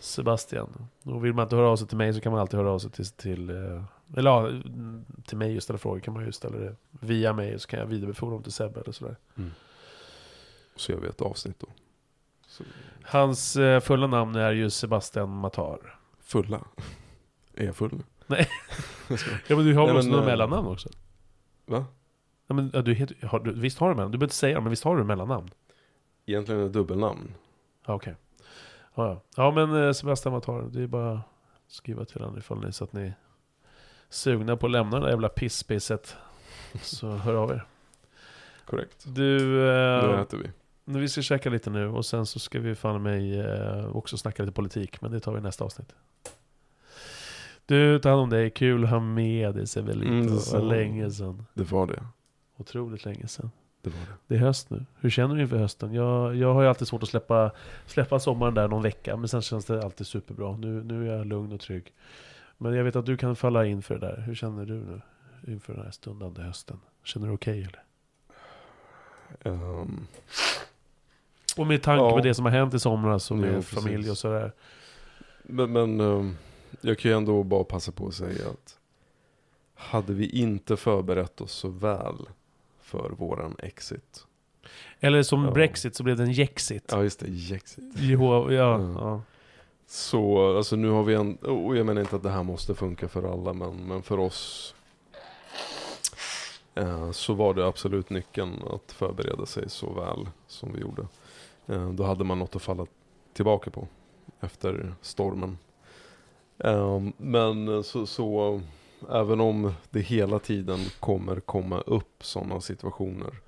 Sebastian. 0.00 0.88
Och 1.04 1.24
vill 1.24 1.32
man 1.34 1.42
inte 1.42 1.56
höra 1.56 1.68
av 1.68 1.76
sig 1.76 1.88
till 1.88 1.96
mig 1.96 2.14
så 2.14 2.20
kan 2.20 2.32
man 2.32 2.40
alltid 2.40 2.58
höra 2.60 2.70
av 2.70 2.78
sig 2.78 2.90
till... 2.90 3.06
till 3.06 3.50
eh, 3.50 3.82
eller 4.16 4.30
ja, 4.30 4.50
till 5.26 5.36
mig 5.38 5.56
och 5.56 5.62
ställa 5.62 5.78
frågor 5.78 6.00
kan 6.00 6.14
man 6.14 6.24
ju 6.26 6.32
ställa 6.32 6.56
det 6.58 6.76
via 6.90 7.32
mig. 7.32 7.58
Så 7.58 7.68
kan 7.68 7.78
jag 7.80 7.86
vidarebefordra 7.86 8.34
dem 8.34 8.42
till 8.42 8.52
Sebbe 8.52 8.80
eller 8.80 8.92
sådär. 8.92 9.16
Så 10.76 10.92
gör 10.92 10.98
vi 10.98 11.08
ett 11.08 11.22
avsnitt 11.22 11.60
då. 11.60 11.66
Så, 12.48 12.64
Hans 13.04 13.56
eh, 13.56 13.80
fulla 13.80 14.06
namn 14.06 14.34
är 14.36 14.52
ju 14.52 14.70
Sebastian 14.70 15.28
Matar. 15.30 15.98
fulla. 16.20 16.60
Är 17.54 17.64
jag 17.64 17.76
full 17.76 17.90
nu? 17.92 18.02
Nej. 18.26 18.48
Ja 19.48 19.56
men 19.56 19.64
du 19.64 19.74
har 19.74 19.86
väl 19.86 19.96
också 19.96 20.08
något 20.10 20.20
eh, 20.20 20.26
mellannamn 20.26 20.66
också? 20.68 20.88
Va? 21.66 21.84
Ja, 22.46 22.54
men, 22.54 22.70
ja, 22.74 22.82
du 22.82 22.94
heter, 22.94 23.26
har, 23.26 23.40
du, 23.40 23.52
visst 23.52 23.78
har 23.78 23.88
du 23.88 23.94
mellannamn? 23.94 24.12
Du 24.12 24.18
behöver 24.18 24.26
inte 24.26 24.34
säga 24.34 24.60
men 24.60 24.70
visst 24.70 24.84
har 24.84 24.96
du 24.96 25.04
mellannamn? 25.04 25.50
Egentligen 26.26 26.60
är 26.60 26.64
det 26.64 26.70
dubbelnamn. 26.70 27.34
Ja, 27.86 27.94
okej. 27.94 28.14
Ja, 28.94 29.06
ja. 29.06 29.20
ja, 29.36 29.50
men 29.50 29.84
eh, 29.84 29.92
Sebastian 29.92 30.32
Matar, 30.32 30.62
det 30.62 30.82
är 30.82 30.86
bara 30.86 31.12
att 31.12 31.20
skriva 31.66 32.04
till 32.04 32.20
honom 32.20 32.38
ifall 32.38 32.64
ni 32.64 32.72
så 32.72 32.84
att 32.84 32.92
ni 32.92 33.02
är 33.02 33.14
sugna 34.08 34.56
på 34.56 34.66
att 34.66 34.72
lämna 34.72 34.96
det 34.96 35.06
där 35.06 35.10
jävla 35.10 35.28
pisspacet. 35.28 36.16
Så 36.82 37.10
hör 37.10 37.34
av 37.34 37.50
er. 37.50 37.64
Korrekt. 38.64 39.04
Du, 39.06 39.60
eh, 39.68 40.20
äter 40.20 40.38
vi. 40.38 40.50
nu 40.84 41.00
vi 41.00 41.08
ska 41.08 41.22
käka 41.22 41.50
lite 41.50 41.70
nu 41.70 41.88
och 41.88 42.06
sen 42.06 42.26
så 42.26 42.38
ska 42.38 42.60
vi 42.60 42.74
fan 42.74 43.02
mig 43.02 43.40
eh, 43.40 43.96
också 43.96 44.16
snacka 44.16 44.42
lite 44.42 44.52
politik, 44.52 45.00
men 45.00 45.10
det 45.10 45.20
tar 45.20 45.32
vi 45.32 45.38
i 45.38 45.42
nästa 45.42 45.64
avsnitt. 45.64 45.94
Du, 47.66 47.98
ta 47.98 48.08
hand 48.08 48.20
om 48.20 48.30
dig. 48.30 48.50
Kul 48.50 48.84
att 48.84 48.90
ha 48.90 49.00
med 49.00 49.54
dig 49.54 49.66
Sebelito. 49.66 50.12
Mm, 50.12 50.26
det 50.26 50.52
var 50.52 50.60
länge 50.60 51.10
sedan. 51.10 51.46
Det 51.54 51.72
var 51.72 51.86
det. 51.86 52.02
Otroligt 52.56 53.04
länge 53.04 53.28
sedan. 53.28 53.50
Det 53.82 53.90
var 53.90 53.98
det. 54.00 54.06
Det 54.26 54.34
är 54.34 54.38
höst 54.38 54.70
nu. 54.70 54.84
Hur 55.00 55.10
känner 55.10 55.34
du 55.34 55.42
inför 55.42 55.56
hösten? 55.58 55.94
Jag, 55.94 56.36
jag 56.36 56.54
har 56.54 56.62
ju 56.62 56.68
alltid 56.68 56.88
svårt 56.88 57.02
att 57.02 57.08
släppa, 57.08 57.50
släppa 57.86 58.18
sommaren 58.20 58.54
där 58.54 58.68
någon 58.68 58.82
vecka, 58.82 59.16
men 59.16 59.28
sen 59.28 59.42
känns 59.42 59.64
det 59.64 59.84
alltid 59.84 60.06
superbra. 60.06 60.56
Nu, 60.56 60.84
nu 60.84 61.08
är 61.10 61.16
jag 61.16 61.26
lugn 61.26 61.52
och 61.52 61.60
trygg. 61.60 61.92
Men 62.58 62.74
jag 62.74 62.84
vet 62.84 62.96
att 62.96 63.06
du 63.06 63.16
kan 63.16 63.36
falla 63.36 63.66
in 63.66 63.82
för 63.82 63.94
det 63.98 64.06
där. 64.06 64.20
Hur 64.20 64.34
känner 64.34 64.64
du 64.66 64.74
nu 64.74 65.00
inför 65.46 65.74
den 65.74 65.84
här 65.84 65.90
stundande 65.90 66.42
hösten? 66.42 66.80
Känner 67.04 67.26
du 67.26 67.32
okej 67.34 67.58
eller? 67.62 67.82
Ehm, 69.42 70.06
Och 71.56 71.66
med 71.66 71.82
tanke 71.82 72.04
Ja. 72.04 72.10
på 72.10 72.20
det 72.20 72.34
som 72.34 72.44
har 72.44 72.52
hänt 72.52 72.74
i 72.74 72.78
somras 72.78 73.30
och 73.30 73.36
Ja, 73.36 73.40
med 73.40 73.54
precis. 73.54 73.74
familj 73.84 74.10
och 74.10 74.18
sådär. 74.18 74.52
men 75.42 75.72
men 75.72 76.00
ehm, 76.00 76.36
jag 76.80 76.98
kan 76.98 77.10
ju 77.10 77.16
ändå 77.16 77.42
bara 77.42 77.64
passa 77.64 77.92
på 77.92 78.06
att 78.06 78.14
säga 78.14 78.48
att 78.50 78.78
hade 79.74 80.12
vi 80.12 80.28
inte 80.28 80.76
förberett 80.76 81.40
oss 81.40 81.52
så 81.52 81.68
väl 81.68 82.16
för 82.86 83.10
våran 83.10 83.56
exit. 83.58 84.26
Eller 85.00 85.22
som 85.22 85.44
Ja. 85.44 85.50
Brexit 85.50 85.94
så 85.94 86.02
blev 86.02 86.16
det 86.16 86.22
en 86.22 86.32
Jexit. 86.32 86.84
Ja 86.88 87.02
just 87.02 87.20
det, 87.20 87.54
exit. 87.54 87.84
JH, 87.96 88.22
ja, 88.52 88.74
Mm. 88.74 88.92
ja. 88.96 89.22
Så 89.86 90.56
alltså 90.56 90.76
nu 90.76 90.88
har 90.88 91.02
vi 91.02 91.14
en, 91.14 91.36
och 91.36 91.76
jag 91.76 91.86
menar 91.86 92.00
inte 92.00 92.16
att 92.16 92.22
det 92.22 92.30
här 92.30 92.42
måste 92.42 92.74
funka 92.74 93.08
för 93.08 93.32
alla 93.32 93.52
men, 93.52 93.76
men 93.88 94.02
för 94.02 94.18
oss 94.18 94.74
eh, 96.74 97.10
så 97.10 97.34
var 97.34 97.54
det 97.54 97.66
absolut 97.66 98.10
nyckeln 98.10 98.62
att 98.70 98.92
förbereda 98.92 99.46
sig 99.46 99.70
så 99.70 99.92
väl 99.92 100.28
som 100.46 100.72
vi 100.72 100.80
gjorde. 100.80 101.06
Eh, 101.66 101.90
då 101.90 102.04
hade 102.04 102.24
man 102.24 102.38
något 102.38 102.56
att 102.56 102.62
falla 102.62 102.86
tillbaka 103.32 103.70
på 103.70 103.88
efter 104.40 104.94
stormen. 105.00 105.58
Eh, 106.58 107.00
men 107.16 107.84
så, 107.84 108.06
så 108.06 108.60
även 109.10 109.40
om 109.40 109.72
det 109.90 110.00
hela 110.00 110.38
tiden 110.38 110.78
kommer 111.00 111.40
komma 111.40 111.80
upp 111.80 112.24
sådana 112.24 112.60
situationer 112.60 113.40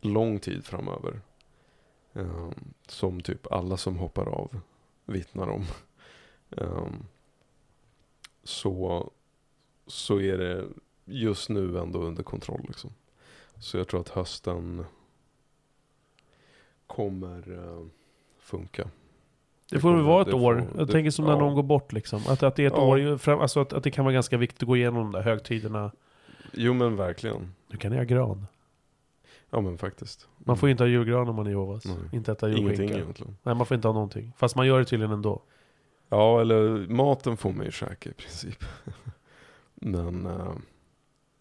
lång 0.00 0.38
tid 0.38 0.64
framöver. 0.64 1.20
eh, 2.12 2.50
som 2.86 3.20
typ 3.20 3.52
alla 3.52 3.76
som 3.76 3.96
hoppar 3.96 4.28
av 4.28 4.60
vittnar 5.06 5.48
om. 5.48 5.64
Ehm, 6.56 7.06
så, 8.42 9.10
så 9.86 10.20
är 10.20 10.38
det 10.38 10.66
just 11.04 11.48
nu 11.48 11.78
ändå 11.78 11.98
under 12.02 12.22
kontroll. 12.22 12.64
Liksom. 12.68 12.90
Så 13.58 13.76
jag 13.76 13.88
tror 13.88 14.00
att 14.00 14.08
hösten 14.08 14.84
kommer 16.86 17.52
eh, 17.52 17.86
funka. 18.38 18.90
Det 19.70 19.80
får 19.80 19.94
väl 19.94 20.02
vara 20.04 20.22
ett 20.22 20.34
år. 20.34 20.54
får- 20.54 20.78
jag 20.78 20.86
det- 20.86 20.92
tänker 20.92 21.10
som 21.10 21.24
när 21.24 21.32
ja. 21.32 21.38
någon 21.38 21.54
går 21.54 21.62
bort 21.62 21.92
liksom. 21.92 22.22
Att, 22.28 22.42
att 22.42 22.56
det 22.56 22.62
är 22.62 22.66
ett 22.66 22.72
Ja. 22.76 22.82
år, 22.86 23.18
fram, 23.18 23.40
alltså 23.40 23.60
att, 23.60 23.72
att 23.72 23.82
det 23.84 23.90
kan 23.90 24.04
vara 24.04 24.12
ganska 24.14 24.36
viktigt 24.36 24.62
att 24.62 24.66
gå 24.68 24.76
igenom 24.76 24.94
de 25.02 25.12
där 25.12 25.22
högtiderna. 25.22 25.90
Jo 26.52 26.72
men 26.74 26.96
verkligen. 26.96 27.54
Nu 27.68 27.76
kan 27.76 27.92
ha 27.92 28.02
gran. 28.02 28.46
Ja 29.50 29.60
men 29.60 29.78
faktiskt. 29.78 30.28
Man 30.38 30.56
får 30.56 30.68
ju 30.68 30.70
inte 30.70 30.82
ha 30.82 30.88
julgran 30.88 31.28
om 31.28 31.36
man 31.36 31.46
är 31.46 31.50
Jehovas. 31.50 31.84
Inte 32.12 32.32
äta 32.32 32.48
Ingenting 32.48 32.66
julskinka. 32.68 32.94
egentligen. 32.94 33.36
Nej, 33.42 33.54
man 33.54 33.66
får 33.66 33.74
inte 33.74 33.88
ha 33.88 33.92
någonting. 33.92 34.32
Fast 34.36 34.56
man 34.56 34.66
gör 34.66 34.78
det 34.78 34.84
tydligen 34.84 35.12
ändå. 35.12 35.42
Ja 36.08 36.40
eller 36.40 36.86
maten 36.88 37.36
får 37.36 37.52
man 37.52 37.64
ju 37.64 37.70
käka 37.72 38.10
i 38.10 38.12
princip. 38.12 38.64
men 39.74 40.26
eh, 40.26 40.52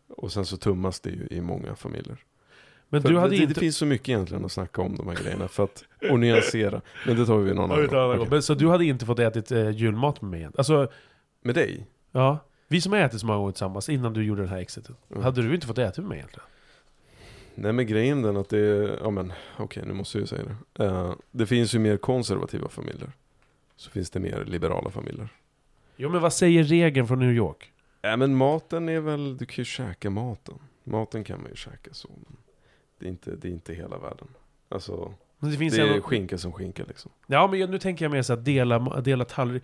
Och 0.09 0.31
sen 0.31 0.45
så 0.45 0.57
tummas 0.57 0.99
det 0.99 1.09
ju 1.09 1.27
i 1.31 1.41
många 1.41 1.75
familjer. 1.75 2.17
Men 2.89 3.01
För 3.01 3.09
du 3.09 3.17
hade 3.17 3.29
det, 3.29 3.35
inte... 3.37 3.53
det 3.53 3.59
finns 3.59 3.77
så 3.77 3.85
mycket 3.85 4.09
egentligen 4.09 4.45
att 4.45 4.51
snacka 4.51 4.81
om 4.81 4.95
de 4.95 5.07
här 5.07 5.15
grejerna 5.15 5.47
för 5.47 5.63
att, 5.63 5.83
och 6.11 6.19
nyansera. 6.19 6.81
Men 7.07 7.17
det 7.17 7.25
tar 7.25 7.37
vi 7.37 7.53
någon 7.53 7.71
annan 7.71 7.87
gång. 7.87 8.15
Okej. 8.15 8.27
Men, 8.29 8.41
så 8.43 8.53
du 8.53 8.69
hade 8.69 8.85
inte 8.85 9.05
fått 9.05 9.19
ätit 9.19 9.51
eh, 9.51 9.69
julmat 9.69 10.21
med 10.21 10.31
mig 10.31 10.43
än? 10.43 10.53
Alltså, 10.57 10.87
Med 11.41 11.55
dig? 11.55 11.87
ja. 12.11 12.39
Vi 12.71 12.81
som 12.81 12.93
har 12.93 12.99
ätit 12.99 13.19
så 13.19 13.25
många 13.25 13.39
gånger 13.39 13.51
tillsammans 13.51 13.89
innan 13.89 14.13
du 14.13 14.23
gjorde 14.23 14.41
den 14.41 14.49
här 14.49 14.57
exiten. 14.57 14.95
Mm. 15.11 15.23
Hade 15.23 15.41
du 15.41 15.55
inte 15.55 15.67
fått 15.67 15.77
äta 15.77 16.01
med 16.01 16.09
mig 16.09 16.17
egentligen? 16.17 16.47
Nej 17.55 17.73
men 17.73 17.87
grejen 17.87 18.21
den 18.21 18.37
att 18.37 18.49
det 18.49 18.59
är, 18.59 18.99
ja 19.03 19.09
men 19.09 19.33
okej 19.57 19.83
nu 19.85 19.93
måste 19.93 20.17
jag 20.17 20.21
ju 20.21 20.27
säga 20.27 20.43
det. 20.73 20.85
Eh, 20.85 21.13
det 21.31 21.45
finns 21.45 21.75
ju 21.75 21.79
mer 21.79 21.97
konservativa 21.97 22.69
familjer. 22.69 23.11
Så 23.75 23.89
finns 23.89 24.09
det 24.09 24.19
mer 24.19 24.45
liberala 24.45 24.91
familjer. 24.91 25.29
Jo 25.97 26.09
men 26.09 26.21
vad 26.21 26.33
säger 26.33 26.63
regeln 26.63 27.07
från 27.07 27.19
New 27.19 27.31
York? 27.31 27.71
Nej 28.01 28.17
men 28.17 28.35
maten 28.35 28.89
är 28.89 28.99
väl, 28.99 29.37
du 29.37 29.45
kan 29.45 29.55
ju 29.55 29.65
käka 29.65 30.09
maten. 30.09 30.55
Maten 30.83 31.23
kan 31.23 31.41
man 31.41 31.49
ju 31.49 31.55
käka 31.55 31.93
så. 31.93 32.09
Men 32.15 32.37
det, 32.99 33.05
är 33.05 33.09
inte, 33.09 33.35
det 33.35 33.47
är 33.47 33.51
inte 33.51 33.73
hela 33.73 33.97
världen. 33.97 34.27
Alltså, 34.69 35.13
det 35.39 35.57
finns 35.57 35.75
det 35.75 35.81
är 35.81 35.87
ändå- 35.87 36.01
skinka 36.01 36.37
som 36.37 36.53
skinka 36.53 36.83
liksom. 36.87 37.11
Ja 37.27 37.47
men 37.47 37.71
nu 37.71 37.79
tänker 37.79 38.05
jag 38.05 38.11
mer 38.11 38.21
så 38.21 38.33
att 38.33 38.45
dela, 38.45 39.01
dela 39.01 39.25
tallrik, 39.25 39.63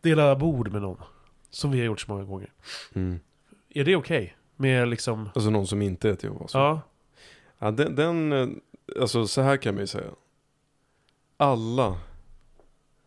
dela 0.00 0.36
bord 0.36 0.72
med 0.72 0.82
någon. 0.82 1.02
Som 1.50 1.70
vi 1.70 1.78
har 1.78 1.86
gjort 1.86 2.00
så 2.00 2.12
många 2.12 2.24
gånger. 2.24 2.52
Mm. 2.94 3.20
Är 3.68 3.84
det 3.84 3.96
okej? 3.96 4.36
Med 4.56 4.88
liksom, 4.88 5.28
Alltså 5.34 5.50
någon 5.50 5.66
som 5.66 5.82
inte 5.82 6.10
är 6.10 6.16
Jehovas 6.22 6.54
ja. 6.54 6.80
Ja, 7.58 7.70
den, 7.70 7.94
den, 7.94 8.32
eh, 8.32 8.48
alltså 9.00 9.26
så 9.26 9.40
här 9.42 9.56
kan 9.56 9.74
man 9.74 9.80
ju 9.82 9.86
säga. 9.86 10.10
Alla 11.36 11.98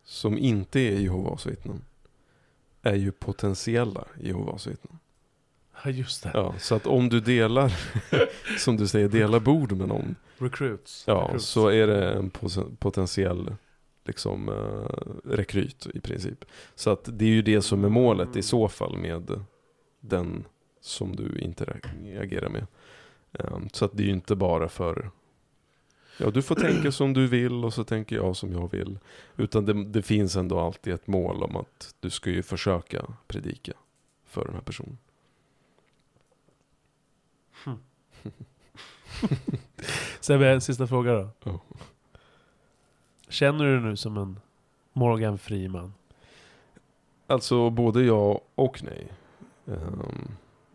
som 0.04 0.38
inte 0.38 0.80
är 0.80 0.98
Jehovas 0.98 1.46
vittnen 1.46 1.84
är 2.82 2.94
ju 2.94 3.12
potentiella 3.12 4.04
Jehovas 4.20 4.66
vittnen. 4.66 4.98
Ja 5.84 5.90
just 5.90 6.22
det. 6.22 6.30
Ja, 6.34 6.54
så 6.58 6.74
att 6.74 6.86
om 6.86 7.08
du 7.08 7.20
delar, 7.20 7.72
som 8.58 8.76
du 8.76 8.86
säger, 8.86 9.08
delar 9.08 9.40
bord 9.40 9.72
med 9.72 9.88
någon, 9.88 10.16
Recruits. 10.38 11.04
ja, 11.06 11.24
Recruits. 11.24 11.44
så 11.44 11.68
är 11.68 11.86
det 11.86 12.10
en 12.10 12.30
potentiell 12.78 13.54
liksom, 14.04 14.48
eh, 14.48 15.30
rekryt 15.30 15.86
i 15.94 16.00
princip. 16.00 16.44
Så 16.74 16.90
att 16.90 17.08
det 17.12 17.24
är 17.24 17.28
ju 17.28 17.42
det 17.42 17.62
som 17.62 17.84
är 17.84 17.88
målet 17.88 18.36
i 18.36 18.42
så 18.42 18.68
fall 18.68 18.98
med 18.98 19.44
den 20.00 20.44
som 20.80 21.16
du 21.16 21.38
interagerar 21.38 22.48
med. 22.48 22.66
Um, 23.32 23.68
så 23.72 23.84
att 23.84 23.90
det 23.94 24.02
är 24.02 24.06
ju 24.06 24.12
inte 24.12 24.36
bara 24.36 24.68
för 24.68 25.10
Ja, 26.18 26.30
du 26.30 26.42
får 26.42 26.54
tänka 26.54 26.92
som 26.92 27.12
du 27.12 27.26
vill 27.26 27.64
och 27.64 27.74
så 27.74 27.84
tänker 27.84 28.16
jag 28.16 28.36
som 28.36 28.52
jag 28.52 28.70
vill. 28.70 28.98
Utan 29.36 29.64
det, 29.64 29.84
det 29.84 30.02
finns 30.02 30.36
ändå 30.36 30.60
alltid 30.60 30.92
ett 30.92 31.06
mål 31.06 31.42
om 31.42 31.56
att 31.56 31.94
du 32.00 32.10
ska 32.10 32.30
ju 32.30 32.42
försöka 32.42 33.06
predika 33.26 33.72
för 34.26 34.44
den 34.44 34.54
här 34.54 34.60
personen. 34.62 34.98
Sebbe, 40.20 40.60
sista 40.60 40.86
fråga 40.86 41.12
då. 41.12 41.28
Ja. 41.44 41.60
Känner 43.28 43.64
du 43.64 43.80
dig 43.80 43.90
nu 43.90 43.96
som 43.96 44.16
en 44.16 44.40
Morgan 44.92 45.38
Freeman? 45.38 45.94
Alltså 47.26 47.70
både 47.70 48.02
ja 48.02 48.40
och 48.54 48.84
nej. 48.84 49.08
Ehm, 49.66 50.28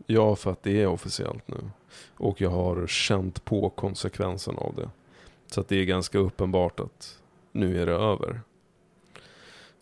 ja, 0.06 0.36
för 0.36 0.50
att 0.50 0.62
det 0.62 0.82
är 0.82 0.86
officiellt 0.86 1.48
nu. 1.48 1.70
Och 2.16 2.40
jag 2.40 2.50
har 2.50 2.86
känt 2.86 3.44
på 3.44 3.70
konsekvensen 3.70 4.58
av 4.58 4.74
det. 4.76 4.90
Så 5.46 5.60
att 5.60 5.68
det 5.68 5.76
är 5.76 5.84
ganska 5.84 6.18
uppenbart 6.18 6.80
att 6.80 7.18
nu 7.52 7.82
är 7.82 7.86
det 7.86 7.92
över. 7.92 8.40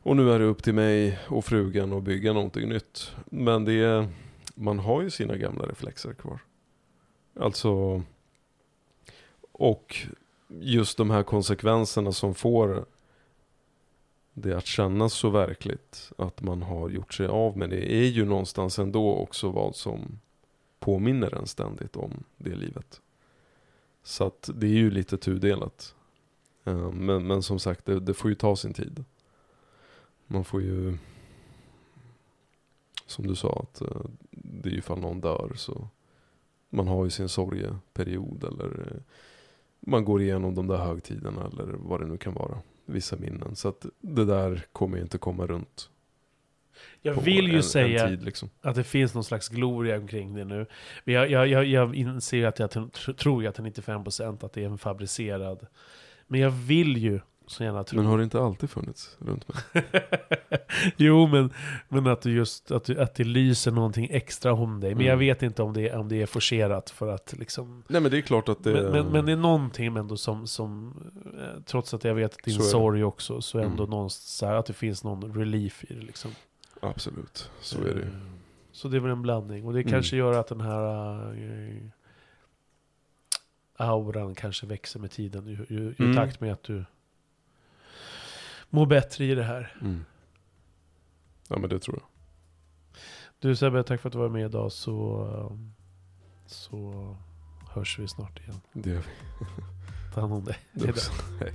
Och 0.03 0.17
nu 0.17 0.31
är 0.31 0.39
det 0.39 0.45
upp 0.45 0.63
till 0.63 0.75
mig 0.75 1.19
och 1.29 1.45
frugan 1.45 1.93
att 1.93 2.03
bygga 2.03 2.33
någonting 2.33 2.69
nytt. 2.69 3.13
Men 3.25 3.65
det 3.65 3.73
är, 3.73 4.09
man 4.55 4.79
har 4.79 5.03
ju 5.03 5.11
sina 5.11 5.37
gamla 5.37 5.67
reflexer 5.67 6.13
kvar. 6.13 6.39
Alltså, 7.37 8.03
och 9.53 9.97
just 10.49 10.97
de 10.97 11.11
här 11.11 11.23
konsekvenserna 11.23 12.13
som 12.13 12.35
får 12.35 12.87
det 14.33 14.57
att 14.57 14.67
kännas 14.67 15.13
så 15.13 15.31
verkligt 15.31 16.13
att 16.19 16.43
man 16.43 16.63
har 16.63 16.89
gjort 16.89 17.15
sig 17.15 17.27
av 17.27 17.57
med 17.57 17.71
det 17.71 17.93
är 17.93 18.07
ju 18.07 18.25
någonstans 18.25 18.79
ändå 18.79 19.15
också 19.15 19.51
vad 19.51 19.77
som 19.77 20.21
påminner 20.81 21.35
en 21.35 21.47
ständigt 21.47 21.97
om 21.97 22.25
det 22.37 22.55
livet. 22.55 23.01
Så 24.03 24.25
att 24.25 24.51
det 24.55 24.67
är 24.67 24.71
ju 24.71 24.91
lite 24.91 25.17
tudelat. 25.17 25.95
Eh, 26.65 26.91
men, 26.93 27.27
men 27.27 27.43
som 27.43 27.59
sagt, 27.59 27.85
det, 27.85 28.01
det 28.01 28.15
får 28.15 28.31
ju 28.31 28.35
ta 28.35 28.57
sin 28.57 28.73
tid. 28.73 29.05
Man 30.27 30.45
får 30.45 30.63
ju, 30.63 30.99
som 33.07 33.27
du 33.27 33.35
sa, 33.35 33.63
att 33.63 33.81
eh, 33.81 34.05
det 34.31 34.69
är 34.69 34.73
ju 34.73 34.79
ifall 34.79 35.01
någon 35.01 35.21
dör 35.21 35.53
så 35.57 35.89
man 36.75 36.89
har 36.89 37.05
ju 37.05 37.11
sin 37.11 37.29
sorgeperiod 37.29 38.45
eller 38.45 38.65
eh, 38.65 39.03
man 39.81 40.05
går 40.05 40.23
igenom 40.23 40.55
de 40.55 40.67
där 40.67 40.77
högtiderna 40.77 41.51
eller 41.53 41.73
vad 41.79 42.01
det 42.01 42.07
nu 42.07 42.17
kan 42.17 42.35
vara. 42.35 42.59
Vissa 42.87 43.17
minnen. 43.17 43.57
Så 43.57 43.69
att 43.69 43.87
det 44.01 44.25
där 44.25 44.65
kommer 44.73 44.97
ju 44.97 45.03
inte 45.03 45.19
komma 45.19 45.47
runt. 45.47 45.91
Jag 47.03 47.15
vill 47.15 47.49
ju 47.49 47.57
en, 47.57 47.63
säga 47.63 48.05
En 48.05 48.11
tid, 48.11 48.25
liksom. 48.25 48.51
att 48.61 48.75
det 48.75 48.85
finns 48.85 49.15
någon 49.15 49.25
slags 49.25 49.49
gloria 49.49 49.97
omkring 49.97 50.35
det 50.35 50.45
nu. 50.45 50.67
Men 51.05 51.15
jag, 51.15 51.31
jag, 51.31 51.47
jag, 51.47 51.65
jag 51.65 51.95
inser 51.95 52.47
att 52.47 52.59
jag 52.59 52.71
tr- 52.71 53.15
tror 53.15 53.51
till 53.51 53.65
95% 53.65 54.45
att 54.45 54.53
det 54.53 54.63
är 54.63 54.67
en 54.67 54.79
fabricerad. 54.79 55.67
Men 56.27 56.41
jag 56.41 56.51
vill 56.51 56.97
ju 56.97 57.21
så 57.47 57.65
gärna 57.65 57.85
tro. 57.85 57.97
Men 57.97 58.07
har 58.07 58.19
det 58.19 58.25
inte 58.25 58.41
alltid 58.41 58.71
funnits 58.71 59.17
runt 59.19 59.49
mig? 59.49 59.85
jo, 60.97 61.27
men, 61.27 61.51
men 61.89 62.07
att, 62.07 62.23
du 62.23 62.33
just, 62.33 62.71
att, 62.71 62.85
du, 62.85 63.01
att 63.01 63.15
det 63.15 63.25
lyser 63.25 63.71
någonting 63.71 64.09
extra 64.11 64.53
om 64.53 64.81
dig. 64.81 64.91
Men 64.91 65.01
Mm. 65.01 65.07
jag 65.11 65.17
vet 65.17 65.43
inte 65.43 65.63
om 65.63 65.73
det, 65.73 65.93
om 65.93 66.09
det 66.09 66.23
är 66.23 66.27
forcerat 66.27 66.91
för 66.91 67.09
att 67.09 67.35
liksom... 67.39 67.83
Nej 67.89 68.01
men 68.01 68.11
det 68.11 68.19
är 68.19 68.23
klart 68.23 68.49
att 68.49 68.65
det... 68.65 68.73
Men, 68.73 68.93
men, 68.93 69.07
men 69.07 69.27
det 69.27 69.33
är 69.33 69.37
någonting 69.37 69.97
ändå 69.97 70.17
som, 70.17 70.47
som 70.47 70.95
eh, 71.39 71.63
trots 71.65 71.95
att 71.95 72.05
jag 72.05 72.15
vet 72.15 72.45
din 72.45 72.55
är 72.55 72.59
det. 72.59 72.65
sorg 72.65 73.05
också, 73.05 73.41
så 73.41 73.59
ändå 73.59 73.83
Mm. 73.83 73.91
någonstans 73.91 74.37
så 74.37 74.47
här, 74.47 74.55
att 74.55 74.67
det 74.67 74.73
finns 74.73 75.05
någon 75.05 75.35
relief 75.35 75.85
i 75.85 75.95
det 75.95 76.01
liksom. 76.01 76.31
Absolut, 76.81 77.51
så 77.61 77.79
är 77.81 77.95
det. 77.95 78.03
Eh, 78.03 78.09
Så 78.73 78.89
det 78.89 78.97
är 78.97 79.01
väl 79.01 79.11
en 79.11 79.23
blandning. 79.23 79.67
Och 79.67 79.73
det 79.73 79.81
Mm. 79.81 79.91
kanske 79.93 80.17
gör 80.17 80.33
att 80.41 80.47
den 80.49 80.61
här 80.61 81.33
eh, 81.35 81.83
auran 83.77 84.35
kanske 84.35 84.67
växer 84.67 85.01
med 85.01 85.11
tiden 85.11 85.49
i 85.69 85.95
Mm. 86.03 86.17
takt 86.17 86.41
med 86.41 86.53
att 86.53 86.63
du 86.63 86.85
må 88.75 88.87
bättre 88.87 89.25
i 89.25 89.35
det 89.35 89.43
här. 89.43 89.77
Mm. 89.81 90.05
Ja 91.49 91.59
men 91.59 91.71
det 91.71 91.79
tror 91.79 91.99
jag. 92.01 92.09
Du 93.39 93.57
Sebbe, 93.57 93.83
tack 93.83 94.01
för 94.01 94.09
att 94.09 94.13
du 94.13 94.19
var 94.19 94.29
med 94.29 94.45
idag 94.45 94.73
så, 94.73 95.25
um, 95.51 95.75
så 96.47 97.17
hörs 97.71 97.99
vi 97.99 98.09
snart 98.09 98.41
igen. 98.41 98.61
Det 98.73 98.91
gör 98.91 98.99
vi. 98.99 99.05
Ta 100.15 100.21
hand 100.21 100.33
om 100.33 100.45
dig. 100.45 100.57
Du 100.73 100.91
också. 100.91 101.13
Hej. 101.41 101.55